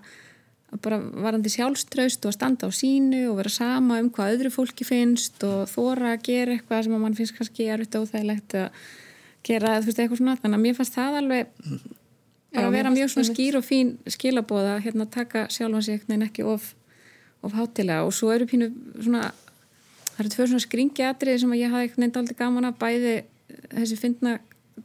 að 0.68 0.82
bara 0.84 1.00
varandi 1.00 1.52
sjálfströst 1.52 2.26
og 2.26 2.34
að 2.34 2.36
standa 2.36 2.68
á 2.68 2.72
sínu 2.76 3.22
og 3.30 3.38
vera 3.40 3.52
sama 3.54 4.02
um 4.04 4.10
hvað 4.12 4.34
öðru 4.36 4.52
fólki 4.52 4.88
finnst 4.88 5.44
og 5.48 5.70
þóra 5.72 6.16
að 6.16 6.26
gera 6.28 6.58
eitthvað 6.58 6.88
sem 6.88 6.98
að 6.98 7.04
mann 7.04 7.16
finnst 7.16 7.38
kannski 7.38 7.70
erfitt 7.72 7.96
og 7.96 8.08
óþægilegt 8.08 8.58
að 8.60 8.82
gera 9.48 9.78
þú 9.80 9.90
veist 9.90 10.02
eitthvað 10.04 10.22
svona. 10.22 10.36
Þannig 10.42 10.60
að 10.60 10.66
mér 10.66 10.78
fannst 10.78 10.98
það 10.98 11.20
alveg 11.22 11.52
Já, 12.56 12.64
vera 12.72 12.90
mér 12.90 12.96
mjög 12.96 13.12
svona 13.14 13.30
skýr 13.30 13.58
og 13.60 13.66
fín 13.68 13.96
skilabóða 14.10 14.78
hérna 14.84 15.08
taka 15.12 15.48
sjálfan 15.52 15.84
sig 15.84 15.98
einhvern 15.98 16.14
veginn 16.14 16.28
ekki 16.30 16.46
of, 16.48 16.74
of 17.44 17.54
hátilega. 17.54 18.06
Og 18.08 18.14
svo 18.16 18.32
eru 18.34 18.48
pínu 18.50 18.70
svona 18.96 19.32
það 20.14 20.22
eru 20.24 20.34
tvö 20.34 20.48
svona 20.52 20.66
skringi 20.66 21.08
atriði 21.08 21.44
sem 21.44 21.54
að 21.54 21.62
ég 21.62 21.74
hafði 21.74 21.88
einhvern 21.88 22.06
veginn 22.06 22.22
aldrei 22.22 22.40
gaman 22.40 22.70
að 22.70 22.80
bæði 22.84 23.16
þessi 23.76 24.00
fyndna 24.00 24.38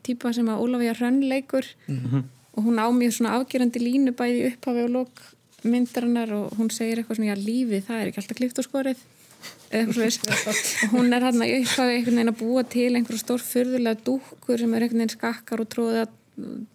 típa 0.03 0.33
sem 0.35 0.49
að 0.49 0.65
Ólafía 0.65 0.97
Hrönn 0.99 1.23
leikur. 1.31 1.67
Og 2.53 2.67
hún 2.67 2.83
á 2.83 2.87
mjög 2.93 3.15
svona 3.17 3.39
afgerandi 3.39 3.81
línu 3.81 4.13
bæði 4.13 4.51
upphafi 4.51 4.85
og 4.85 4.93
lók 4.93 5.23
myndarinnar 5.63 6.33
og 6.35 6.57
hún 6.59 6.71
segir 6.75 6.99
eitthvað 6.99 7.21
svona, 7.21 7.33
já 7.33 7.39
lífið 7.39 7.85
það 7.87 8.01
er 8.01 8.09
ekki 8.11 8.21
alltaf 8.21 8.37
klift 8.37 8.59
og 8.59 8.67
skorið 8.67 9.05
hún 10.93 11.13
er 11.17 11.27
hann 11.27 11.45
í 11.45 11.53
upphafi 11.61 11.99
einhvern 11.99 12.19
veginn 12.19 12.33
að 12.33 12.41
búa 12.43 12.65
til 12.75 12.91
einhverju 12.93 13.23
stór 13.23 13.45
fyrðulega 13.45 14.05
dúkkur 14.07 14.61
sem 14.61 14.75
er 14.75 14.87
einhvern 14.87 15.05
veginn 15.05 15.15
skakkar 15.17 15.63
og 15.65 15.71
tróða 15.73 16.09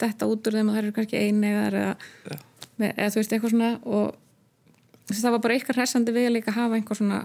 þetta 0.01 0.29
út 0.29 0.47
úr 0.47 0.57
þeim 0.57 0.71
og 0.71 0.77
það 0.77 0.83
eru 0.83 0.95
kannski 0.95 1.21
einegar 1.21 1.77
eða, 1.77 2.39
með, 2.77 2.91
eða 2.93 3.11
þú 3.13 3.21
veist 3.21 3.35
eitthvað 3.35 3.53
svona. 3.53 3.71
Og 3.87 5.13
það 5.13 5.33
var 5.35 5.43
bara 5.45 5.57
eitthvað 5.57 5.79
hressandi 5.81 6.15
við 6.15 6.29
að 6.29 6.35
líka 6.37 6.55
hafa 6.57 6.77
einhver 6.77 6.99
svona 6.99 7.21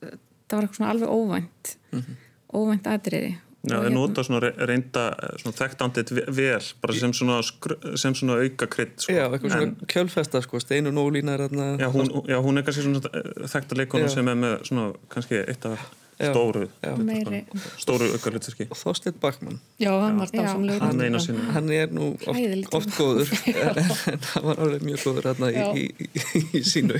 það 0.00 0.56
var 0.56 0.66
eitthvað 0.66 0.78
svona 0.80 0.92
alveg 0.94 1.14
óvænt 1.14 1.74
óvænt 2.50 2.90
atriði 2.90 3.34
Já, 3.60 3.74
þeir 3.76 3.82
hérna- 3.84 3.92
nota 3.92 4.22
svona 4.24 4.38
re- 4.40 4.66
reynda 4.70 5.02
eh, 5.22 5.32
svona 5.42 5.56
þekktandit 5.58 6.10
vel, 6.32 6.60
bara 6.80 6.94
sem 6.96 7.12
svona, 7.12 7.40
sem 8.00 8.14
svona 8.16 8.38
auka 8.40 8.66
krydd 8.72 8.94
sko. 8.96 9.12
Já, 9.12 9.26
eitthvað 9.28 9.52
svona 9.52 9.88
kjölfesta 9.92 10.40
sko, 10.46 10.60
er 11.34 11.44
þarna 11.44 11.66
Já, 11.82 11.88
hún, 11.92 12.08
já, 12.30 12.38
hún 12.40 12.56
er 12.56 12.64
kannski 12.64 12.86
svona 12.86 13.02
þekkta 13.52 13.76
leikonu 13.82 14.08
Já. 14.08 14.14
sem 14.14 14.28
er 14.32 14.38
með 14.40 14.54
svona 14.70 14.86
kannski 15.12 15.42
eitt 15.44 15.66
af. 15.68 15.84
Stóru 16.20 16.68
meiri. 17.00 17.44
stóru 17.80 18.10
auka 18.14 18.34
hlutverki 18.34 18.68
og 18.68 18.78
Þorsteinn 18.78 19.20
Bakmann 19.22 19.60
Já, 19.80 19.92
hann 20.00 20.20
Já. 20.32 20.46
hann 20.80 21.00
hann 21.54 21.70
er 21.70 21.88
nú 21.92 22.12
oft, 22.26 22.74
oft 22.74 22.90
góður. 22.96 23.30
En, 24.10 24.18
hann 24.34 24.44
var 24.44 24.60
alveg 24.62 24.84
mjög 24.84 25.04
góður 25.04 25.28
hérna 25.30 25.50
í, 25.50 25.64
í, 25.80 26.06
í, 26.06 26.42
í 26.58 26.62
sínu 26.66 26.98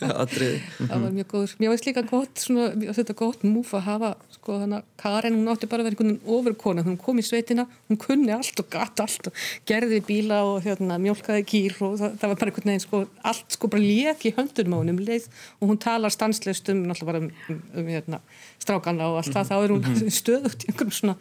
atriði. 0.00 0.60
Það 0.78 1.04
var 1.04 1.14
mjög 1.16 1.28
góður. 1.34 1.54
Mér 1.60 1.72
veist 1.74 1.88
líka 1.88 2.04
gott, 2.08 2.40
svona, 2.40 2.70
gott 3.18 3.44
múf 3.46 3.72
að 3.76 3.84
hafa, 3.86 4.10
sko, 4.36 4.58
þannig 4.62 4.80
að 4.80 4.88
Karen, 5.02 5.38
hún 5.38 5.52
átti 5.52 5.68
bara 5.70 5.84
að 5.84 5.90
vera 5.90 5.96
einhvern 5.96 6.12
veginn 6.14 6.38
ofurkona, 6.38 6.84
hún 6.86 6.98
kom 7.00 7.20
í 7.20 7.24
sveitina, 7.26 7.66
hún 7.90 8.00
kunni 8.00 8.34
allt 8.34 8.62
og 8.62 8.70
gatt 8.72 9.02
allt 9.04 9.30
og 9.30 9.44
gerði 9.68 10.00
bíla 10.06 10.42
og 10.48 10.60
hérna, 10.64 10.98
mjólkaði 11.02 11.46
kýr 11.52 11.78
og 11.86 11.98
það, 12.00 12.16
það 12.20 12.32
var 12.32 12.40
bara 12.42 12.52
einhvern 12.54 12.72
veginn, 12.72 12.84
sko, 12.84 13.02
allt 13.32 13.56
sko 13.56 13.72
bara 13.72 13.84
lék 13.84 14.26
í 14.28 14.34
höndunum 14.36 14.76
á 14.76 14.80
hún 14.80 14.94
um 14.94 15.02
leið 15.04 15.28
og 15.60 15.72
hún 15.72 15.80
talar 15.80 16.14
stanslust 16.14 16.72
um, 16.72 16.84
náttúrulega 16.88 17.12
bara 17.12 17.22
um, 17.24 17.30
um, 17.48 17.62
um 17.80 17.90
hérna, 17.90 18.22
strákana 18.60 19.08
og 19.12 19.20
allt 19.22 19.32
það, 19.34 19.48
þá 19.50 19.56
er 19.64 19.74
hún 19.74 20.12
stöðugt 20.20 20.64
í 20.66 20.70
einhverjum 20.72 20.96
svona 20.98 21.16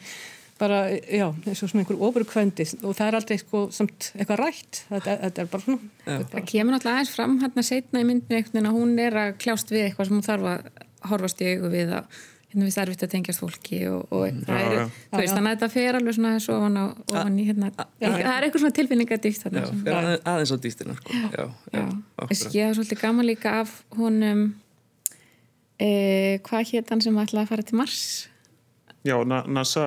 bara, 0.59 0.79
já, 0.91 1.27
eins 1.47 1.61
og 1.63 1.69
svona 1.71 1.85
einhver 1.85 2.01
ofurkvendi 2.09 2.65
og 2.83 2.95
það 2.97 3.05
er 3.07 3.17
aldrei 3.21 3.37
sko 3.39 3.61
samt 3.71 4.09
eitthvað 4.17 4.41
rætt, 4.41 4.81
þetta, 4.89 5.13
þetta 5.21 5.43
er 5.45 5.51
bara 5.53 5.63
svona. 5.63 5.91
Þetta 6.03 6.15
er 6.15 6.25
Það 6.25 6.33
bara, 6.33 6.47
kemur 6.51 6.75
náttúrulega 6.75 6.97
aðeins 6.99 7.13
fram 7.15 7.37
hérna 7.43 7.63
setna 7.69 8.01
í 8.03 8.09
myndinu 8.09 8.39
einhvern 8.41 8.57
veginn 8.57 8.71
að 8.71 8.79
hún 8.81 8.91
er 9.05 9.19
að 9.23 9.37
kljást 9.39 9.71
við 9.71 9.85
eitthvað 9.85 10.09
sem 10.09 10.17
hún 10.19 10.27
þarf 10.27 10.49
að 10.51 10.83
horfast 11.13 11.45
í 11.45 11.53
augu 11.53 11.71
við 11.71 11.95
að 11.95 12.19
hérna 12.49 12.65
við 12.65 12.77
erfitt 12.81 13.03
að 13.05 13.11
tengjast 13.13 13.43
fólki 13.43 13.79
og, 13.87 14.05
og 14.09 14.39
það 14.47 14.59
er, 14.65 14.71
já. 14.73 14.83
þú 15.13 15.19
veist, 15.21 15.33
þannig 15.37 15.49
að 15.49 15.55
þetta 15.55 15.69
fer 15.75 15.97
alveg 15.99 16.15
svona 16.17 16.31
svo 16.41 16.55
ofan 16.57 16.79
á, 16.81 16.85
ofan 17.13 17.35
í 17.39 17.45
hérna. 17.45 17.69
það 18.01 18.31
er 18.33 18.47
eitthvað 18.47 18.63
svona 18.63 18.77
já, 19.61 19.67
sem- 19.69 19.83
fyrir 19.85 20.09
aðeins, 20.33 20.51
á 20.51 20.57
dýstina 20.65 20.95
sko. 20.97 21.13
já, 21.13 21.45
já, 21.77 21.83
Já, 22.17 22.39
ég 22.57 22.65
hef 22.65 22.79
svolítið 22.79 23.03
gaman 23.05 23.29
líka 23.29 23.53
af 23.61 23.75
honum 23.99 24.41
e, 25.79 26.39
hvað 26.43 26.73
hétt 26.73 26.89
hann 26.93 27.01
sem 27.01 27.15
ætlaði 27.21 27.45
að 27.45 27.51
fara 27.53 27.63
til 27.69 27.77
Mars? 27.79 28.27
Já, 29.07 29.15
Na 29.23 29.43
NASA, 29.47 29.85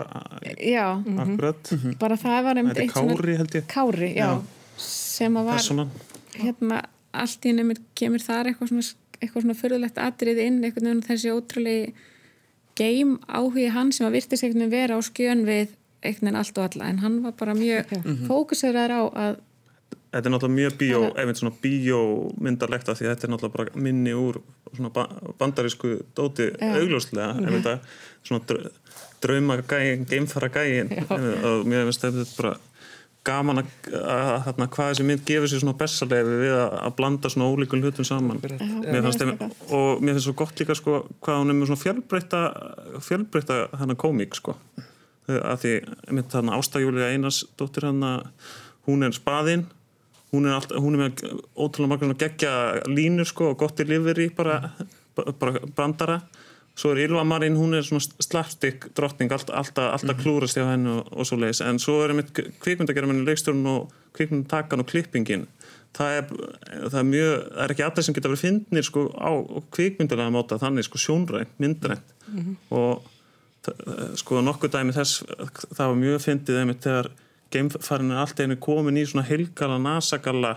já, 0.56 0.86
akkurat. 1.20 1.72
Bara 2.00 2.16
það 2.16 2.38
var 2.46 2.56
einmitt 2.62 2.78
eitt 2.80 2.94
Kári 2.94 3.34
held 3.36 3.56
ég. 3.58 3.66
Kári, 3.68 4.08
já, 4.16 4.30
Já. 4.30 4.42
sem 4.80 5.36
að 5.36 5.44
var 5.50 5.58
persónan. 5.60 5.90
hérna 6.40 6.78
allt 7.12 7.44
í 7.44 7.52
henni 7.52 7.76
kemur 7.94 8.24
þar 8.24 8.48
eitthvað 8.48 8.70
svona, 8.72 8.86
eitthvað 9.20 9.42
svona 9.44 9.58
förðulegt 9.60 10.00
atrið 10.00 10.40
inn, 10.46 10.62
eitthvað 10.64 10.86
nefnum 10.88 11.04
þessi 11.10 11.34
ótrúlegi 11.36 11.92
game 12.74 13.18
áhugi 13.28 13.68
hann 13.74 13.92
sem 13.92 14.06
að 14.08 14.16
virtist 14.16 14.42
einhvern 14.46 14.64
veginn 14.64 14.72
vera 14.72 14.96
á 14.96 15.00
skjön 15.04 15.44
við 15.44 15.74
einhvern 16.02 16.24
veginn 16.24 16.40
allt 16.40 16.56
og 16.58 16.64
alla, 16.72 16.88
en 16.88 16.98
hann 17.04 17.22
var 17.22 17.32
bara 17.36 17.54
mjög 17.54 17.92
Mhm. 17.92 18.26
fókuseraður 18.30 18.94
á 18.96 19.02
að 19.12 19.36
Þetta 20.12 20.28
er 20.28 20.32
náttúrulega 20.34 20.58
mjög 20.58 20.74
bíó, 20.76 20.98
einmitt 21.16 21.38
svona 21.40 21.54
bíómyndarlegt 21.62 22.90
af 22.92 22.98
því 22.98 23.06
að 23.06 23.14
þetta 23.14 23.26
er 23.26 23.30
náttúrulega 23.32 23.56
bara 23.56 23.84
minni 23.86 24.12
úr 24.12 24.42
svona 24.74 24.90
ba 24.92 25.06
bandarísku 25.40 25.92
dóti 26.16 26.50
augljóslega, 26.60 27.30
einmitt 27.40 27.68
að 27.70 27.86
svona 28.20 28.44
dr 28.50 28.68
drauma 29.22 29.56
gæin, 29.62 30.04
geimfara 30.10 30.50
gæin 30.52 30.92
einmitt, 30.92 31.46
og 31.48 31.64
mér 31.64 31.88
finnst 31.88 32.04
þetta 32.04 32.26
bara 32.36 32.52
gaman 33.24 33.62
að, 33.62 33.72
að, 33.94 34.22
að, 34.34 34.46
að 34.50 34.70
hvað 34.74 34.88
þessi 34.90 35.04
mynd 35.06 35.24
gefur 35.26 35.50
sér 35.50 35.62
svona 35.62 35.78
bessalegi 35.78 36.38
við 36.42 36.54
að, 36.58 36.78
að 36.82 36.94
blanda 36.98 37.30
svona 37.32 37.50
ólíkun 37.52 37.84
hlutum 37.84 38.06
saman. 38.06 38.40
Mér 38.42 39.06
finnst 39.06 39.22
og 39.72 40.02
mér 40.02 40.16
finnst 40.16 40.26
svo 40.26 40.34
gott 40.42 40.58
líka 40.58 40.76
sko 40.76 41.04
hvað 41.22 41.38
hún 41.40 41.54
er 41.54 41.58
með 41.60 41.70
svona 41.70 41.84
fjölbreytta 41.84 42.40
fjölbreytta 43.06 43.60
hann 43.78 43.94
komík 44.00 44.34
sko. 44.38 44.56
Að 45.30 45.62
því, 45.62 45.76
einmitt 46.08 46.34
þarna 46.34 46.58
Ástæjúlega 46.58 47.12
Einars 47.14 47.44
dóttir 47.56 47.86
hann 47.86 48.02
hún 48.88 49.06
er 49.06 49.14
spaðinn 49.14 49.68
hún 50.32 50.46
er, 50.48 50.54
alltaf, 50.56 50.78
hún 50.80 50.94
er 50.96 51.02
með 51.04 51.22
ótrúlega 51.56 51.90
margar 51.92 52.08
svona 52.08 52.20
geggja 52.22 52.52
línur 52.88 53.28
sko 53.28 53.50
og 53.52 53.58
gott 53.60 53.80
í 53.82 53.86
lifir 53.88 54.20
í 54.24 54.30
bara, 54.34 54.60
bara 55.16 55.60
brandara. 55.76 56.20
Svo 56.72 56.94
er 56.94 57.02
Ylva 57.04 57.20
Marín, 57.28 57.58
hún 57.60 57.74
er 57.76 57.84
svona 57.84 58.00
slapstick 58.24 58.86
drottning, 58.96 59.28
alltaf, 59.34 59.52
alltaf, 59.60 59.90
alltaf 59.98 60.22
klúrast 60.22 60.56
hjá 60.56 60.64
henni 60.70 60.88
og, 60.88 61.10
og 61.12 61.26
svo 61.28 61.36
leiðis, 61.36 61.60
en 61.68 61.76
svo 61.82 61.98
er 62.00 62.14
einmitt 62.14 62.32
kvikmyndagerðamennin, 62.32 63.26
leikstjórn 63.28 63.66
og 63.68 63.90
kvikmyndatakan 64.16 64.80
og 64.80 64.88
klippingin. 64.88 65.44
Það 65.92 66.14
er, 66.16 66.30
það 66.88 66.96
er 67.02 67.08
mjög, 67.10 67.32
það 67.52 67.64
er 67.66 67.74
ekki 67.74 67.84
allir 67.84 68.06
sem 68.06 68.14
geta 68.16 68.30
verið 68.32 68.44
fyndnir 68.46 68.86
sko 68.88 69.02
á 69.12 69.30
kvikmyndalega 69.76 70.32
máta. 70.32 70.56
Þannig 70.62 70.86
sko 70.88 71.00
sjónrænt, 71.04 71.52
myndrænt. 71.60 72.14
Og 72.72 73.04
það- 73.66 74.16
sko 74.22 74.40
nokkuð 74.40 74.72
dæmi 74.72 74.96
þess 74.96 75.20
það 75.76 75.84
var 75.92 75.98
mjög 76.00 76.24
fyndið 76.24 76.62
einmitt 76.62 76.80
þegar 76.88 77.10
geimfarin 77.52 78.12
er 78.12 78.22
alltaf 78.22 78.44
einu 78.46 78.58
komin 78.62 79.00
í 79.00 79.06
svona 79.08 79.26
heilgala 79.28 79.78
nasagalla 79.82 80.56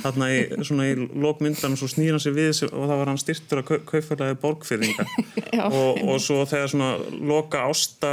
þarna 0.00 0.28
í, 0.30 0.42
svona 0.66 0.86
í 0.86 0.92
lokmyndan 0.96 1.74
og 1.74 1.80
svo 1.80 1.88
snýr 1.90 2.14
hann 2.14 2.22
sig 2.22 2.36
við 2.36 2.52
sig, 2.60 2.70
og 2.70 2.86
það 2.86 3.00
var 3.00 3.10
hann 3.10 3.20
styrtur 3.20 3.62
að 3.62 3.72
kaupfélagi 3.90 4.38
borgfyrringa 4.42 5.06
og, 5.66 6.04
og 6.06 6.20
svo 6.22 6.44
þegar 6.46 6.70
svona 6.70 6.92
loka 7.32 7.64
ásta 7.66 8.12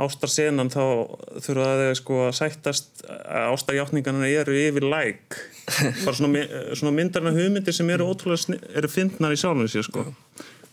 ástarsenan 0.00 0.70
þá 0.72 0.84
þurfa 1.44 1.66
þeir 1.80 1.98
sko 1.98 2.20
að 2.26 2.36
sættast 2.38 3.02
að 3.06 3.50
ástarjáttningarna 3.52 4.30
eru 4.30 4.54
yfir 4.56 4.86
læk. 4.88 5.36
Bara 6.02 6.14
svona, 6.16 6.46
svona 6.78 6.94
myndarna 6.96 7.34
hugmyndir 7.36 7.76
sem 7.76 7.90
eru 7.92 8.08
ótrúlega 8.10 8.56
eru 8.72 8.90
fyndnar 8.90 9.34
í 9.34 9.40
sjálfum 9.40 9.68
sér 9.70 9.86
sko. 9.86 10.06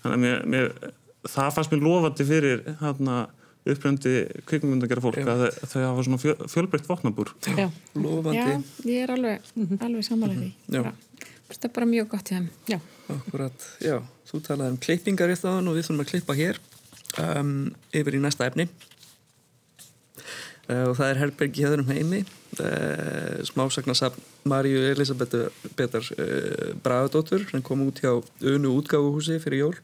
Þannig 0.03 0.15
að 0.15 0.23
mér, 0.23 0.45
mér, 0.53 0.95
það 1.27 1.51
fannst 1.57 1.75
mér 1.75 1.83
lofandi 1.85 2.27
fyrir 2.29 2.63
hérna 2.79 3.19
uppröndi 3.73 4.13
kvikmyndagjara 4.49 5.03
fólk 5.03 5.19
að 5.23 5.43
þau- 5.63 5.85
hafa 5.87 6.05
svona 6.07 6.19
fjö, 6.21 6.35
fjölbreytt 6.51 6.87
vopnabúr. 6.89 7.31
Já, 7.57 7.67
lofandi. 7.95 8.37
Já, 8.37 8.61
ég 8.89 9.03
er 9.07 9.13
alveg, 9.15 9.49
alveg 9.79 10.05
samanlega 10.07 10.41
því. 10.45 10.51
Já. 10.75 10.81
bara, 10.83 10.95
það 11.55 11.67
er 11.69 11.75
bara 11.79 11.89
mjög 11.93 12.07
gott 12.15 12.31
í 12.31 12.35
þeim. 12.37 12.49
Já, 12.73 12.79
Akkurat, 13.09 13.63
já, 13.81 13.95
þú 14.29 14.41
talaði 14.45 14.75
um 14.75 14.81
klippingar 14.85 15.31
í 15.33 15.37
þaðan 15.39 15.69
og 15.71 15.79
við 15.79 15.87
þurfum 15.87 16.03
að 16.03 16.09
klippa 16.11 16.35
hér 16.37 16.59
um, 17.23 17.53
yfir 17.97 18.17
í 18.19 18.21
næsta 18.21 18.45
efni. 18.51 18.67
Uh, 20.69 20.83
og 20.91 20.97
það 20.99 21.07
er 21.09 21.19
Herbergi 21.23 21.63
hefðurum 21.65 21.89
heimi. 21.89 22.19
Uh, 22.59 23.39
smásagnasafn 23.47 24.21
Maríu 24.49 24.81
Elisabethu 24.91 25.47
Betar 25.77 26.05
uh, 26.17 26.73
Bragadóttur 26.85 27.45
sem 27.49 27.63
kom 27.65 27.81
út 27.87 28.01
hjá 28.03 28.11
Unu 28.45 28.75
útgáfuhúsi 28.77 29.39
fyrir 29.41 29.63
jól. 29.63 29.79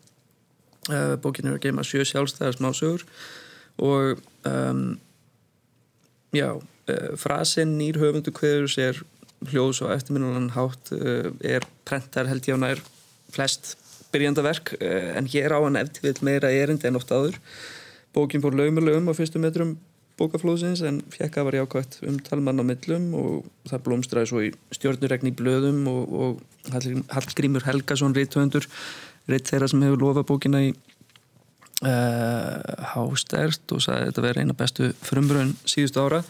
Uh, 0.85 1.15
bókin 1.17 1.47
er 1.49 1.55
að 1.57 1.63
geima 1.65 1.81
sjö 1.85 2.03
sjálfstæðar 2.05 2.59
smásögur 2.59 3.05
og 3.81 4.21
um, 4.47 4.83
já, 6.35 6.49
uh, 6.55 7.15
frasin 7.19 7.77
nýr 7.79 7.99
höfundu 8.01 8.33
kveður 8.35 8.69
sér 8.71 9.01
hljóðs 9.51 9.81
og 9.85 9.93
eftirminnulegan 9.95 10.53
hátt 10.55 10.93
uh, 10.95 11.31
er 11.43 11.65
prentar 11.87 12.29
held 12.31 12.47
ég 12.47 12.55
á 12.55 12.59
nær 12.61 12.83
flest 13.35 13.75
byrjandaverk 14.13 14.75
uh, 14.79 15.11
en 15.19 15.27
hér 15.31 15.55
á 15.55 15.59
hann 15.59 15.79
eftir 15.79 16.07
vil 16.07 16.21
meira 16.25 16.53
erindi 16.53 16.87
en 16.87 16.99
oft 16.99 17.11
áður. 17.11 17.39
Bókin 18.15 18.43
fór 18.43 18.55
laumurlegum 18.55 19.11
á 19.11 19.13
fyrstu 19.17 19.41
metrum 19.43 19.75
bókaflóðsins 20.15 20.79
en 20.87 21.01
fjekka 21.11 21.43
var 21.43 21.57
jákvæmt 21.57 21.97
um 22.07 22.19
talmann 22.23 22.61
á 22.61 22.63
millum 22.63 23.09
og 23.19 23.47
það 23.67 23.81
blómstraði 23.87 24.29
svo 24.29 24.43
í 24.45 24.51
stjórnuregni 24.77 25.33
í 25.33 25.35
blöðum 25.35 25.81
og, 25.91 26.13
og 26.15 26.71
Hall- 26.71 27.03
Hallgrímur 27.11 27.65
Helgason 27.67 28.15
rithöfundur 28.15 28.67
ritt 29.27 29.51
þeirra 29.51 29.67
sem 29.67 29.83
hefur 29.83 29.99
lofað 30.05 30.29
bókina 30.31 30.61
í 30.63 30.71
hástert 31.83 33.73
og 33.75 33.81
sagði 33.83 34.05
að 34.05 34.09
þetta 34.09 34.23
verði 34.25 34.45
eina 34.45 34.57
bestu 34.57 34.91
frumbröðin 35.03 35.55
síðustu 35.67 36.05
ára. 36.05 36.21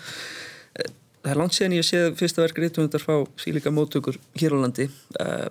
Eh, 0.79 0.89
það 1.21 1.33
er 1.33 1.41
langt 1.41 1.57
síðan 1.57 1.77
ég 1.77 1.85
séð 1.85 2.15
fyrsta 2.19 2.41
verk 2.41 2.61
rithöfundar 2.63 3.03
fá 3.03 3.13
sílíka 3.41 3.73
móttökur 3.73 4.17
hér 4.39 4.57
á 4.57 4.63
landi. 4.63 4.89
Uh, 5.19 5.47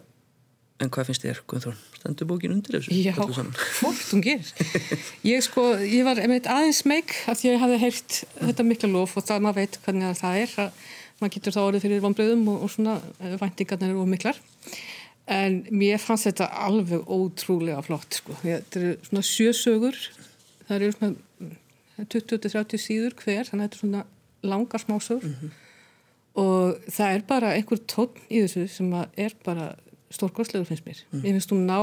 en 0.83 0.91
hvað 0.91 1.11
finnst 1.11 1.25
þér, 1.25 1.41
Guðþórn? 1.47 1.79
Stendur 2.01 2.29
bókin 2.29 2.57
undir 2.57 2.77
þessu? 2.77 2.91
já. 2.91 3.15
gerir. 4.27 4.51
Ég 5.23 5.47
sko, 5.47 5.69
ég 5.79 6.03
var 6.07 6.19
einmitt 6.21 6.51
aðeins 6.51 6.83
meik 6.91 7.15
að 7.31 7.47
ég 7.47 7.63
hafði 7.63 7.79
heyrt 7.87 8.19
þetta 8.41 8.67
mikla 8.67 8.91
lof 8.91 9.15
og 9.17 9.29
það 9.29 9.47
maður 9.47 9.63
veit 9.63 9.79
hvernig 9.87 10.19
það 10.19 10.41
er 10.43 10.59
að 10.67 10.83
maður 11.21 11.35
getur 11.37 11.55
þá 11.55 11.61
orðið 11.63 11.87
fyrir 11.87 12.03
vonbröðum 12.03 12.49
og, 12.51 12.67
og 12.67 12.75
svona 12.75 12.99
væntingarnir 13.41 13.95
eru 13.95 14.09
miklar 14.11 14.43
en 15.31 15.61
mér 15.73 16.01
fannst 16.03 16.29
þetta 16.29 16.51
alveg 16.67 17.09
ótrúlega 17.09 17.83
flott 17.87 18.19
sko. 18.21 18.37
Þetta 18.43 18.81
eru 18.81 18.95
svona 19.09 19.25
sjösögur 19.25 20.01
það 20.69 20.77
eru 20.77 20.97
svona 20.97 21.13
mm, 21.15 21.55
20-30 22.13 22.83
síður 22.83 23.17
hver 23.21 23.49
þannig 23.49 23.65
að 23.65 23.69
þetta 23.69 23.79
er 23.79 23.83
svona 23.83 24.03
langar 24.45 24.83
smásögur. 24.83 25.37
Og 26.41 26.91
það 26.91 27.17
er 27.17 27.25
bara 27.29 27.55
einhver 27.55 27.81
tónn 27.89 28.23
í 28.27 28.43
þessu 28.43 28.67
sem 28.73 28.91
er 28.95 29.37
bara 29.47 29.71
stórkostlegur 30.15 30.69
finnst 30.69 30.87
mér. 30.87 31.03
Ég 31.21 31.31
finnst 31.31 31.55
hún 31.55 31.67
ná 31.69 31.79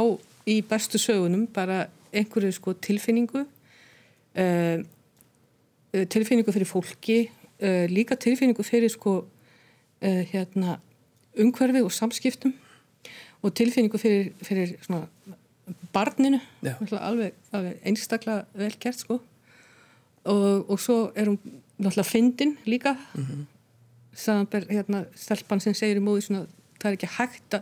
í 0.50 0.60
bestu 0.68 1.00
sögunum 1.02 1.48
bara 1.54 1.86
einhverju 2.12 2.52
sko 2.56 2.74
tilfinningu 2.84 3.46
uh, 3.46 4.82
tilfinningu 5.92 6.52
fyrir 6.52 6.68
fólki 6.68 7.20
uh, 7.64 7.86
líka 7.92 8.18
tilfinningu 8.20 8.66
fyrir 8.68 8.92
sko 8.92 9.22
uh, 9.22 10.24
hérna 10.34 10.80
umhverfi 11.40 11.84
og 11.86 11.94
samskiptum 11.96 12.54
og 13.42 13.54
tilfinningu 13.58 13.98
fyrir, 14.02 14.32
fyrir 14.46 14.76
svona 14.86 15.08
barninu. 15.94 16.40
Alveg, 16.64 17.34
alveg 17.54 17.88
einstaklega 17.88 18.46
vel 18.58 18.76
gert 18.82 19.02
sko. 19.02 19.22
Og, 20.30 20.70
og 20.70 20.78
svo 20.80 20.98
er 21.18 21.32
hún 21.32 21.40
náttúrulega 21.82 22.10
fyndin 22.10 22.58
líka. 22.66 22.96
Mm 23.16 23.26
-hmm. 23.26 23.46
samanber 24.14 24.66
hérna 24.70 25.06
stelpan 25.16 25.60
sem 25.60 25.74
segir 25.74 25.98
í 25.98 26.04
móði 26.04 26.22
svona 26.22 26.46
það 26.80 26.90
er 26.90 26.98
ekki 26.98 27.08
hægt 27.18 27.54
að 27.54 27.62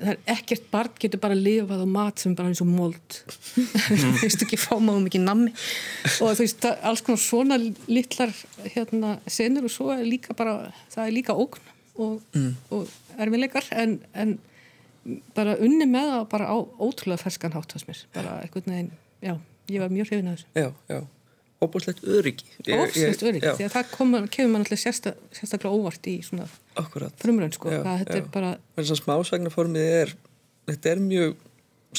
það 0.00 0.10
er 0.10 0.18
ekkert 0.26 0.70
barn 0.70 0.92
getur 1.02 1.20
bara 1.20 1.34
lifað 1.34 1.82
á 1.84 1.88
mat 1.88 2.20
sem 2.20 2.32
er 2.32 2.36
bara 2.36 2.48
eins 2.48 2.60
og 2.60 2.66
mold. 2.66 3.16
Þú 4.00 4.10
veist 4.22 4.42
ekki 4.42 4.58
fá 4.60 4.78
máum 4.78 5.06
ekki 5.08 5.18
nammi. 5.18 5.52
Og 6.20 6.36
þú 6.36 6.44
veist 6.44 6.64
alls 6.64 7.02
konar 7.02 7.18
svona 7.18 7.58
litlar 7.88 8.32
hérna 8.76 9.18
senur 9.26 9.64
og 9.64 9.74
svo 9.74 9.90
er 9.90 10.04
líka 10.06 10.36
bara 10.36 10.72
það 10.94 11.06
er 11.06 11.16
líka 11.18 11.32
ógn 11.32 11.60
og, 12.00 12.22
og 12.70 12.88
erfileikar 13.18 13.66
en, 13.76 13.98
en 14.14 14.38
bara 15.36 15.56
unni 15.62 15.86
með 15.90 16.10
það 16.14 16.26
bara 16.34 16.50
á 16.50 16.56
ótrúlega 16.80 17.22
ferskan 17.24 17.52
hátt 17.56 17.72
hans 17.76 17.86
mér 17.88 18.02
bara 18.14 18.36
einhvern 18.44 18.70
veginn, 18.74 18.90
já, 19.24 19.34
ég 19.70 19.80
var 19.84 19.90
mjög 19.94 20.10
hrifin 20.12 20.30
að 20.32 20.36
þessu 20.40 20.64
Já, 20.64 20.70
já. 20.94 21.00
Óbúslegt 21.60 21.98
öryggi. 22.08 22.46
Ég- 22.64 22.70
ég- 22.72 22.82
Ófsvist 22.86 23.22
örygg, 23.28 23.42
Já, 23.44 23.52
því 23.58 23.64
að 23.66 23.72
það 23.74 23.90
kom, 23.92 24.12
kemur 24.32 24.50
mann 24.54 24.62
alltaf 24.64 24.80
sérsta, 24.80 25.10
sérstaklega 25.36 25.74
óvart 25.76 26.06
í 26.08 26.14
svona 26.24 26.46
frumrönd 27.20 27.52
sko, 27.58 27.68
Já, 27.74 27.82
það 27.84 27.98
þetta 28.00 28.16
já. 28.16 28.22
er 28.22 28.30
bara 28.32 28.52
Þess 28.78 28.94
að 28.94 29.00
smásagnaformið 29.02 29.90
er, 30.00 30.14
þetta 30.70 30.90
er 30.94 31.02
mjög 31.04 31.34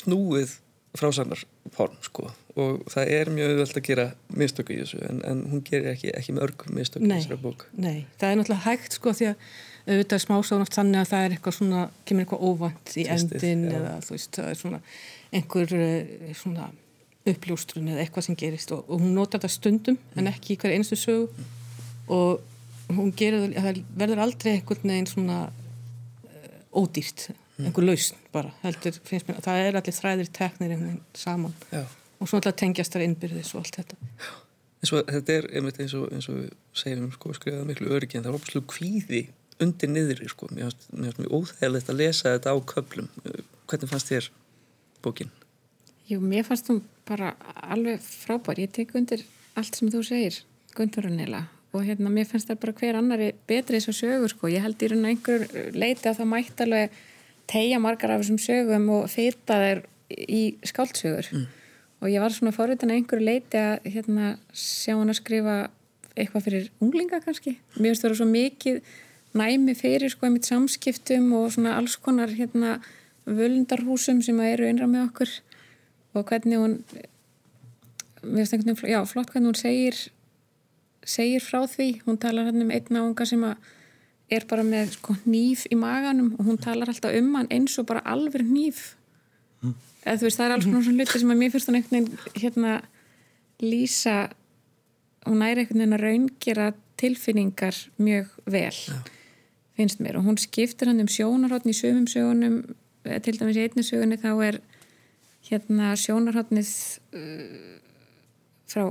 snúið 0.01 0.55
frásagnarform 0.97 1.97
sko 2.03 2.31
og 2.59 2.81
það 2.91 3.11
er 3.15 3.29
mjög 3.31 3.51
auðvelt 3.53 3.77
að 3.79 3.85
gera 3.87 4.05
mistöku 4.35 4.73
í 4.75 4.79
þessu 4.81 4.97
en, 5.07 5.21
en 5.29 5.43
hún 5.53 5.61
gerir 5.63 5.93
ekki, 5.93 6.09
ekki 6.19 6.33
með 6.35 6.47
örgum 6.49 6.73
mistöku 6.75 7.05
í 7.05 7.11
þessari 7.13 7.37
bók. 7.45 7.67
Nei, 7.79 8.07
það 8.19 8.31
er 8.33 8.39
náttúrulega 8.41 8.65
hægt 8.65 8.97
sko 8.97 9.13
því 9.15 9.29
að 9.29 9.45
auðvitað 9.87 10.23
smásáðan 10.25 10.65
oft 10.65 10.77
þannig 10.77 11.01
að 11.01 11.09
það 11.11 11.25
er 11.25 11.35
eitthvað 11.35 11.57
svona, 11.57 11.81
kemur 12.05 12.25
eitthvað 12.25 12.45
óvænt 12.47 12.93
í 12.95 13.07
endin 13.15 13.65
já. 13.65 13.73
eða 13.79 13.95
þú 14.05 14.15
veist, 14.15 14.31
það 14.37 14.51
er 14.51 14.59
svona 14.59 14.81
einhver 15.31 15.73
eh, 15.77 16.31
svona 16.37 16.69
uppljóstrun 17.31 17.89
eða 17.91 18.03
eitthvað 18.03 18.27
sem 18.27 18.37
gerist 18.39 18.71
og, 18.75 18.85
og 18.89 19.01
hún 19.01 19.13
notar 19.15 19.41
þetta 19.41 19.53
stundum 19.53 19.97
en 20.17 20.29
ekki 20.31 20.55
í 20.55 20.61
hver 20.61 20.75
einstu 20.75 20.97
sögu. 20.99 21.47
Og 22.11 22.41
hún 22.91 23.13
gerir 23.15 23.45
það, 23.45 23.57
það 23.61 23.81
verður 24.01 24.23
aldrei 24.25 24.51
einhvern 24.55 24.93
veginn 24.93 25.09
svona 25.09 25.39
uh, 25.47 26.81
ódýrt, 26.81 27.29
einhver 27.61 27.85
lausn 27.85 28.19
bara, 28.33 28.51
heldur, 28.63 28.97
finnst 29.07 29.29
mér, 29.29 29.41
það 29.45 29.65
er 29.65 29.77
allir 29.79 29.97
þræðir 29.97 30.31
teknir 30.35 30.73
einhvern 30.73 30.87
veginn 30.89 31.19
saman. 31.21 31.53
Já. 31.71 31.83
og 32.21 32.29
svo 32.29 32.39
alltaf 32.39 32.57
tengjast 32.59 32.95
þar 32.95 33.05
innbyrðis 33.07 33.53
og 33.55 33.61
allt 33.61 33.77
þetta. 33.79 33.99
Eins 34.81 34.91
og 34.97 35.05
þetta 35.13 35.37
er 35.37 35.47
einmitt 35.57 35.79
eins 35.81 35.93
og, 35.97 36.07
eins 36.09 36.27
og 36.29 36.39
við 36.39 36.49
segjum 36.81 37.13
sko, 37.13 37.35
skrifað 37.37 37.69
miklu 37.69 37.93
öryggi 37.93 38.17
en 38.17 38.25
það 38.25 38.33
er 38.33 38.39
óbúslega 38.39 38.71
kvíði 38.73 39.21
undir 39.63 39.89
niðri 39.91 40.29
sko. 40.31 40.47
mér 40.51 40.71
finnst 40.71 41.19
mjög 41.21 41.31
óþægilegt 41.31 41.89
að 41.91 41.99
lesa 42.01 42.35
þetta 42.35 42.53
á 42.53 42.57
köflum 42.73 43.09
hvernig 43.71 43.91
fannst 43.91 44.11
þér 44.11 44.29
bókin? 45.03 45.31
Jú, 46.09 46.19
mér 46.19 46.43
fannst 46.43 46.67
hún 46.67 46.81
bara 47.07 47.35
alveg 47.71 48.01
frábær. 48.03 48.59
Ég 48.59 48.71
tek 48.75 48.93
undir 48.97 49.23
allt 49.55 49.77
sem 49.77 49.91
þú 49.91 50.03
segir, 50.05 50.41
Gunnþórunila. 50.75 51.45
Og 51.71 51.85
hérna, 51.87 52.11
mér 52.11 52.27
finnst 52.27 52.49
það 52.49 52.59
bara 52.65 52.75
hver 52.81 52.99
annari 52.99 53.29
betri 53.47 53.79
þess 53.79 53.93
að 53.93 53.99
sögur, 54.01 54.33
sko. 54.33 54.49
Ég 54.51 54.63
held 54.65 54.83
í 54.83 54.89
raun 54.91 55.05
og 55.05 55.11
einhver 55.13 55.45
leiti 55.71 56.09
að 56.09 56.17
það 56.19 56.31
mætti 56.33 56.65
alveg 56.65 56.97
tegja 57.51 57.79
margar 57.83 58.11
af 58.11 58.23
þessum 58.23 58.41
sögum 58.43 58.89
og 58.97 59.05
fyrta 59.11 59.59
þær 59.61 59.83
í 60.11 60.41
skáldsögur. 60.67 61.29
Og 62.01 62.09
ég 62.11 62.23
var 62.23 62.35
svona 62.35 62.55
forvitin 62.55 62.91
að 62.91 62.99
einhverju 62.99 63.27
leiti 63.27 63.61
að 63.61 63.87
hérna, 63.93 64.33
sjá 64.51 64.97
hann 64.97 65.13
að 65.13 65.21
skrifa 65.21 65.55
eitthvað 66.17 66.47
fyrir 66.49 66.67
unglinga 66.83 67.21
kannski. 67.23 67.55
Mér 67.77 67.93
finnst 67.93 68.03
það 68.03 68.17
svo 68.19 68.27
mikið 68.27 68.81
næmi 69.37 69.75
fyrir 69.77 70.11
sko 70.11 70.27
einmitt 70.27 70.49
samskiptum 70.49 71.31
og 71.37 71.51
svona 71.55 71.77
alls 71.79 71.95
konar 71.95 72.33
hérna 72.35 72.79
völundarhúsum 73.25 74.21
sem 74.25 74.39
að 74.41 74.53
eru 74.55 74.69
innra 74.69 74.87
með 74.89 75.07
okkur 75.09 75.35
og 76.15 76.25
hvernig 76.27 76.59
hún 76.59 76.79
mér 78.21 78.43
finnst 78.43 78.53
einhvern 78.53 78.75
veginn, 78.75 78.91
já, 78.93 78.99
flott 79.09 79.31
hvernig 79.31 79.51
hún 79.51 79.59
segir 79.59 79.97
segir 81.07 81.41
frá 81.41 81.63
því. 81.65 82.01
Hún 82.05 82.19
talar 82.21 82.49
hann 82.49 82.61
um 82.61 82.73
einn 82.73 82.99
ánga 82.99 83.25
sem 83.25 83.41
að 83.45 83.69
er 84.31 84.45
bara 84.47 84.63
með 84.63 84.95
sko 84.95 85.15
hníf 85.25 85.65
í 85.71 85.77
maganum 85.79 86.35
og 86.37 86.47
hún 86.47 86.59
talar 86.61 86.91
alltaf 86.91 87.15
um 87.17 87.31
hann 87.35 87.49
eins 87.51 87.77
og 87.81 87.87
bara 87.89 88.03
alveg 88.07 88.45
hníf. 88.47 88.95
Eða 90.05 90.17
þú 90.17 90.27
veist, 90.27 90.37
það 90.39 90.45
er 90.45 90.53
alls 90.55 90.67
konar 90.67 90.85
svona 90.85 91.01
hluti 91.01 91.21
sem 91.21 91.33
að 91.33 91.41
mér 91.41 91.51
finnst 91.53 91.69
hún 91.69 91.79
einhvern 91.79 92.05
veginn 92.05 92.43
hérna 92.43 92.75
lýsa 93.61 94.15
hún 95.27 95.41
næri 95.41 95.65
einhvern 95.65 95.81
veginn 95.81 95.97
að 95.97 96.05
raungera 96.05 96.69
tilfinningar 97.01 97.81
mjög 98.01 98.37
vel 98.45 98.77
finnst 99.81 100.01
mér. 100.03 100.21
Og 100.21 100.27
hún 100.29 100.39
skiptir 100.41 100.89
hann 100.91 101.03
um 101.03 101.09
sjónarhóttn 101.11 101.73
í 101.73 101.77
sömum 101.77 102.07
sögunum 102.09 102.61
eh, 103.05 103.19
til 103.23 103.37
dæmis 103.39 103.59
í 103.59 103.65
einni 103.65 103.85
sögunni 103.85 104.21
þá 104.21 104.31
er 104.47 104.61
hérna 105.49 105.95
sjónarhóttnið 105.97 106.69
uh, 107.17 107.79
frá 108.69 108.83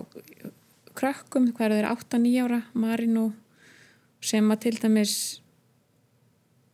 krökkum, 0.98 1.52
hvað 1.54 1.70
eru 1.70 1.78
þeir 1.78 1.90
8-9 1.94 2.32
ára 2.44 2.60
Marino 2.74 3.30
sem 4.20 4.50
að 4.52 4.64
til 4.66 4.74
dæmis 4.82 5.14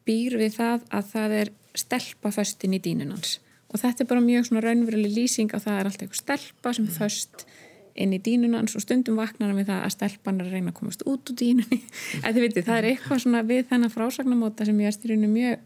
býr 0.07 0.39
við 0.41 0.57
það 0.57 0.87
að 0.95 1.11
það 1.12 1.37
er 1.41 1.53
stelpa 1.77 2.33
föstin 2.35 2.75
í 2.77 2.81
dínunans 2.83 3.37
og 3.69 3.83
þetta 3.83 4.05
er 4.05 4.11
bara 4.11 4.25
mjög 4.25 4.49
svona 4.49 4.62
raunveruleg 4.64 5.12
lýsing 5.12 5.53
að 5.55 5.67
það 5.67 5.79
er 5.79 5.91
alltaf 5.91 6.07
eitthvað 6.07 6.23
stelpa 6.23 6.73
sem 6.77 6.89
föst 6.97 7.47
inn 8.03 8.12
í 8.16 8.20
dínunans 8.22 8.76
og 8.76 8.82
stundum 8.84 9.16
vaknar 9.20 9.51
hann 9.51 9.61
við 9.61 9.70
það 9.70 9.84
að 9.86 9.94
stelpan 9.94 10.40
er 10.40 10.49
að 10.49 10.55
reyna 10.57 10.72
að 10.72 10.78
komast 10.80 11.05
út 11.09 11.30
úr 11.32 11.38
dínunni 11.40 11.80
eða 12.22 12.32
þið 12.32 12.42
veitir, 12.44 12.66
það 12.66 12.78
er 12.78 12.88
eitthvað 12.90 13.22
svona 13.24 13.42
við 13.47 13.62
þennan 13.70 13.94
frásagnamóta 13.94 14.66
sem 14.68 14.80
ég 14.82 14.90
er 14.90 14.97
styrjunu 14.97 15.28
mjög 15.32 15.57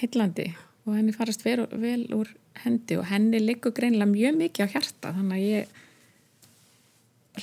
heillandi 0.00 0.48
og 0.86 0.96
henni 0.96 1.12
farast 1.14 1.44
vel, 1.44 1.66
vel 1.70 2.02
úr 2.16 2.28
hendi 2.64 2.98
og 3.00 3.06
henni 3.10 3.38
liggur 3.42 3.74
greinilega 3.76 4.10
mjög 4.10 4.40
mikið 4.40 4.66
á 4.66 4.72
hjarta 4.74 5.14
þannig 5.16 5.36
að 5.36 5.46
ég 5.46 5.62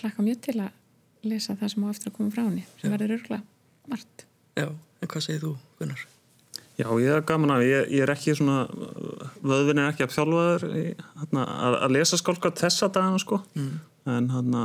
hlakka 0.01 0.25
mjög 0.25 0.43
til 0.47 0.57
að 0.59 0.71
lesa 1.27 1.55
það 1.57 1.73
sem 1.73 1.87
á 1.87 1.87
eftir 1.93 2.11
að 2.11 2.17
koma 2.19 2.33
frá 2.33 2.43
henni 2.43 2.65
sem 2.81 2.93
verður 2.93 3.17
örgla 3.17 3.41
margt. 3.87 4.27
Já, 4.57 4.67
en 4.67 5.11
hvað 5.11 5.25
segir 5.25 5.43
þú, 5.45 5.55
Gunnar? 5.79 6.05
Já, 6.77 6.91
ég 7.01 7.09
er 7.09 7.23
gaman 7.25 7.55
af, 7.55 7.63
ég, 7.65 7.87
ég 7.89 8.03
er 8.05 8.11
ekki 8.13 8.35
svona, 8.37 8.67
vöðvin 9.41 9.79
er 9.81 9.87
ekki 9.89 10.03
að 10.05 10.11
þjálfaður 10.13 10.65
í, 10.77 10.83
hana, 11.23 11.45
að, 11.67 11.77
að 11.87 11.95
lesa 11.95 12.19
skálkvært 12.21 12.61
þessa 12.61 12.91
dagana, 12.93 13.21
sko, 13.23 13.39
en 14.05 14.27
hann 14.29 14.57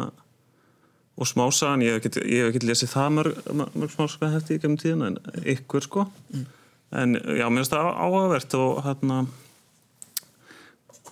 og 1.17 1.29
smásagan, 1.29 1.85
ég 1.85 1.97
hef 1.97 2.03
ekki, 2.03 2.25
ekki 2.51 2.63
lesið 2.69 2.93
það 2.93 3.15
mörg, 3.17 3.39
mörg 3.57 3.95
smásagan 3.95 4.35
hætti 4.35 4.59
í 4.59 4.61
gemum 4.61 4.77
tíðina, 4.81 5.09
en 5.09 5.47
ykkur, 5.55 5.87
sko, 5.89 6.05
en 6.93 7.17
já, 7.17 7.47
mér 7.49 7.63
finnst 7.63 7.73
það 7.79 7.89
áhugavert 8.05 8.59
og 8.61 8.83
hann 8.85 9.17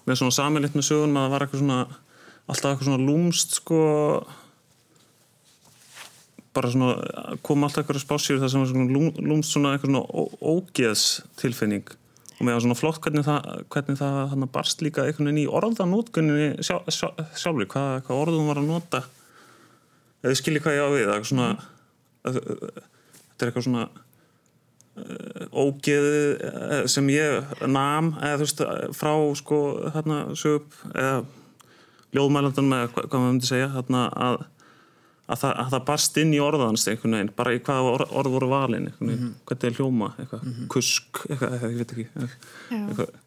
með 0.05 0.21
svona 0.21 0.37
saminlitt 0.37 0.77
með 0.77 0.89
sögunum 0.91 1.17
að 1.17 1.25
það 1.27 1.33
var 1.33 1.47
eitthvað 1.47 1.63
svona, 1.65 1.81
alltaf 2.51 2.71
eitthvað 2.75 2.89
svona 2.91 3.07
lúmst, 3.09 3.57
sko, 3.61 3.81
bara 6.57 6.71
svona 6.73 7.37
kom 7.47 7.63
alltaf 7.67 7.85
eitthvað 7.85 8.03
spásjur 8.03 8.41
það 8.43 8.51
sem 8.53 8.63
var 8.65 8.71
svona 8.73 8.91
lúm- 8.95 9.21
lúmst 9.23 9.53
svona 9.55 9.75
eitthvað 9.77 9.93
svona 9.93 10.27
ógeðs 10.55 11.05
tilfinning. 11.39 11.85
Og 12.41 12.47
mér 12.49 12.57
var 12.57 12.65
svona 12.65 12.79
flott 12.81 13.01
hvernig 13.05 13.27
það, 13.27 13.49
hvernig 13.71 13.99
það 14.01 14.21
hann 14.33 14.49
barst 14.55 14.81
líka 14.83 15.05
einhvern 15.05 15.29
veginn 15.29 15.43
í 15.45 15.49
orðanótkunni 15.61 16.47
sjálf, 16.65 16.89
sjálf, 16.97 17.21
sjálfur, 17.37 17.69
hvað, 17.75 17.91
hvað 18.07 18.23
orðum 18.25 18.49
var 18.51 18.61
að 18.63 18.71
nota. 18.71 19.03
Eða 20.25 20.39
skilji 20.41 20.63
hvað 20.65 20.79
ég 20.79 20.85
á 20.85 20.89
við 20.97 21.13
er 21.15 21.27
svona 21.29 21.49
að- 22.25 22.41
þetta 22.41 23.45
er 23.45 23.51
eitthvað 23.51 23.67
svona 23.69 23.85
uh, 25.01 25.45
ógeði 25.53 26.23
eh, 26.51 26.87
sem 26.91 27.07
ég 27.13 27.53
nam 27.71 28.15
eða 28.21 28.41
þú 28.41 28.47
veist 28.47 28.65
frá 28.99 29.13
sko 29.39 29.61
þarna 29.95 30.19
sög 30.37 30.67
eða 30.95 31.21
ljóðmælandunum 32.17 32.75
eða 32.77 32.91
hvað, 32.95 33.07
maður 33.15 33.29
myndi 33.31 33.49
segja 33.53 33.71
þarna 33.77 34.03
að 34.27 34.41
að 35.31 35.41
það, 35.45 35.53
að 35.63 35.73
það 35.75 35.85
barst 35.91 36.21
inn 36.23 36.35
í 36.37 36.41
orðanst 36.43 36.91
einhvern 36.93 37.17
veginn, 37.17 37.33
bara 37.39 37.55
í 37.57 37.61
hvaða 37.67 37.91
orð, 37.95 38.15
orð 38.21 38.35
voru 38.37 38.49
valin 38.51 38.87
einhvern 38.91 39.11
veginn, 39.13 39.35
hvernig 39.51 39.67
er 39.71 39.77
hljóma 39.79 40.09
eitthvað, 40.19 40.47
kusk, 40.75 41.21
eitthvað, 41.31 41.57
ég 41.71 41.77
veit 41.83 41.95
ekki. 41.97 42.07
Eitthvað, 42.77 43.19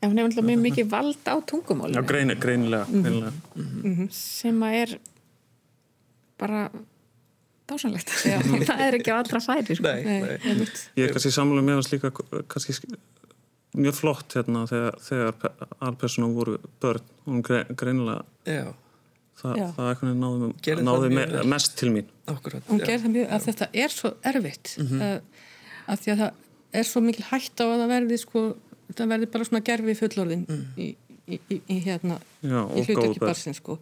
Já, 0.00 0.08
hún 0.08 0.16
hefur 0.22 0.44
mjög 0.48 0.60
mikið 0.64 0.86
vald 0.94 1.26
á 1.28 1.34
tungumálinu. 1.44 1.98
Já, 2.00 2.06
greini, 2.08 2.36
greinilega, 2.40 2.86
greinilega. 2.88 4.06
sem 4.16 4.62
að 4.64 4.76
er 4.78 4.94
bara 6.40 6.62
dásanlegt 7.70 8.08
það 8.70 8.80
er 8.86 8.96
ekki 8.98 9.12
á 9.12 9.16
allra 9.20 9.40
færi 9.44 9.76
sko. 9.76 9.84
Nei, 9.86 10.04
Nei, 10.24 10.38
nei. 10.62 10.66
Ég 10.98 11.04
er 11.06 11.12
kannski 11.14 11.32
samlega 11.34 11.66
með 11.66 11.76
hans 11.82 11.90
líka 11.92 12.10
kannski 12.16 12.74
sk- 12.78 12.96
mjög 13.76 13.94
flott 14.00 14.34
hérna 14.38 14.64
þegar, 14.66 14.96
þegar 15.04 15.68
alpersonum 15.86 16.32
voru 16.34 16.56
börn. 16.82 17.04
Hún 17.28 17.44
gre, 17.46 17.60
greinilega 17.78 18.24
Já, 18.48 18.72
Já. 19.40 19.66
það 19.76 20.02
náði, 20.20 20.48
náði 20.84 21.10
me, 21.16 21.26
mest 21.48 21.76
til 21.80 21.90
mín 21.94 22.08
akkurat. 22.28 22.64
hún 22.68 22.82
gerði 22.82 23.04
það 23.04 23.14
mjög 23.14 23.34
að 23.36 23.46
þetta 23.48 23.68
er 23.84 23.94
svo 23.94 24.10
erfitt 24.30 24.72
mm 24.78 24.88
-hmm. 24.90 25.20
að 25.86 26.02
því 26.02 26.12
að 26.12 26.22
það 26.22 26.32
er 26.80 26.88
svo 26.90 27.02
mikil 27.04 27.24
hætt 27.30 27.62
á 27.62 27.64
að 27.66 27.78
það 27.80 27.92
verði 27.94 28.18
sko, 28.20 28.42
það 28.94 29.12
verði 29.14 29.30
bara 29.32 29.48
svona 29.48 29.62
gerfi 29.70 29.94
fullorðin 30.00 30.44
í, 30.76 30.88
í, 31.26 31.40
í, 31.40 31.60
í 31.66 31.78
hérna 31.86 32.20
Já, 32.42 32.60
í 32.60 32.80
og 32.80 32.86
hlutaki 32.86 32.96
góð 32.96 33.18
börn. 33.18 33.26
barsin 33.26 33.54
sko. 33.54 33.78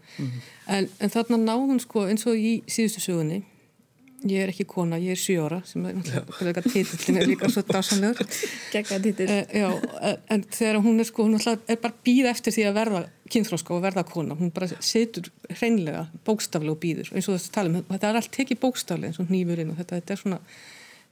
en, 0.67 0.89
en 1.01 1.15
þarna 1.15 1.41
náðum 1.43 1.81
sko 1.83 2.07
eins 2.09 2.27
og 2.27 2.37
í 2.37 2.63
síðustu 2.67 3.05
sögunni 3.05 3.43
ég 4.27 4.43
er 4.43 4.51
ekki 4.51 4.65
kona, 4.67 4.99
ég 4.99 5.15
er 5.15 5.21
sjö 5.21 5.45
ára 5.47 5.61
sem 5.67 5.85
er 5.87 5.95
náttúrulega 5.99 6.63
titillin 6.65 7.21
er 7.21 7.29
líka 7.29 7.51
svo 7.53 7.63
Eh, 9.29 9.61
já, 9.61 9.69
eh, 10.03 10.17
en 10.35 10.43
þegar 10.43 10.81
hún 10.83 10.99
er 10.99 11.07
sko, 11.07 11.27
hún 11.29 11.39
er 11.39 11.79
bara 11.83 11.95
býð 12.05 12.31
eftir 12.33 12.55
því 12.55 12.65
að 12.69 12.79
verða 12.81 13.03
kynþróska 13.31 13.75
og 13.77 13.85
verða 13.85 14.05
kona, 14.09 14.35
hún 14.39 14.51
bara 14.55 14.69
setur 14.81 15.29
hreinlega, 15.53 16.09
bókstaflega 16.27 16.75
og 16.75 16.81
býður 16.83 17.13
eins 17.13 17.29
og 17.29 17.37
þess 17.37 17.51
að 17.51 17.55
tala 17.59 17.73
um, 17.73 17.87
þetta 17.93 18.11
er 18.11 18.21
allt 18.21 18.33
tekið 18.35 18.61
bókstaflega 18.65 19.13
eins 19.13 19.23
og 19.23 19.31
nýfurinn 19.31 19.73
og 19.73 19.79
þetta, 19.79 20.01
þetta 20.01 20.15
er 20.17 20.23
svona 20.23 20.41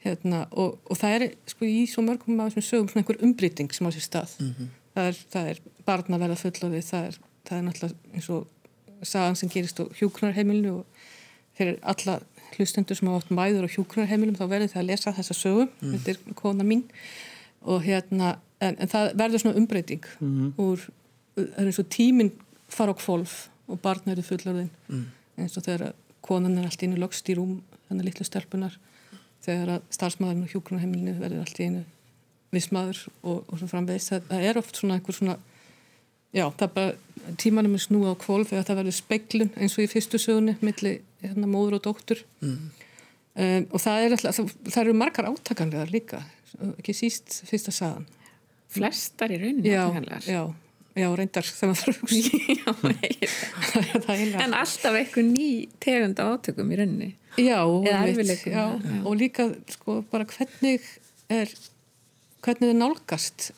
hérna, 0.07 0.43
og, 0.51 0.79
og 0.91 1.01
það 1.01 1.17
er 1.19 1.27
sko 1.53 1.69
í 1.69 1.79
svo 1.91 2.05
mörgum 2.07 2.43
af 2.43 2.55
þessum 2.55 2.67
sögum 2.67 2.91
svona 2.91 3.05
einhver 3.05 3.23
umbreyting 3.27 3.75
sem 3.75 3.87
á 3.87 3.91
sér 3.95 4.07
stað. 4.07 4.37
Það, 4.97 5.11
er, 5.11 5.23
það 5.35 5.51
er 5.53 5.63
barn 5.87 6.17
að 6.17 6.23
verða 6.25 6.41
fullorði 6.43 6.83
það 6.87 7.09
er, 7.11 7.19
það 7.47 7.59
er 7.59 7.67
náttúrulega 7.67 8.15
eins 8.17 8.31
og 8.35 9.07
sagan 9.07 9.37
sem 9.37 9.53
gerist 9.53 9.81
á 9.83 9.85
hjúknarheimilinu 9.99 10.79
og 10.81 11.07
fyrir 11.57 11.79
alla 11.83 12.21
hlustendur 12.55 12.99
sem 12.99 13.09
hafa 13.11 13.25
átt 13.25 13.35
mæður 13.35 13.67
á 13.67 13.75
hjúknarheimilum 13.75 14.39
þá 14.39 14.45
verður 14.47 14.73
það 14.73 14.83
að 14.83 14.89
lesa 14.91 15.15
þessa 15.17 15.37
sögu 15.37 15.67
þetta 15.81 16.13
er 16.13 16.37
kona 16.39 16.67
mín. 16.67 16.85
Og 17.67 17.83
hérna, 17.83 18.37
en, 18.63 18.77
en 18.79 18.91
það 18.93 19.13
verður 19.19 19.43
svona 19.43 19.61
umbreyting 19.61 20.07
úr, 20.63 20.85
það 21.35 21.61
er 21.63 21.71
eins 21.71 21.81
og 21.83 21.89
tíminn 21.91 22.33
fara 22.69 22.95
á 22.95 23.01
kvolf 23.01 23.49
og 23.67 23.81
barn 23.83 24.13
eru 24.13 24.23
fullorðin. 24.23 24.71
Eins 25.37 25.57
og 25.59 25.67
þegar 25.67 25.95
konan 26.27 26.59
er 26.59 26.69
allt 26.69 26.83
í 26.83 26.89
einu 26.89 27.01
lokst 27.03 27.29
í 27.29 27.37
rúm 27.39 27.59
þannig 27.89 28.11
litlu 28.11 28.27
stelpunar 28.27 28.79
þegar 29.47 29.77
að 29.77 29.91
starfsmaðurinn 29.95 30.47
á 30.47 30.53
hjúknarheimilinu 30.55 31.19
verður 31.21 31.45
allt 31.45 31.61
í 31.61 31.69
einu 31.69 31.85
vissmaður 32.55 33.03
og, 33.23 33.45
og 33.47 33.59
svo 33.61 33.69
framvegis. 33.71 34.09
Það, 34.11 34.25
það 34.31 34.49
er 34.49 34.59
oft 34.63 34.81
svona 34.81 34.97
einhver 34.97 35.17
svona 35.17 35.37
já, 36.35 36.47
það 36.51 36.67
er 36.67 36.73
bara 36.77 37.35
tímanum 37.41 37.77
er 37.77 37.83
snúið 37.83 38.15
á 38.15 38.23
kvolf 38.23 38.51
þegar 38.53 38.67
það 38.69 38.81
verður 38.81 38.97
speglun 38.97 39.53
eins 39.57 39.77
og 39.77 39.85
í 39.85 39.91
fyrstu 39.91 40.21
sögunni 40.21 40.57
milli 40.65 40.95
hérna, 41.25 41.49
móður 41.51 41.79
og 41.79 41.87
dóttur. 41.87 42.23
Um, 42.43 43.65
og 43.69 43.83
það 43.83 44.03
er 44.03 44.17
alltaf 44.17 44.39
það, 44.39 44.53
það 44.71 44.83
eru 44.83 44.95
margar 44.97 45.29
átakanlegar 45.29 45.91
líka 45.93 46.23
ekki 46.79 46.95
síst 46.97 47.43
fyrsta 47.49 47.75
sagan. 47.75 48.07
Flestar 48.73 49.33
í 49.33 49.41
rauninni 49.41 49.73
já, 49.73 49.83
átakanlegar. 49.85 50.25
já, 50.25 50.43
já, 50.97 51.09
reyndar 51.21 51.49
þegar 51.49 51.73
maður 51.73 51.99
þarf 53.77 54.11
er 54.17 54.45
en 54.47 54.57
alltaf 54.57 54.99
eitthvað 54.99 55.31
ný 55.31 55.49
tegund 55.85 56.23
af 56.23 56.33
átökum 56.37 56.73
í 56.73 56.81
rauninni. 56.81 57.11
Já, 57.37 57.61
erfiðleikum, 57.93 58.55
já, 58.57 58.65
já. 58.81 59.01
og 59.05 59.19
líka 59.21 59.51
sko 59.75 60.01
bara 60.11 60.25
hvernig 60.31 60.85
er 61.29 61.53
hvernig 62.45 62.71
þið 62.71 62.79
nálgast 62.79 63.51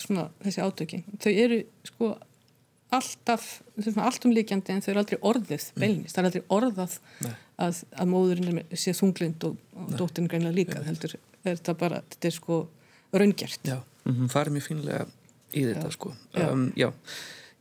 svona 0.00 0.30
þessi 0.44 0.64
átökin. 0.64 1.04
Þau 1.20 1.32
eru 1.32 1.60
sko 1.88 2.14
alltaf, 2.94 3.46
þau 3.74 3.82
eru 3.82 3.92
svona 3.92 4.06
allt 4.08 4.26
umlíkjandi 4.28 4.74
en 4.74 4.82
þau 4.84 4.90
eru 4.92 5.02
aldrei 5.02 5.18
orðið 5.30 5.66
beinist, 5.74 6.14
það 6.14 6.20
er 6.20 6.28
aldrei 6.30 6.44
orðað 6.56 6.98
að, 7.56 7.80
að 7.96 8.10
móðurinn 8.12 8.60
sé 8.78 8.94
þunglind 8.96 9.46
og, 9.48 9.56
og 9.74 9.94
dóttirinn 9.98 10.30
greinlega 10.30 10.56
líka 10.56 10.82
heldur 10.86 11.16
er 11.16 11.56
þetta 11.56 11.76
bara, 11.78 12.02
þetta 12.12 12.30
er 12.30 12.36
sko 12.36 12.60
raungert. 13.16 13.66
Já, 13.66 13.78
farið 14.32 14.56
mér 14.56 14.66
fínlega 14.66 15.06
í 15.56 15.64
þetta 15.68 15.90
sko. 15.94 16.12
Já. 16.34 16.46
Um, 16.50 16.68
já, 16.78 16.88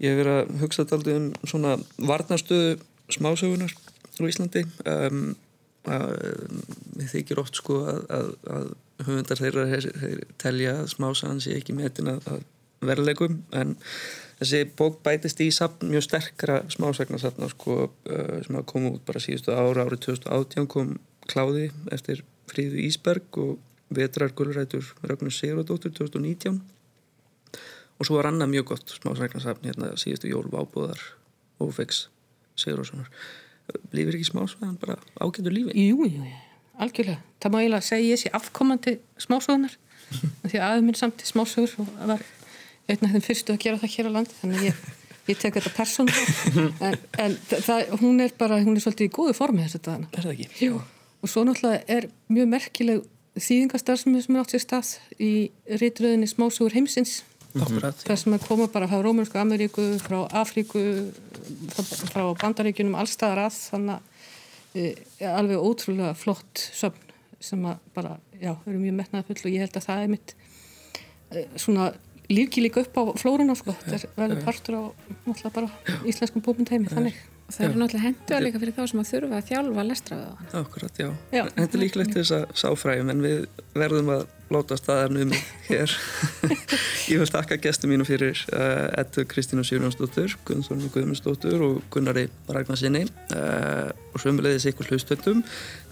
ég 0.03 0.13
hef 0.13 0.21
verið 0.21 0.39
að 0.41 0.53
hugsa 0.63 0.84
þetta 0.84 0.99
aldrei 0.99 1.15
um 1.17 1.28
svona 1.45 1.76
varnarstöðu 2.11 2.76
smásögunar 3.15 3.76
á 3.76 4.23
Íslandi. 4.26 4.65
Um, 4.89 5.26
mér 5.86 7.09
þykir 7.11 7.41
oft 7.43 7.59
sko 7.59 7.84
að, 7.86 8.03
að, 8.09 8.30
að 8.49 8.69
höfundar 9.05 9.41
þeirra 9.41 9.65
þeir, 9.69 10.21
telja 10.41 10.78
að 10.82 10.91
smásagan 10.95 11.41
sé 11.43 11.57
ekki 11.59 11.76
metin 11.78 12.15
að, 12.15 12.45
verðleikum 12.86 13.38
en 13.55 13.76
þessi 14.39 14.61
bók 14.77 15.01
bætist 15.05 15.41
í 15.43 15.49
safn 15.55 15.91
mjög 15.91 16.07
sterkra 16.07 16.61
smásagnasafna 16.73 17.49
sko, 17.53 17.77
uh, 17.88 18.38
sem 18.45 18.57
hafa 18.57 18.67
komið 18.71 18.99
út 18.99 19.05
bara 19.07 19.23
síðustu 19.23 19.55
ára 19.55 19.86
árið 19.88 20.07
2018 20.09 20.71
kom 20.71 20.95
Kláði 21.25 21.71
eftir 21.89 22.19
Fríðu 22.51 22.83
Ísberg 22.86 23.39
og 23.41 23.55
Vetrar 23.95 24.33
Gullrætur 24.38 24.91
Ragnar 25.01 25.33
Sigurðardóttur 25.33 25.93
2019 25.97 26.59
og 27.95 28.05
svo 28.05 28.19
var 28.19 28.29
annað 28.29 28.51
mjög 28.51 28.67
gott 28.73 28.93
smásagnasafn 28.99 29.65
hérna 29.65 29.95
síðustu 29.97 30.29
jól 30.29 30.45
Vábúðar 30.53 31.01
Ófex 31.63 32.05
Sigurðarssonar 32.59 33.09
lífir 33.95 34.17
ekki 34.17 34.29
smásagan 34.29 34.77
bara 34.81 34.97
ágættur 35.17 35.53
lífi? 35.53 35.73
Jú, 35.89 36.05
jú, 36.05 36.25
algjörlega. 36.81 37.21
Það 37.41 37.53
má 37.53 37.59
eiginlega 37.61 37.88
segja 37.88 38.11
ég 38.11 38.21
sé 38.21 38.31
afkomandi 38.36 38.97
smásögunar 39.21 39.75
því 40.49 40.59
að 40.59 40.65
aðeins 40.67 40.88
minn 40.88 40.99
samt 40.99 41.23
í 41.23 41.29
smásögur 41.29 41.73
og 41.81 41.93
var 42.11 42.25
einn 42.91 43.07
af 43.07 43.15
þeim 43.15 43.25
fyrstu 43.25 43.55
að 43.55 43.63
gera 43.65 43.81
það 43.81 43.95
hér 43.95 44.09
á 44.09 44.15
landi 44.15 44.38
þannig 44.39 44.65
ég, 44.67 44.79
ég 45.31 45.41
tek 45.41 45.57
þetta 45.57 45.73
persónulega. 45.75 46.71
En, 46.86 46.97
en 47.23 47.38
það, 47.51 47.95
hún 48.01 48.23
er 48.25 48.36
bara 48.39 48.61
hún 48.61 48.77
er 48.77 48.86
svolítið 48.86 49.09
í 49.09 49.13
góðu 49.15 49.36
formi 49.38 49.65
þess 49.65 49.79
að 49.79 49.86
dana 49.89 50.09
er 50.11 50.27
það 50.27 50.33
ekki? 50.36 50.49
Jú. 50.67 50.81
og 51.21 51.31
svo 51.31 51.45
náttúrulega 51.47 51.97
er 51.97 52.09
mjög 52.31 52.51
merkileg 52.53 53.05
þýðingastarfsmið 53.36 54.25
sem 54.25 54.36
er 54.36 54.43
átt 54.43 54.53
sér 54.53 54.63
stað 54.63 54.91
í 55.19 55.31
rítröðinni 55.81 56.29
smásögur 56.31 56.75
heimsins. 56.77 57.23
Akkurat, 57.55 57.95
það 58.03 58.19
sem 58.19 58.36
að 58.36 58.45
koma 58.49 58.67
bara 58.71 58.88
frá 58.91 58.99
Rómunsku 58.99 59.39
Ameríku, 59.39 59.83
frá 60.03 60.25
Afríku 60.41 60.81
frá, 62.11 62.25
Bandaríkjunum 62.41 62.97
allstaðar 62.99 63.45
að 63.45 63.59
þannig 63.69 63.93
að 63.95 64.81
e, 64.81 64.89
alveg 65.29 65.63
ótrúlega 65.63 66.15
flott 66.19 66.65
söfn 66.75 67.13
sem 67.45 67.63
að 67.67 67.79
bara, 67.95 68.15
já, 68.39 68.51
eru 68.65 68.79
mjög 68.79 68.97
metnaðfull 68.99 69.39
og 69.43 69.53
ég 69.53 69.63
held 69.63 69.79
að 69.79 69.88
það 69.88 70.03
er 70.03 70.11
mitt 70.11 70.36
e, 71.31 71.45
svona 71.61 71.89
lífki 72.32 72.65
líka 72.65 72.84
upp 72.86 72.99
á 72.99 73.03
flóruna 73.19 73.55
sko, 73.57 73.76
þetta 73.84 73.97
er 73.97 74.17
verður 74.17 74.43
partur 74.45 74.78
á 74.80 74.84
náttúrulega 75.26 75.55
bara 75.55 75.97
íslenskum 76.09 76.45
bókmyndheimi 76.45 76.91
þannig 76.91 77.17
og 77.45 77.53
það 77.53 77.67
eru 77.67 77.82
náttúrulega 77.82 78.05
hendur 78.07 78.45
líka 78.45 78.61
fyrir 78.61 78.78
þá 78.78 78.86
sem 78.89 79.01
að 79.01 79.11
þurfa 79.11 79.39
að 79.41 79.49
þjálfa 79.51 79.86
lestraðu 79.89 80.30
á 80.32 80.57
akkurat, 80.61 81.01
já. 81.01 81.09
Já. 81.30 81.43
Þetta 81.51 81.78
er 81.78 81.84
líklegt 81.84 82.17
þess 82.17 82.36
að 82.39 82.45
sáfræðum 82.61 83.11
en 83.13 83.26
við 83.26 83.38
verðum 83.76 84.13
að 84.15 84.26
láta 84.53 84.78
staðar 84.78 85.15
um 85.17 85.34
hér. 85.67 85.93
Ég 87.11 87.21
vil 87.21 87.30
takka 87.30 87.57
gestum 87.61 87.91
mínu 87.93 88.05
fyrir 88.07 88.38
uh, 88.53 88.88
Ettu 89.01 89.26
Kristínu 89.30 89.65
Sigurjónsdóttur, 89.65 90.38
Gunnþórn 90.47 90.86
Guðmundsdóttur 90.93 91.65
og 91.65 91.82
Gunnari 91.93 92.28
Ragnarsinni 92.49 93.05
uh, 93.34 93.89
og 94.13 94.21
sömulegðis 94.21 94.69
ykkur 94.71 94.93
hlustöndum. 94.93 95.43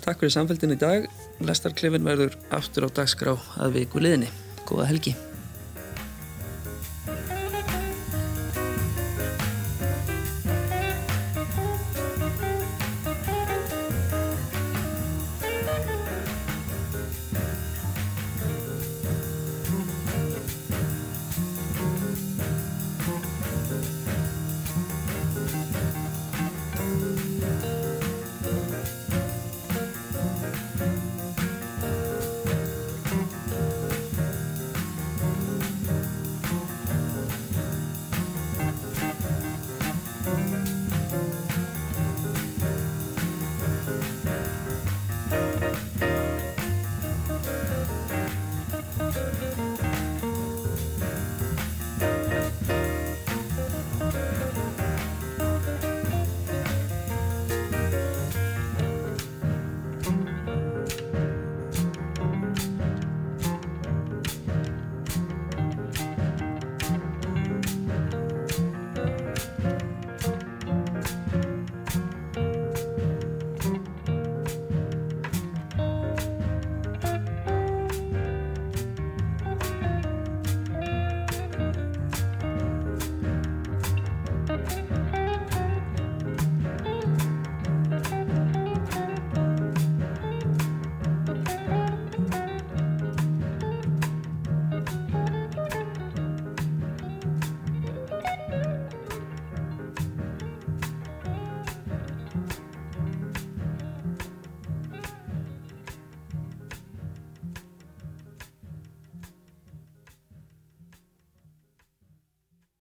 Takk 0.05 0.21
fyrir 0.21 0.37
samfélgin 0.37 0.77
í 0.77 0.79
dag. 0.81 1.09
Lestarklefin 1.43 2.05
verður 2.05 2.37
aftur 2.53 2.89
á 2.89 2.89
dagskrá 3.01 3.37
að 3.61 3.79
viku 3.81 4.03
liðinni. 4.03 4.31
Góða 4.69 4.89
helgi. 4.93 5.17